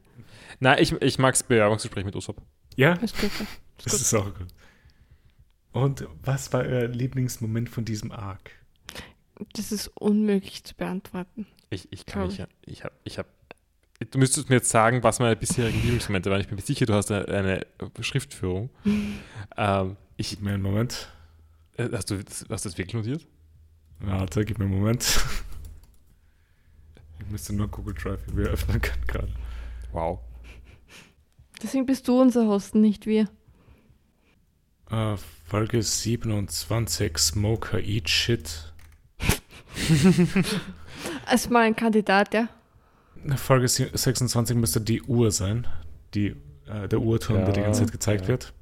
[0.60, 2.42] Nein, ich, ich mag das Bewerbungsgespräch mit Usopp.
[2.76, 3.32] Ja, Ist gut.
[3.40, 3.46] ja.
[3.84, 4.02] das gut.
[4.02, 4.48] ist auch gut.
[5.72, 8.52] Und was war euer Lieblingsmoment von diesem Arc?
[9.54, 11.48] Das ist unmöglich zu beantworten.
[11.70, 13.28] Ich, ich kann ja, ich habe, ich habe,
[14.12, 16.42] du müsstest mir jetzt sagen, was meine bisherigen Lieblingsmomente waren.
[16.42, 17.66] Ich bin mir sicher, du hast eine, eine
[18.02, 18.70] Schriftführung.
[19.58, 21.10] ähm, ich, Gib mir einen Moment.
[21.78, 23.26] äh, hast, du, das- hast du das wirklich notiert?
[24.00, 25.06] Warte, gib mir einen Moment.
[27.20, 29.32] Ich müsste nur Google Drive wieder öffnen können gerade.
[29.94, 30.20] Wow.
[31.64, 33.30] Deswegen bist du unser Host, nicht wir.
[34.92, 35.16] Äh,
[35.48, 38.74] Folge 27, Smoker Eat Shit.
[41.26, 42.48] Als mal ein Kandidat, ja.
[43.38, 45.68] Folge sie- 26 müsste die Uhr sein.
[46.14, 46.36] Die,
[46.68, 48.28] äh, der Uhrturm, der die ganze Zeit gezeigt ja.
[48.30, 48.54] wird.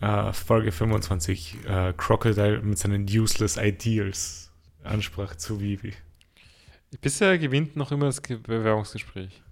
[0.00, 4.52] Äh, Folge 25, äh, Crocodile mit seinen Useless Ideals
[4.84, 5.92] ansprach zu Vivi.
[7.00, 9.42] Bisher gewinnt noch immer das Ge- Bewerbungsgespräch.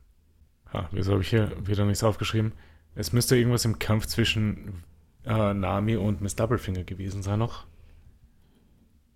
[0.73, 2.53] Ha, wieso habe ich hier wieder nichts aufgeschrieben?
[2.95, 4.85] Es müsste irgendwas im Kampf zwischen
[5.25, 7.67] äh, Nami und Miss Doublefinger gewesen sein noch.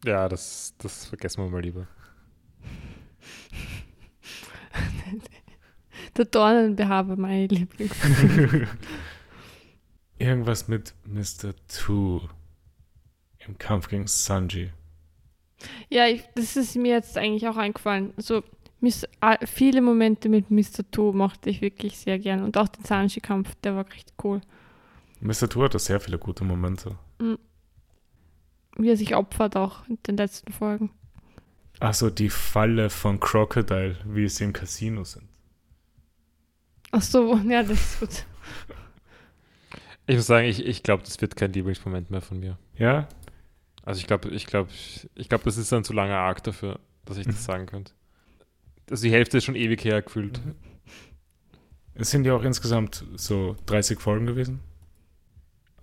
[0.04, 1.86] Ja, das, das vergessen wir mal lieber.
[6.16, 7.94] Der Dornenbehaber, meine Lieblings.
[10.18, 11.54] Irgendwas mit Mr.
[11.68, 12.20] Two
[13.46, 14.70] im Kampf gegen Sanji.
[15.88, 18.12] Ja, ich, das ist mir jetzt eigentlich auch eingefallen.
[18.16, 18.42] Also
[18.80, 19.06] Miss,
[19.44, 20.90] viele Momente mit Mr.
[20.90, 22.42] Two mochte ich wirklich sehr gern.
[22.42, 24.40] Und auch den Sanji-Kampf, der war richtig cool.
[25.20, 25.48] Mr.
[25.48, 26.96] Two hatte sehr viele gute Momente.
[28.76, 30.90] Wie er sich opfert auch in den letzten Folgen.
[31.80, 35.28] Achso, die Falle von Crocodile, wie sie im Casino sind.
[36.92, 38.26] Ach so, ja, das ist gut.
[40.06, 42.58] Ich muss sagen, ich, ich glaube, das wird kein Lieblingsmoment mehr von mir.
[42.76, 43.08] Ja?
[43.82, 44.70] Also ich glaube, ich glaube,
[45.14, 47.30] ich glaube, das ist ein zu langer Arc dafür, dass ich Mhm.
[47.30, 47.92] das sagen könnte.
[48.90, 50.40] Also die Hälfte ist schon ewig her gefühlt.
[51.94, 54.60] Es sind ja auch insgesamt so 30 Folgen gewesen.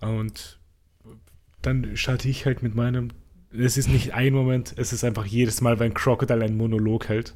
[0.00, 0.58] Und
[1.62, 3.08] dann starte ich halt mit meinem.
[3.56, 7.34] Es ist nicht ein Moment, es ist einfach jedes Mal, wenn Crocodile einen Monolog hält.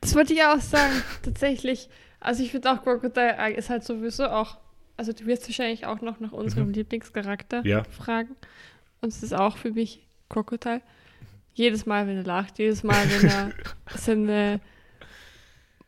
[0.00, 0.92] Das wollte ich auch sagen,
[1.22, 1.88] tatsächlich.
[2.18, 4.58] Also ich finde auch Crocodile ist halt sowieso auch,
[4.96, 6.74] also du wirst wahrscheinlich auch noch nach unserem Mhm.
[6.74, 7.84] Lieblingscharakter Ja.
[7.84, 8.34] fragen.
[9.00, 10.82] Und es ist auch für mich Crocodile.
[11.54, 13.50] Jedes Mal, wenn er lacht, jedes Mal, wenn er
[13.96, 14.60] seine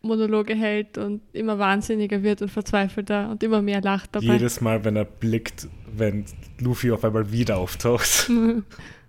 [0.00, 4.26] Monologe hält und immer wahnsinniger wird und verzweifelter und immer mehr lacht dabei.
[4.34, 6.24] Jedes Mal, wenn er blickt, wenn
[6.60, 8.30] Luffy auf einmal wieder auftaucht.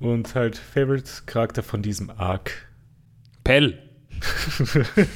[0.00, 2.68] Und halt Favorite Charakter von diesem Arc.
[3.44, 3.82] Pell.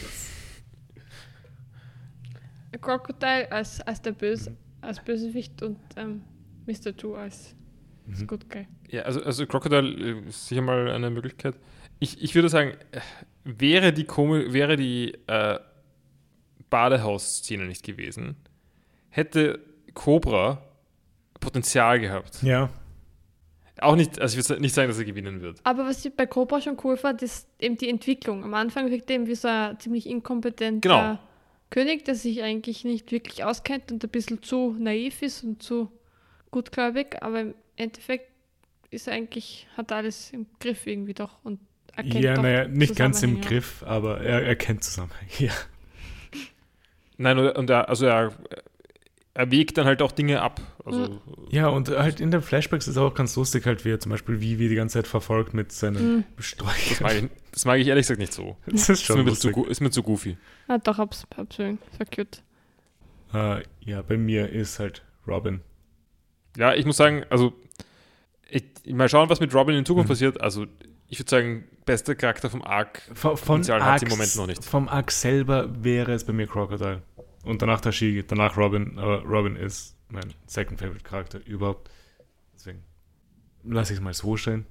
[2.81, 6.23] Crocodile als, als der Böse, als Bösewicht und ähm,
[6.67, 6.97] Mr.
[6.97, 7.55] Two als,
[8.07, 8.27] Mhm.
[8.27, 8.67] Good Guy.
[8.89, 11.55] Ja, also, also Crocodile äh, ist sicher mal eine Möglichkeit.
[11.99, 12.73] Ich, ich würde sagen,
[13.45, 15.59] wäre die, Komi wäre die äh,
[16.71, 18.37] Badehaus-Szene nicht gewesen,
[19.09, 19.61] hätte
[19.95, 20.63] Cobra
[21.39, 22.43] Potenzial gehabt.
[22.43, 22.71] Ja.
[23.81, 25.59] Auch nicht, also ich würde nicht sagen, dass er gewinnen wird.
[25.65, 28.45] Aber was ich bei Cobra schon cool fand, ist eben die Entwicklung.
[28.45, 31.19] Am Anfang wirkt er eben wie so ein ziemlich inkompetenter Genau.
[31.71, 35.91] König, der sich eigentlich nicht wirklich auskennt und ein bisschen zu naiv ist und zu
[36.51, 38.31] gutgläubig, aber im Endeffekt
[38.91, 41.59] ist er eigentlich, hat er alles im Griff irgendwie doch und
[41.97, 43.41] erkennt Ja, naja, nicht ganz im.
[43.41, 45.31] Griff, aber er, er kennt Zusammenhänge.
[45.39, 45.53] Ja.
[47.19, 48.33] Nein, und und er, also er,
[49.35, 50.61] er wägt dann halt auch Dinge ab.
[50.85, 54.11] Also, ja, und halt in den Flashbacks ist auch ganz lustig, halt, wie er zum
[54.11, 56.25] Beispiel Vivi die ganze Zeit verfolgt mit seinen Mhm.
[56.37, 56.77] das, mag
[57.15, 58.57] ich, das mag ich ehrlich gesagt nicht so.
[58.67, 60.37] Das ist Ist mir, schon ein bisschen zu, ist mir zu goofy.
[60.69, 61.57] Ah, doch, hab's, hab's.
[61.57, 61.67] Das
[61.99, 62.43] war cute.
[63.33, 65.61] Äh, ja, bei mir ist halt Robin.
[66.57, 67.55] Ja, ich muss sagen, also
[68.51, 70.13] ich, mal schauen, was mit Robin in Zukunft Mhm.
[70.13, 70.41] passiert.
[70.43, 70.67] Also
[71.09, 73.01] ich würde sagen, bester Charakter vom Arc.
[73.15, 74.63] Von, von Potenzial hat sie im Moment noch nicht.
[74.65, 77.03] Vom Arc selber wäre es bei mir Crocodile.
[77.43, 78.99] Und danach Tashigi, danach Robin.
[78.99, 81.91] Aber Robin ist mein second favorite Charakter überhaupt.
[82.55, 82.83] Deswegen
[83.65, 84.67] lasse ich es mal so stehen.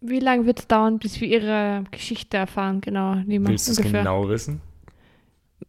[0.00, 3.16] Wie lange wird es dauern, bis wir ihre Geschichte erfahren, genau?
[3.16, 4.00] Niemand Willst du es ungefähr.
[4.02, 4.60] genau wissen?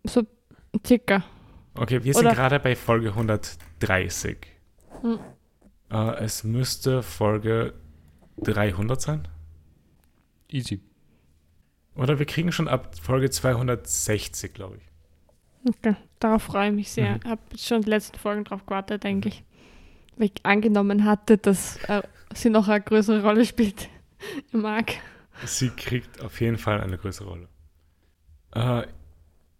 [0.03, 0.23] So
[0.85, 1.23] circa.
[1.75, 4.37] Okay, wir sind Oder- gerade bei Folge 130.
[5.01, 5.19] Hm.
[5.91, 7.73] Äh, es müsste Folge
[8.43, 9.27] 300 sein.
[10.47, 10.81] Easy.
[11.95, 14.88] Oder wir kriegen schon ab Folge 260, glaube ich.
[15.69, 17.11] Okay, darauf freue ich mich sehr.
[17.11, 17.19] Mhm.
[17.23, 19.43] Ich habe schon die letzten Folgen drauf gewartet, denke ich.
[20.17, 22.01] Weil ich angenommen hatte, dass äh,
[22.33, 23.87] sie noch eine größere Rolle spielt
[24.51, 24.93] im Arc.
[25.45, 27.47] Sie kriegt auf jeden Fall eine größere Rolle.
[28.55, 28.87] Äh,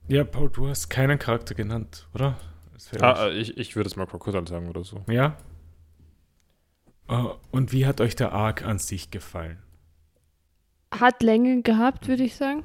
[0.07, 2.37] ja, Paul, du hast keinen Charakter genannt, oder?
[2.99, 5.03] Ah, äh, ich, ich würde es mal Crocodile sagen oder so.
[5.07, 5.37] Ja?
[7.07, 9.61] Äh, und wie hat euch der Arc an sich gefallen?
[10.91, 12.63] Hat Längen gehabt, würde ich sagen.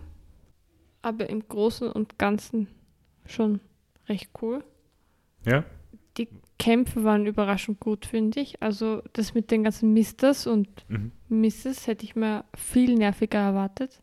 [1.03, 2.69] Aber im Großen und Ganzen
[3.27, 3.61] schon
[4.09, 4.63] recht cool.
[5.47, 5.65] Ja?
[6.17, 6.29] Die
[6.59, 8.63] Kämpfe waren überraschend gut, finde ich.
[8.63, 11.13] Also das mit den ganzen Misters und Mhm.
[11.29, 14.01] Misses hätte ich mir viel nerviger erwartet.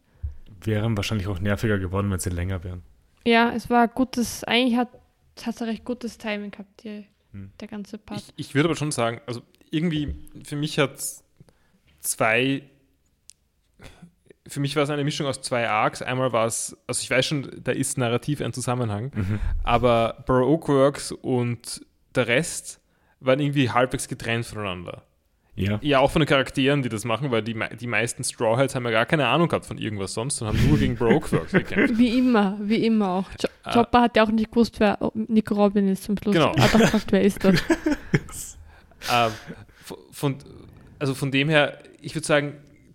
[0.64, 2.84] Wären wahrscheinlich auch nerviger geworden, wenn sie länger wären.
[3.26, 4.90] Ja, es war gutes, eigentlich hat
[5.44, 7.52] hat er recht gutes Timing gehabt, die, Hm.
[7.60, 8.20] der ganze Part.
[8.36, 9.42] Ich, ich würde aber schon sagen, also
[9.72, 11.02] irgendwie, für mich hat
[12.02, 12.64] zwei,
[14.52, 16.02] für mich war es eine Mischung aus zwei Arcs.
[16.02, 19.40] Einmal war es, also ich weiß schon, da ist narrativ ein Zusammenhang, Mhm.
[19.64, 21.82] aber Baroque Works und
[22.16, 22.80] der Rest
[23.20, 25.04] waren irgendwie halbwegs getrennt voneinander.
[25.54, 25.80] Ja.
[25.82, 28.92] Ja, auch von den Charakteren, die das machen, weil die, die meisten Strawheads haben ja
[28.92, 31.98] gar keine Ahnung gehabt von irgendwas sonst und haben nur gegen Baroque Works gekämpft.
[31.98, 33.30] Wie immer, wie immer auch.
[33.42, 33.74] Jo Ah.
[33.74, 36.34] Chopper hat ja auch nicht gewusst, wer Nick Robin ist zum Schluss.
[36.34, 36.52] Genau.
[36.56, 37.62] Er hat auch gefragt, wer ist das?
[39.84, 40.36] Von, von,
[41.00, 42.54] also von dem her, ich würde sagen,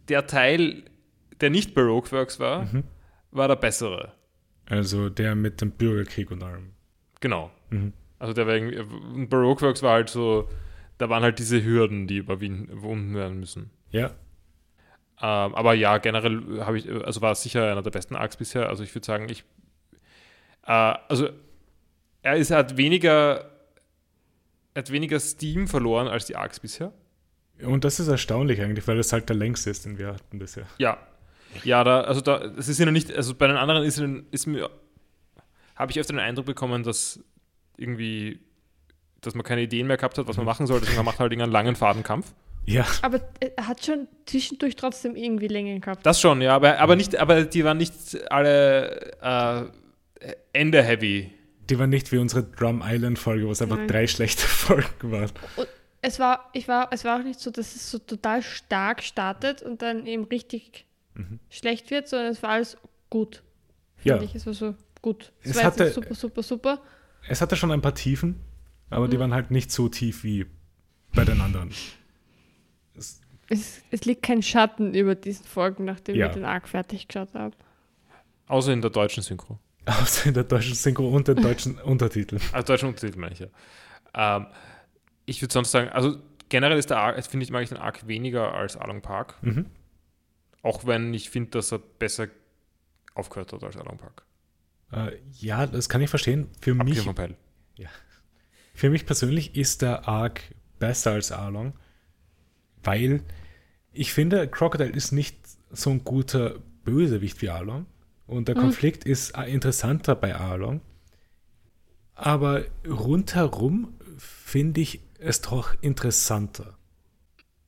[0.09, 0.83] der Teil,
[1.41, 2.85] der nicht Baroque Works war, Mhm.
[3.31, 4.13] war der bessere.
[4.69, 6.73] Also der mit dem Bürgerkrieg und allem.
[7.21, 7.51] Genau.
[7.71, 7.93] Mhm.
[8.19, 10.49] Also der war irgendwie, und Baroque Works war halt so,
[10.99, 13.71] da waren halt diese Hürden, die überwunden werden müssen.
[13.91, 14.07] Ja.
[15.19, 18.69] Ähm, aber ja, generell habe ich, also war es sicher einer der besten Arcs bisher.
[18.69, 19.45] Also ich würde sagen, ich,
[20.67, 20.73] äh,
[21.09, 21.29] also
[22.23, 23.51] er ist, er hat weniger,
[24.75, 26.93] er hat weniger Steam verloren als die Arcs bisher.
[27.63, 30.67] Und das ist erstaunlich eigentlich, weil es halt der längste ist, den wir hatten bisher.
[30.79, 30.99] Ja.
[31.65, 34.47] Ja, da, also da, es ist ja noch nicht, also bei den anderen ist, ist
[34.47, 34.71] mir,
[35.75, 37.21] habe ich öfter den Eindruck bekommen, dass
[37.77, 38.41] irgendwie,
[39.21, 41.33] dass man keine Ideen mehr gehabt hat, was man machen soll, deswegen macht man halt
[41.33, 42.33] irgendeinen langen Fadenkampf.
[42.67, 42.85] Ja.
[43.03, 46.05] Aber er hat schon zwischendurch trotzdem irgendwie Längen gehabt.
[46.05, 47.93] Das schon, ja, aber, aber nicht, aber die waren nicht
[48.31, 49.71] alle
[50.21, 51.33] äh, Ende-heavy.
[51.71, 53.89] Die war nicht wie unsere Drum Island Folge, wo es einfach Nein.
[53.89, 55.31] drei schlechte Folgen waren.
[56.03, 59.63] Es war, ich war, es war auch nicht so, dass es so total stark startet
[59.63, 60.87] und dann eben richtig
[61.17, 61.41] Mhm.
[61.51, 62.77] schlecht wird, sondern es war alles
[63.11, 63.43] gut.
[64.05, 64.15] Ja.
[64.15, 64.35] Finde ich.
[64.35, 65.33] Es war so gut.
[65.43, 66.83] Es, Es war hatte- super, super, super.
[67.29, 68.41] Es hatte schon ein paar Tiefen,
[68.91, 69.21] aber die Mhm.
[69.23, 70.47] waren halt nicht so tief wie
[71.15, 71.71] bei den anderen.
[72.97, 76.27] Es, Es, es liegt kein Schatten über diesen Folgen, nachdem Ja.
[76.27, 77.55] ich den Arc fertig geschaut habe.
[78.49, 79.59] Außer in der deutschen Synchro.
[79.87, 82.41] außer in der deutschen Synchro und den deutschen Untertiteln.
[82.53, 83.47] Also deutschen Untertitel meine ich ja.
[84.15, 84.47] Ähm,
[85.27, 86.17] ich würde sonst sagen, also
[86.49, 89.35] generell ist der Arc, finde ich, mag ich den Arc weniger als Along Park.
[89.43, 89.67] Mhm.
[90.67, 92.27] Auch wenn ich finde, dass er besser
[93.15, 94.25] aufgehört hat als Along Park.
[94.93, 96.49] Äh, ja, das kann ich verstehen.
[96.61, 97.37] Für mich, von Pell.
[98.75, 100.43] für mich persönlich ist der Arc
[100.81, 101.75] besser als Arlong,
[102.83, 103.23] weil
[103.93, 105.37] ich finde, Crocodile ist nicht
[105.71, 107.87] so ein guter Bösewicht wie Arlong.
[108.27, 108.61] Und der Mhm.
[108.63, 110.81] Konflikt ist interessanter bei Arlong.
[112.15, 116.77] Aber rundherum finde ich es doch interessanter,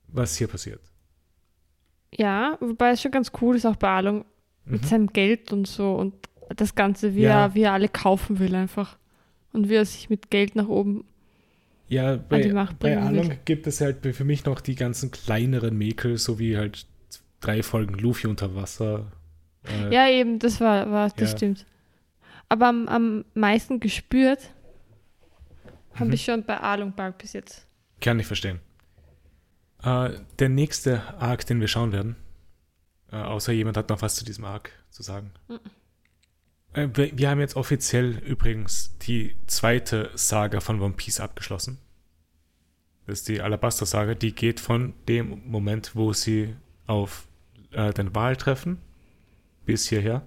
[0.09, 0.81] was hier passiert.
[2.15, 4.25] Ja, wobei es schon ganz cool ist, auch bei Alung
[4.65, 4.87] mit Mhm.
[4.87, 6.15] seinem Geld und so und
[6.57, 7.45] das Ganze, wie, Ja.
[7.47, 8.97] er, wie er alle kaufen will einfach.
[9.53, 11.05] Und wie er sich mit Geld nach oben.
[11.89, 13.39] Ja, bei, die Macht bei bringen Arlong will.
[13.47, 16.87] gibt es halt für mich noch die ganzen kleineren Mäkel, so wie halt
[17.41, 19.11] drei Folgen Luffy unter Wasser.
[19.65, 21.37] Äh, Ja, eben, das war, war das Ja.
[21.37, 21.65] stimmt.
[22.51, 24.51] Aber am, am meisten gespürt
[25.95, 26.13] habe Mhm.
[26.13, 27.67] ich schon bei Alung Park bis jetzt.
[28.01, 28.61] Kann ich verstehen.
[29.83, 32.17] Äh, der nächste Arc, den wir schauen werden,
[33.13, 35.31] äh, außer jemand hat noch was zu diesem Arc zu sagen.
[35.49, 35.61] Mhm.
[36.73, 41.79] Äh, wir, wir haben jetzt offiziell übrigens die zweite Saga von One Piece abgeschlossen.
[43.07, 44.15] Das ist die Alabaster-Saga.
[44.15, 46.55] Die geht von dem Moment, wo sie
[46.87, 47.27] auf
[47.71, 48.79] äh, den Wal treffen,
[49.65, 50.27] bis hierher.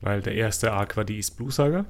[0.00, 1.84] Weil der erste Arc war die East Blue Saga.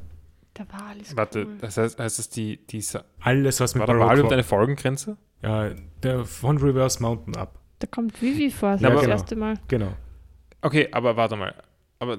[0.54, 1.56] Da war alles Warte, cool.
[1.58, 4.44] das heißt, heißt das die, die Sa- Alles, was mit war der Wahl überhaupt eine
[4.44, 5.16] Folgengrenze?
[5.42, 5.70] Ja,
[6.02, 7.58] der von Reverse Mountain ab.
[7.78, 9.12] Da kommt Vivi vor, Ja, das genau.
[9.12, 9.54] erste Mal.
[9.68, 9.92] Genau.
[10.62, 11.54] Okay, aber warte mal.
[11.98, 12.18] Aber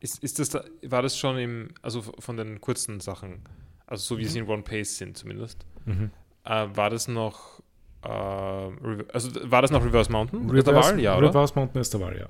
[0.00, 3.42] ist, ist das da, war das schon im, also von den kurzen Sachen,
[3.86, 6.10] also so wie sie in One Pace sind zumindest, Mhm.
[6.44, 7.60] äh, war das noch,
[8.04, 10.48] äh, also war das noch Reverse Mountain?
[10.50, 11.00] Reverse, der Wahl?
[11.00, 11.28] Ja, oder?
[11.28, 12.26] Reverse Mountain ist der Wahl, ja.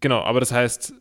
[0.00, 0.92] Genau, aber das heißt,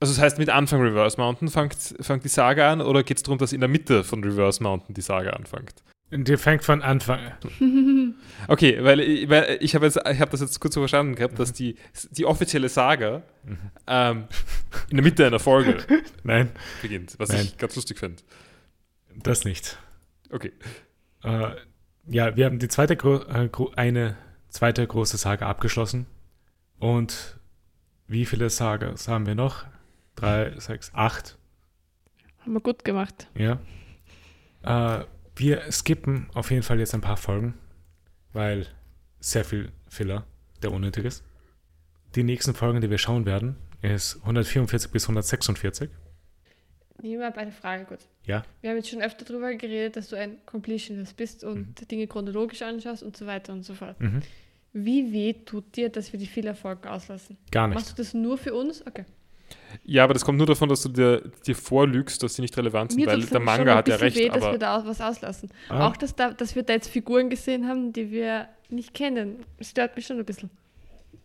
[0.00, 3.22] also das heißt mit Anfang Reverse Mountain fängt, fängt die Saga an oder geht es
[3.22, 5.82] darum, dass in der Mitte von Reverse Mountain die Saga anfängt?
[6.14, 7.20] Die fängt von Anfang
[8.48, 11.38] Okay, weil, ich- weil ich habe jetzt, ich habe das jetzt kurz so verstanden gehabt,
[11.38, 11.76] dass die,
[12.10, 13.58] die offizielle Saga Mhm.
[13.88, 14.24] ähm,
[14.90, 15.78] in der Mitte einer Folge
[16.22, 16.50] Nein,
[16.82, 17.40] beginnt, was Nein.
[17.42, 18.22] ich ganz lustig fände.
[19.22, 19.78] das nicht.
[20.30, 20.52] Okay.
[21.24, 21.50] Äh,
[22.06, 24.16] ja, wir haben die zweite gro äh, eine
[24.48, 26.06] zweite große Saga abgeschlossen.
[26.78, 27.38] Und
[28.06, 29.64] wie viele Sagas haben wir noch?
[30.14, 31.38] Drei, sechs, acht.
[32.40, 33.28] Haben wir gut gemacht.
[33.34, 33.58] Ja.
[34.62, 35.04] Äh,
[35.36, 37.54] wir skippen auf jeden Fall jetzt ein paar Folgen,
[38.32, 38.66] weil
[39.20, 40.26] sehr viel Filler,
[40.62, 41.24] der unnötig ist.
[42.14, 45.90] Die nächsten Folgen, die wir schauen werden, ist 144 bis 146.
[47.00, 48.06] Nehmen wir eine Frage kurz.
[48.26, 48.44] Ja.
[48.60, 52.62] Wir haben jetzt schon öfter darüber geredet, dass du ein Completionist bist und Dinge chronologisch
[52.62, 54.00] anschaust und so weiter und so fort.
[54.00, 54.20] Mhm.
[54.72, 57.36] Wie weh tut dir, dass wir die Fehlerfolgen auslassen?
[57.50, 57.74] Gar nicht.
[57.74, 58.86] Machst du das nur für uns?
[58.86, 59.04] Okay.
[59.84, 62.92] Ja, aber das kommt nur davon, dass du dir, dir vorlügst, dass sie nicht relevant
[62.92, 64.76] sind, Mir weil der Manga ein hat ja bisschen recht, weh, dass wir aber da
[64.78, 65.50] auch was auslassen.
[65.68, 65.88] Ah.
[65.88, 69.44] Auch, dass, da, dass wir da jetzt Figuren gesehen haben, die wir nicht kennen.
[69.60, 70.50] Stört mich schon ein bisschen.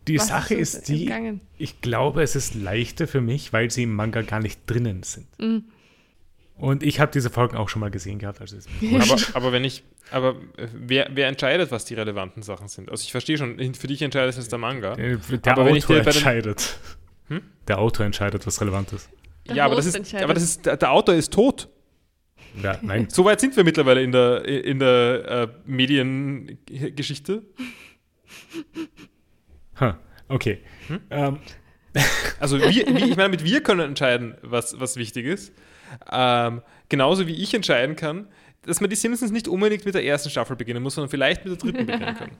[0.06, 1.40] Die Was Sache uns ist die, entgangen?
[1.58, 5.26] ich glaube, es ist leichter für mich, weil sie im Manga gar nicht drinnen sind.
[5.38, 5.64] Mhm.
[6.56, 8.40] Und ich habe diese Folgen auch schon mal gesehen gehabt.
[8.40, 12.66] Also ist aber, aber wenn ich, aber äh, wer, wer entscheidet, was die relevanten Sachen
[12.68, 12.90] sind?
[12.90, 14.96] Also ich verstehe schon, für dich entscheidet es der Manga.
[14.96, 16.78] der der Aber wenn ich Autor dir bei den- entscheidet.
[17.28, 17.42] Hm?
[17.66, 19.10] Der Autor entscheidet, was relevant ist.
[19.46, 21.68] Der ja, aber das ist, aber das ist, der, der Autor ist tot.
[22.62, 27.42] Ja, nein, So weit sind wir mittlerweile in der, in der äh, Mediengeschichte.
[29.76, 29.98] ha,
[30.28, 30.58] okay.
[30.88, 31.00] Hm?
[31.10, 31.38] Ähm,
[32.40, 35.52] Also wir, wir, ich meine, mit wir können entscheiden, was, was wichtig ist.
[36.10, 38.28] Ähm, genauso wie ich entscheiden kann,
[38.62, 41.52] dass man die Simpsons nicht unbedingt mit der ersten Staffel beginnen muss, sondern vielleicht mit
[41.52, 42.30] der dritten beginnen kann.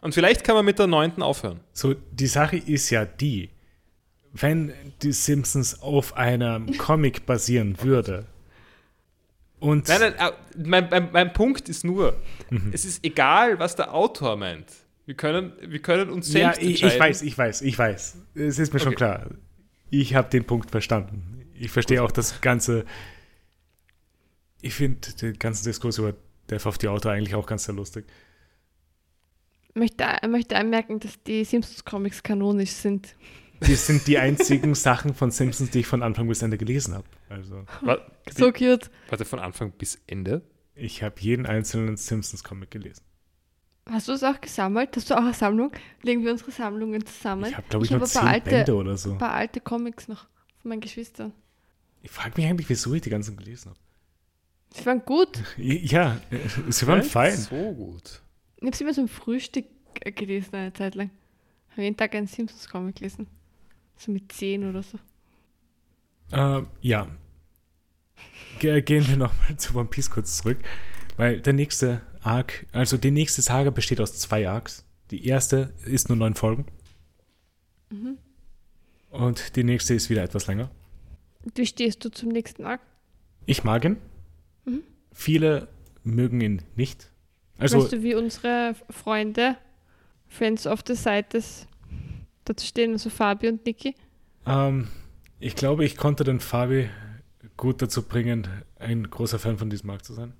[0.00, 1.60] Und vielleicht kann man mit der neunten aufhören.
[1.72, 3.50] so, die Sache ist ja die,
[4.32, 4.72] wenn
[5.02, 8.26] die Simpsons auf einem Comic basieren würde
[9.60, 10.32] und Nein, nein, äh,
[10.64, 12.16] mein, mein, mein Punkt ist nur,
[12.50, 12.70] Mhm.
[12.72, 14.66] es ist egal, was der Autor meint.
[15.06, 17.04] Wir können, wir können uns ja, selbst ich, ich entscheiden.
[17.04, 18.16] weiß, ich weiß, ich weiß.
[18.34, 18.96] Es ist mir schon Okay.
[18.96, 19.26] klar.
[19.90, 21.44] Ich habe den Punkt verstanden.
[21.54, 22.84] Ich verstehe auch das ganze.
[24.62, 26.14] Ich finde den ganzen Diskurs über
[26.50, 28.04] Death of the Autor eigentlich auch ganz sehr lustig.
[29.74, 33.14] möchte, möchte anmerken, dass die Simpsons-Comics kanonisch sind.
[33.66, 37.06] Die sind die einzigen Sachen von Simpsons, die ich von Anfang bis Ende gelesen habe.
[37.28, 37.64] Also,
[38.36, 38.90] So cute.
[39.08, 40.42] Warte, von Anfang bis Ende?
[40.74, 43.02] ich habe jeden einzelnen Simpsons-Comic gelesen.
[43.90, 44.96] Hast du es auch gesammelt?
[44.96, 45.72] Hast du auch eine Sammlung?
[46.02, 47.44] Legen wir unsere Sammlungen zusammen?
[47.50, 49.12] Ich habe, glaube ich, Ich paar zehn alte- Bände oder so.
[49.12, 50.26] Ein paar alte Comics noch
[50.60, 51.32] von meinen Geschwistern.
[52.00, 53.78] Ich frage mich eigentlich, wieso ich die ganzen gelesen habe.
[54.74, 55.42] Sie waren gut.
[55.58, 56.20] Ja,
[56.70, 57.36] sie waren fein.
[57.36, 58.22] So gut.
[58.56, 59.66] Ich habe sie immer zum Frühstück
[60.00, 61.10] äh, gelesen eine Zeit lang.
[61.72, 63.26] Habe jeden Tag einen Simpsons-Comic gelesen.
[64.04, 64.98] So mit 10 oder so.
[66.32, 67.06] Ähm, ja.
[68.58, 70.58] Ge gehen wir nochmal zu One Piece kurz zurück.
[71.16, 74.84] Weil der nächste Arc, also die nächste Saga besteht aus zwei Arcs.
[75.12, 76.66] Die erste ist nur neun Folgen.
[79.10, 80.68] Und die nächste ist wieder etwas länger.
[81.54, 82.80] Wie stehst du zum nächsten Arc?
[83.46, 83.98] Ich mag ihn.
[84.64, 84.82] Mhm.
[85.12, 85.68] Viele
[86.02, 87.08] mögen ihn nicht.
[87.56, 89.56] Also, weißt du, wie unsere Freunde,
[90.26, 91.68] Friends of the Sites,
[92.44, 93.94] dazu stehen, also Fabi und Niki?
[94.46, 94.88] ähm,
[95.40, 96.88] ich glaube, ich konnte den Fabi
[97.56, 98.46] gut dazu bringen,
[98.78, 100.32] ein großer Fan von diesem Arc zu sein.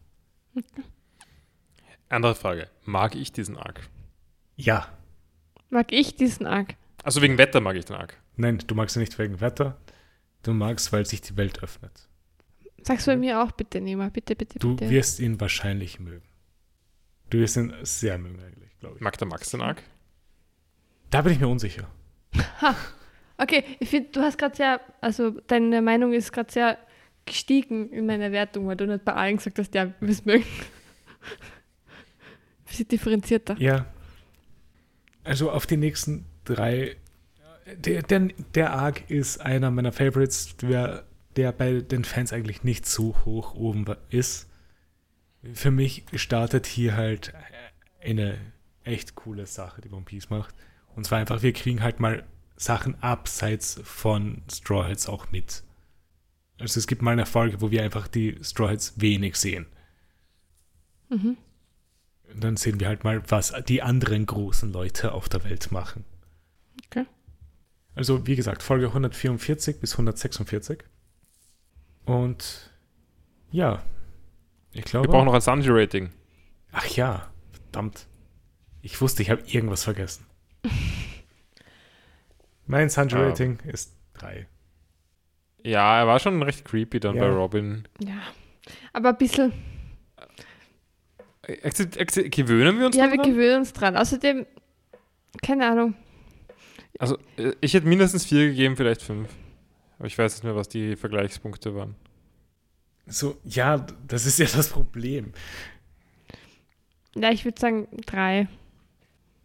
[2.08, 2.68] Andere Frage.
[2.84, 3.80] Mag ich diesen Arc?
[4.56, 4.86] Ja.
[5.70, 6.74] Mag ich diesen Arc?
[7.02, 8.16] Also wegen Wetter mag ich den Arc.
[8.36, 9.78] Nein, du magst ihn nicht wegen Wetter.
[10.42, 12.08] Du magst, weil sich die Welt öffnet.
[12.82, 14.08] Sag's bei mir auch bitte, Nima.
[14.08, 14.90] Bitte, bitte, Du bitte.
[14.90, 16.26] wirst ihn wahrscheinlich mögen.
[17.30, 19.00] Du wirst ihn sehr mögen, eigentlich, glaube ich.
[19.00, 19.82] Mag der Max den Arc?
[21.12, 21.86] Da bin ich mir unsicher.
[23.36, 26.78] Okay, ich finde, du hast gerade sehr, also deine Meinung ist gerade sehr
[27.26, 30.44] gestiegen in meiner Wertung, weil du nicht bei allen gesagt hast, ja, wir es mögen.
[32.66, 33.56] Bisschen differenzierter.
[33.58, 33.86] Ja.
[35.24, 36.96] Also auf die nächsten drei.
[37.76, 41.04] Der, der, der Arc ist einer meiner Favorites, der,
[41.36, 44.48] der bei den Fans eigentlich nicht so hoch oben ist.
[45.52, 47.34] Für mich startet hier halt
[48.02, 48.38] eine
[48.84, 50.54] echt coole Sache, die One Piece macht.
[50.94, 52.24] Und zwar einfach, wir kriegen halt mal
[52.56, 55.62] Sachen abseits von Straw Hats auch mit.
[56.58, 59.66] Also es gibt mal eine Folge, wo wir einfach die Straw Hats wenig sehen.
[61.08, 61.36] Mhm.
[62.32, 66.04] Und dann sehen wir halt mal, was die anderen großen Leute auf der Welt machen.
[66.86, 67.06] Okay.
[67.94, 70.82] Also, wie gesagt, Folge 144 bis 146.
[72.06, 72.70] Und
[73.50, 73.82] ja,
[74.72, 75.08] ich glaube.
[75.08, 76.10] Wir brauchen noch ein Sanji-Rating.
[76.72, 78.06] Ach ja, verdammt.
[78.80, 80.24] Ich wusste, ich habe irgendwas vergessen.
[82.66, 84.46] mein Sanji-Rating ist 3.
[85.64, 87.22] Ja, er war schon recht creepy dann Ja.
[87.22, 87.86] bei Robin.
[88.00, 88.20] Ja.
[88.92, 89.52] Aber ein bisschen,
[91.62, 93.96] akzept, gewöhnen wir uns ja, wir gewöhnen uns dran.
[93.96, 94.46] Außerdem,
[95.42, 95.94] keine Ahnung,
[96.98, 99.28] Also, äh, ich hätte mindestens vier gegeben, vielleicht fünf.
[99.98, 101.94] Aber ich weiß nicht mehr, was die Vergleichspunkte waren.
[103.06, 105.32] So, ja, das ist ja das Problem.
[107.14, 108.48] Ja, ich würde sagen drei.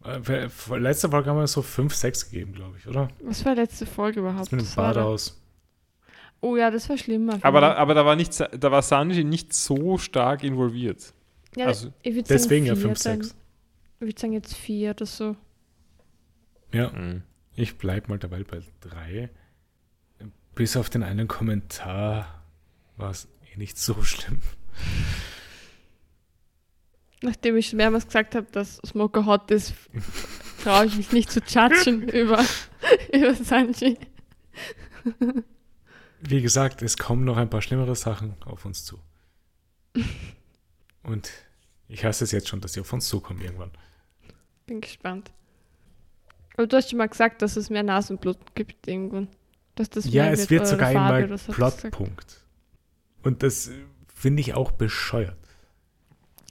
[0.04, 0.48] Äh,
[0.78, 3.08] Letzte Folge haben wir so 5, 6 gegeben, glaube ich, oder?
[3.22, 4.42] Was war letzte Folge überhaupt?
[4.46, 5.40] Das mit dem Badaus.
[6.40, 7.38] Oh ja, das war schlimmer.
[7.42, 11.12] Aber da, aber da war nicht, da war Sanji nicht so stark involviert.
[11.56, 13.34] ja, also Deswegen ja sagen 5, vier, dann- 6.
[13.96, 15.36] Ich würde sagen jetzt vier oder so.
[16.72, 17.22] Ja, Mhm.
[17.56, 19.30] ich bleib mal dabei bei 3.
[20.54, 22.42] Bis auf den einen Kommentar
[22.96, 24.40] war es eh nicht so schlimm.
[27.22, 29.74] Nachdem ich schon mehrmals gesagt habe, dass Smoker hot ist,
[30.62, 32.44] traue ich mich nicht zu judgen über,
[33.12, 33.98] über Sanji.
[36.20, 38.98] Wie gesagt, es kommen noch ein paar schlimmere Sachen auf uns zu.
[41.02, 41.30] Und
[41.88, 43.70] ich hasse es jetzt schon, dass sie auf uns zukommen irgendwann.
[44.66, 45.32] Bin gespannt.
[46.56, 49.28] Aber du hast schon mal gesagt, dass es mehr Nasenblut gibt irgendwann.
[49.74, 51.38] Dass das ja, es wird oder sogar einmal.
[51.38, 52.44] Plotpunkt.
[53.22, 53.70] Und das
[54.12, 55.38] finde ich auch bescheuert.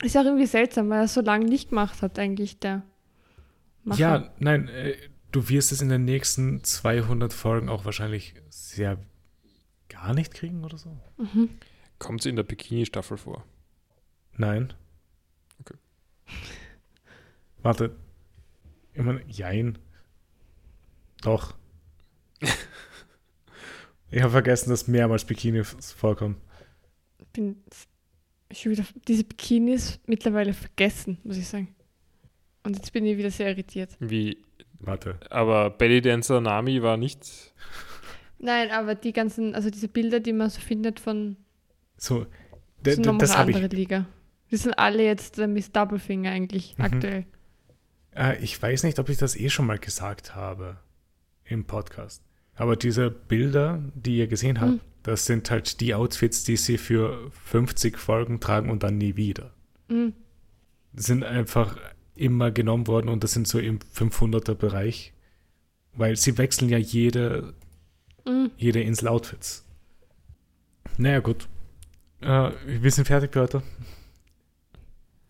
[0.03, 2.84] Ist auch irgendwie seltsam, weil er so lange nicht gemacht hat, eigentlich der
[3.84, 3.99] Macher.
[3.99, 4.95] Ja, nein, äh,
[5.32, 8.99] du wirst es in den nächsten 200 Folgen auch wahrscheinlich sehr
[9.90, 10.99] gar nicht kriegen oder so.
[11.18, 11.49] Mhm.
[11.98, 13.45] Kommt sie in der Bikini-Staffel vor?
[14.34, 14.74] Nein.
[15.61, 15.76] Okay.
[17.64, 17.95] Warte.
[18.94, 19.78] Ich meine, jein.
[21.22, 21.56] Doch.
[24.11, 26.40] ich habe vergessen, dass mehrmals Bikinis vorkommen.
[27.34, 27.64] Bin
[28.52, 31.76] schon wieder diese Bikinis mittlerweile vergessen, muss ich sagen.
[32.64, 33.91] Und jetzt bin ich wieder sehr irritiert.
[33.99, 34.38] Wie,
[34.80, 35.19] Warte.
[35.30, 37.53] aber Belly Dancer Nami war nicht.
[38.40, 41.38] Nein, aber die ganzen, also diese Bilder, die man so findet von
[41.98, 42.26] So,
[42.86, 43.57] d- sind d- nochmal das eine habe ich.
[43.57, 44.06] andere Liga.
[44.52, 46.84] Die sind alle jetzt äh, Miss Doublefinger eigentlich Mhm.
[46.86, 47.26] aktuell.
[48.15, 50.78] Äh, ich weiß nicht, ob ich das eh schon mal gesagt habe
[51.45, 52.22] im Podcast.
[52.56, 54.80] Aber diese Bilder, die ihr gesehen habt, Mhm.
[55.08, 59.54] Das sind halt die Outfits, die sie für 50 Folgen tragen und dann nie wieder.
[59.88, 60.12] Mhm.
[60.94, 61.78] Sind einfach
[62.14, 65.14] immer genommen worden und das sind so im 500er Bereich.
[65.94, 67.54] Weil sie wechseln ja jede,
[68.26, 68.52] Mhm.
[68.58, 69.66] jede Insel Outfits.
[70.98, 71.48] Naja, gut.
[72.20, 73.64] Äh, wir sind fertig für heute.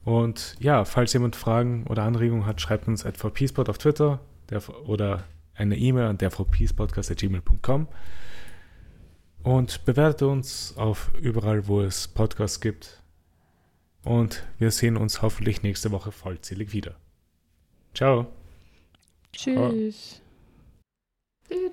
[0.04, 4.68] Und ja, falls jemand Fragen oder Anregungen hat, schreibt uns at vpspot auf Twitter der,
[4.90, 7.88] oder eine E-Mail an der vpspodcast.gmail.com
[9.48, 13.02] und bewertet uns auf überall, wo es Podcasts gibt.
[14.04, 16.96] Und wir sehen uns hoffentlich nächste Woche vollzählig wieder.
[17.94, 18.28] Ciao.
[19.32, 20.22] Tschüss.
[21.48, 21.70] Du,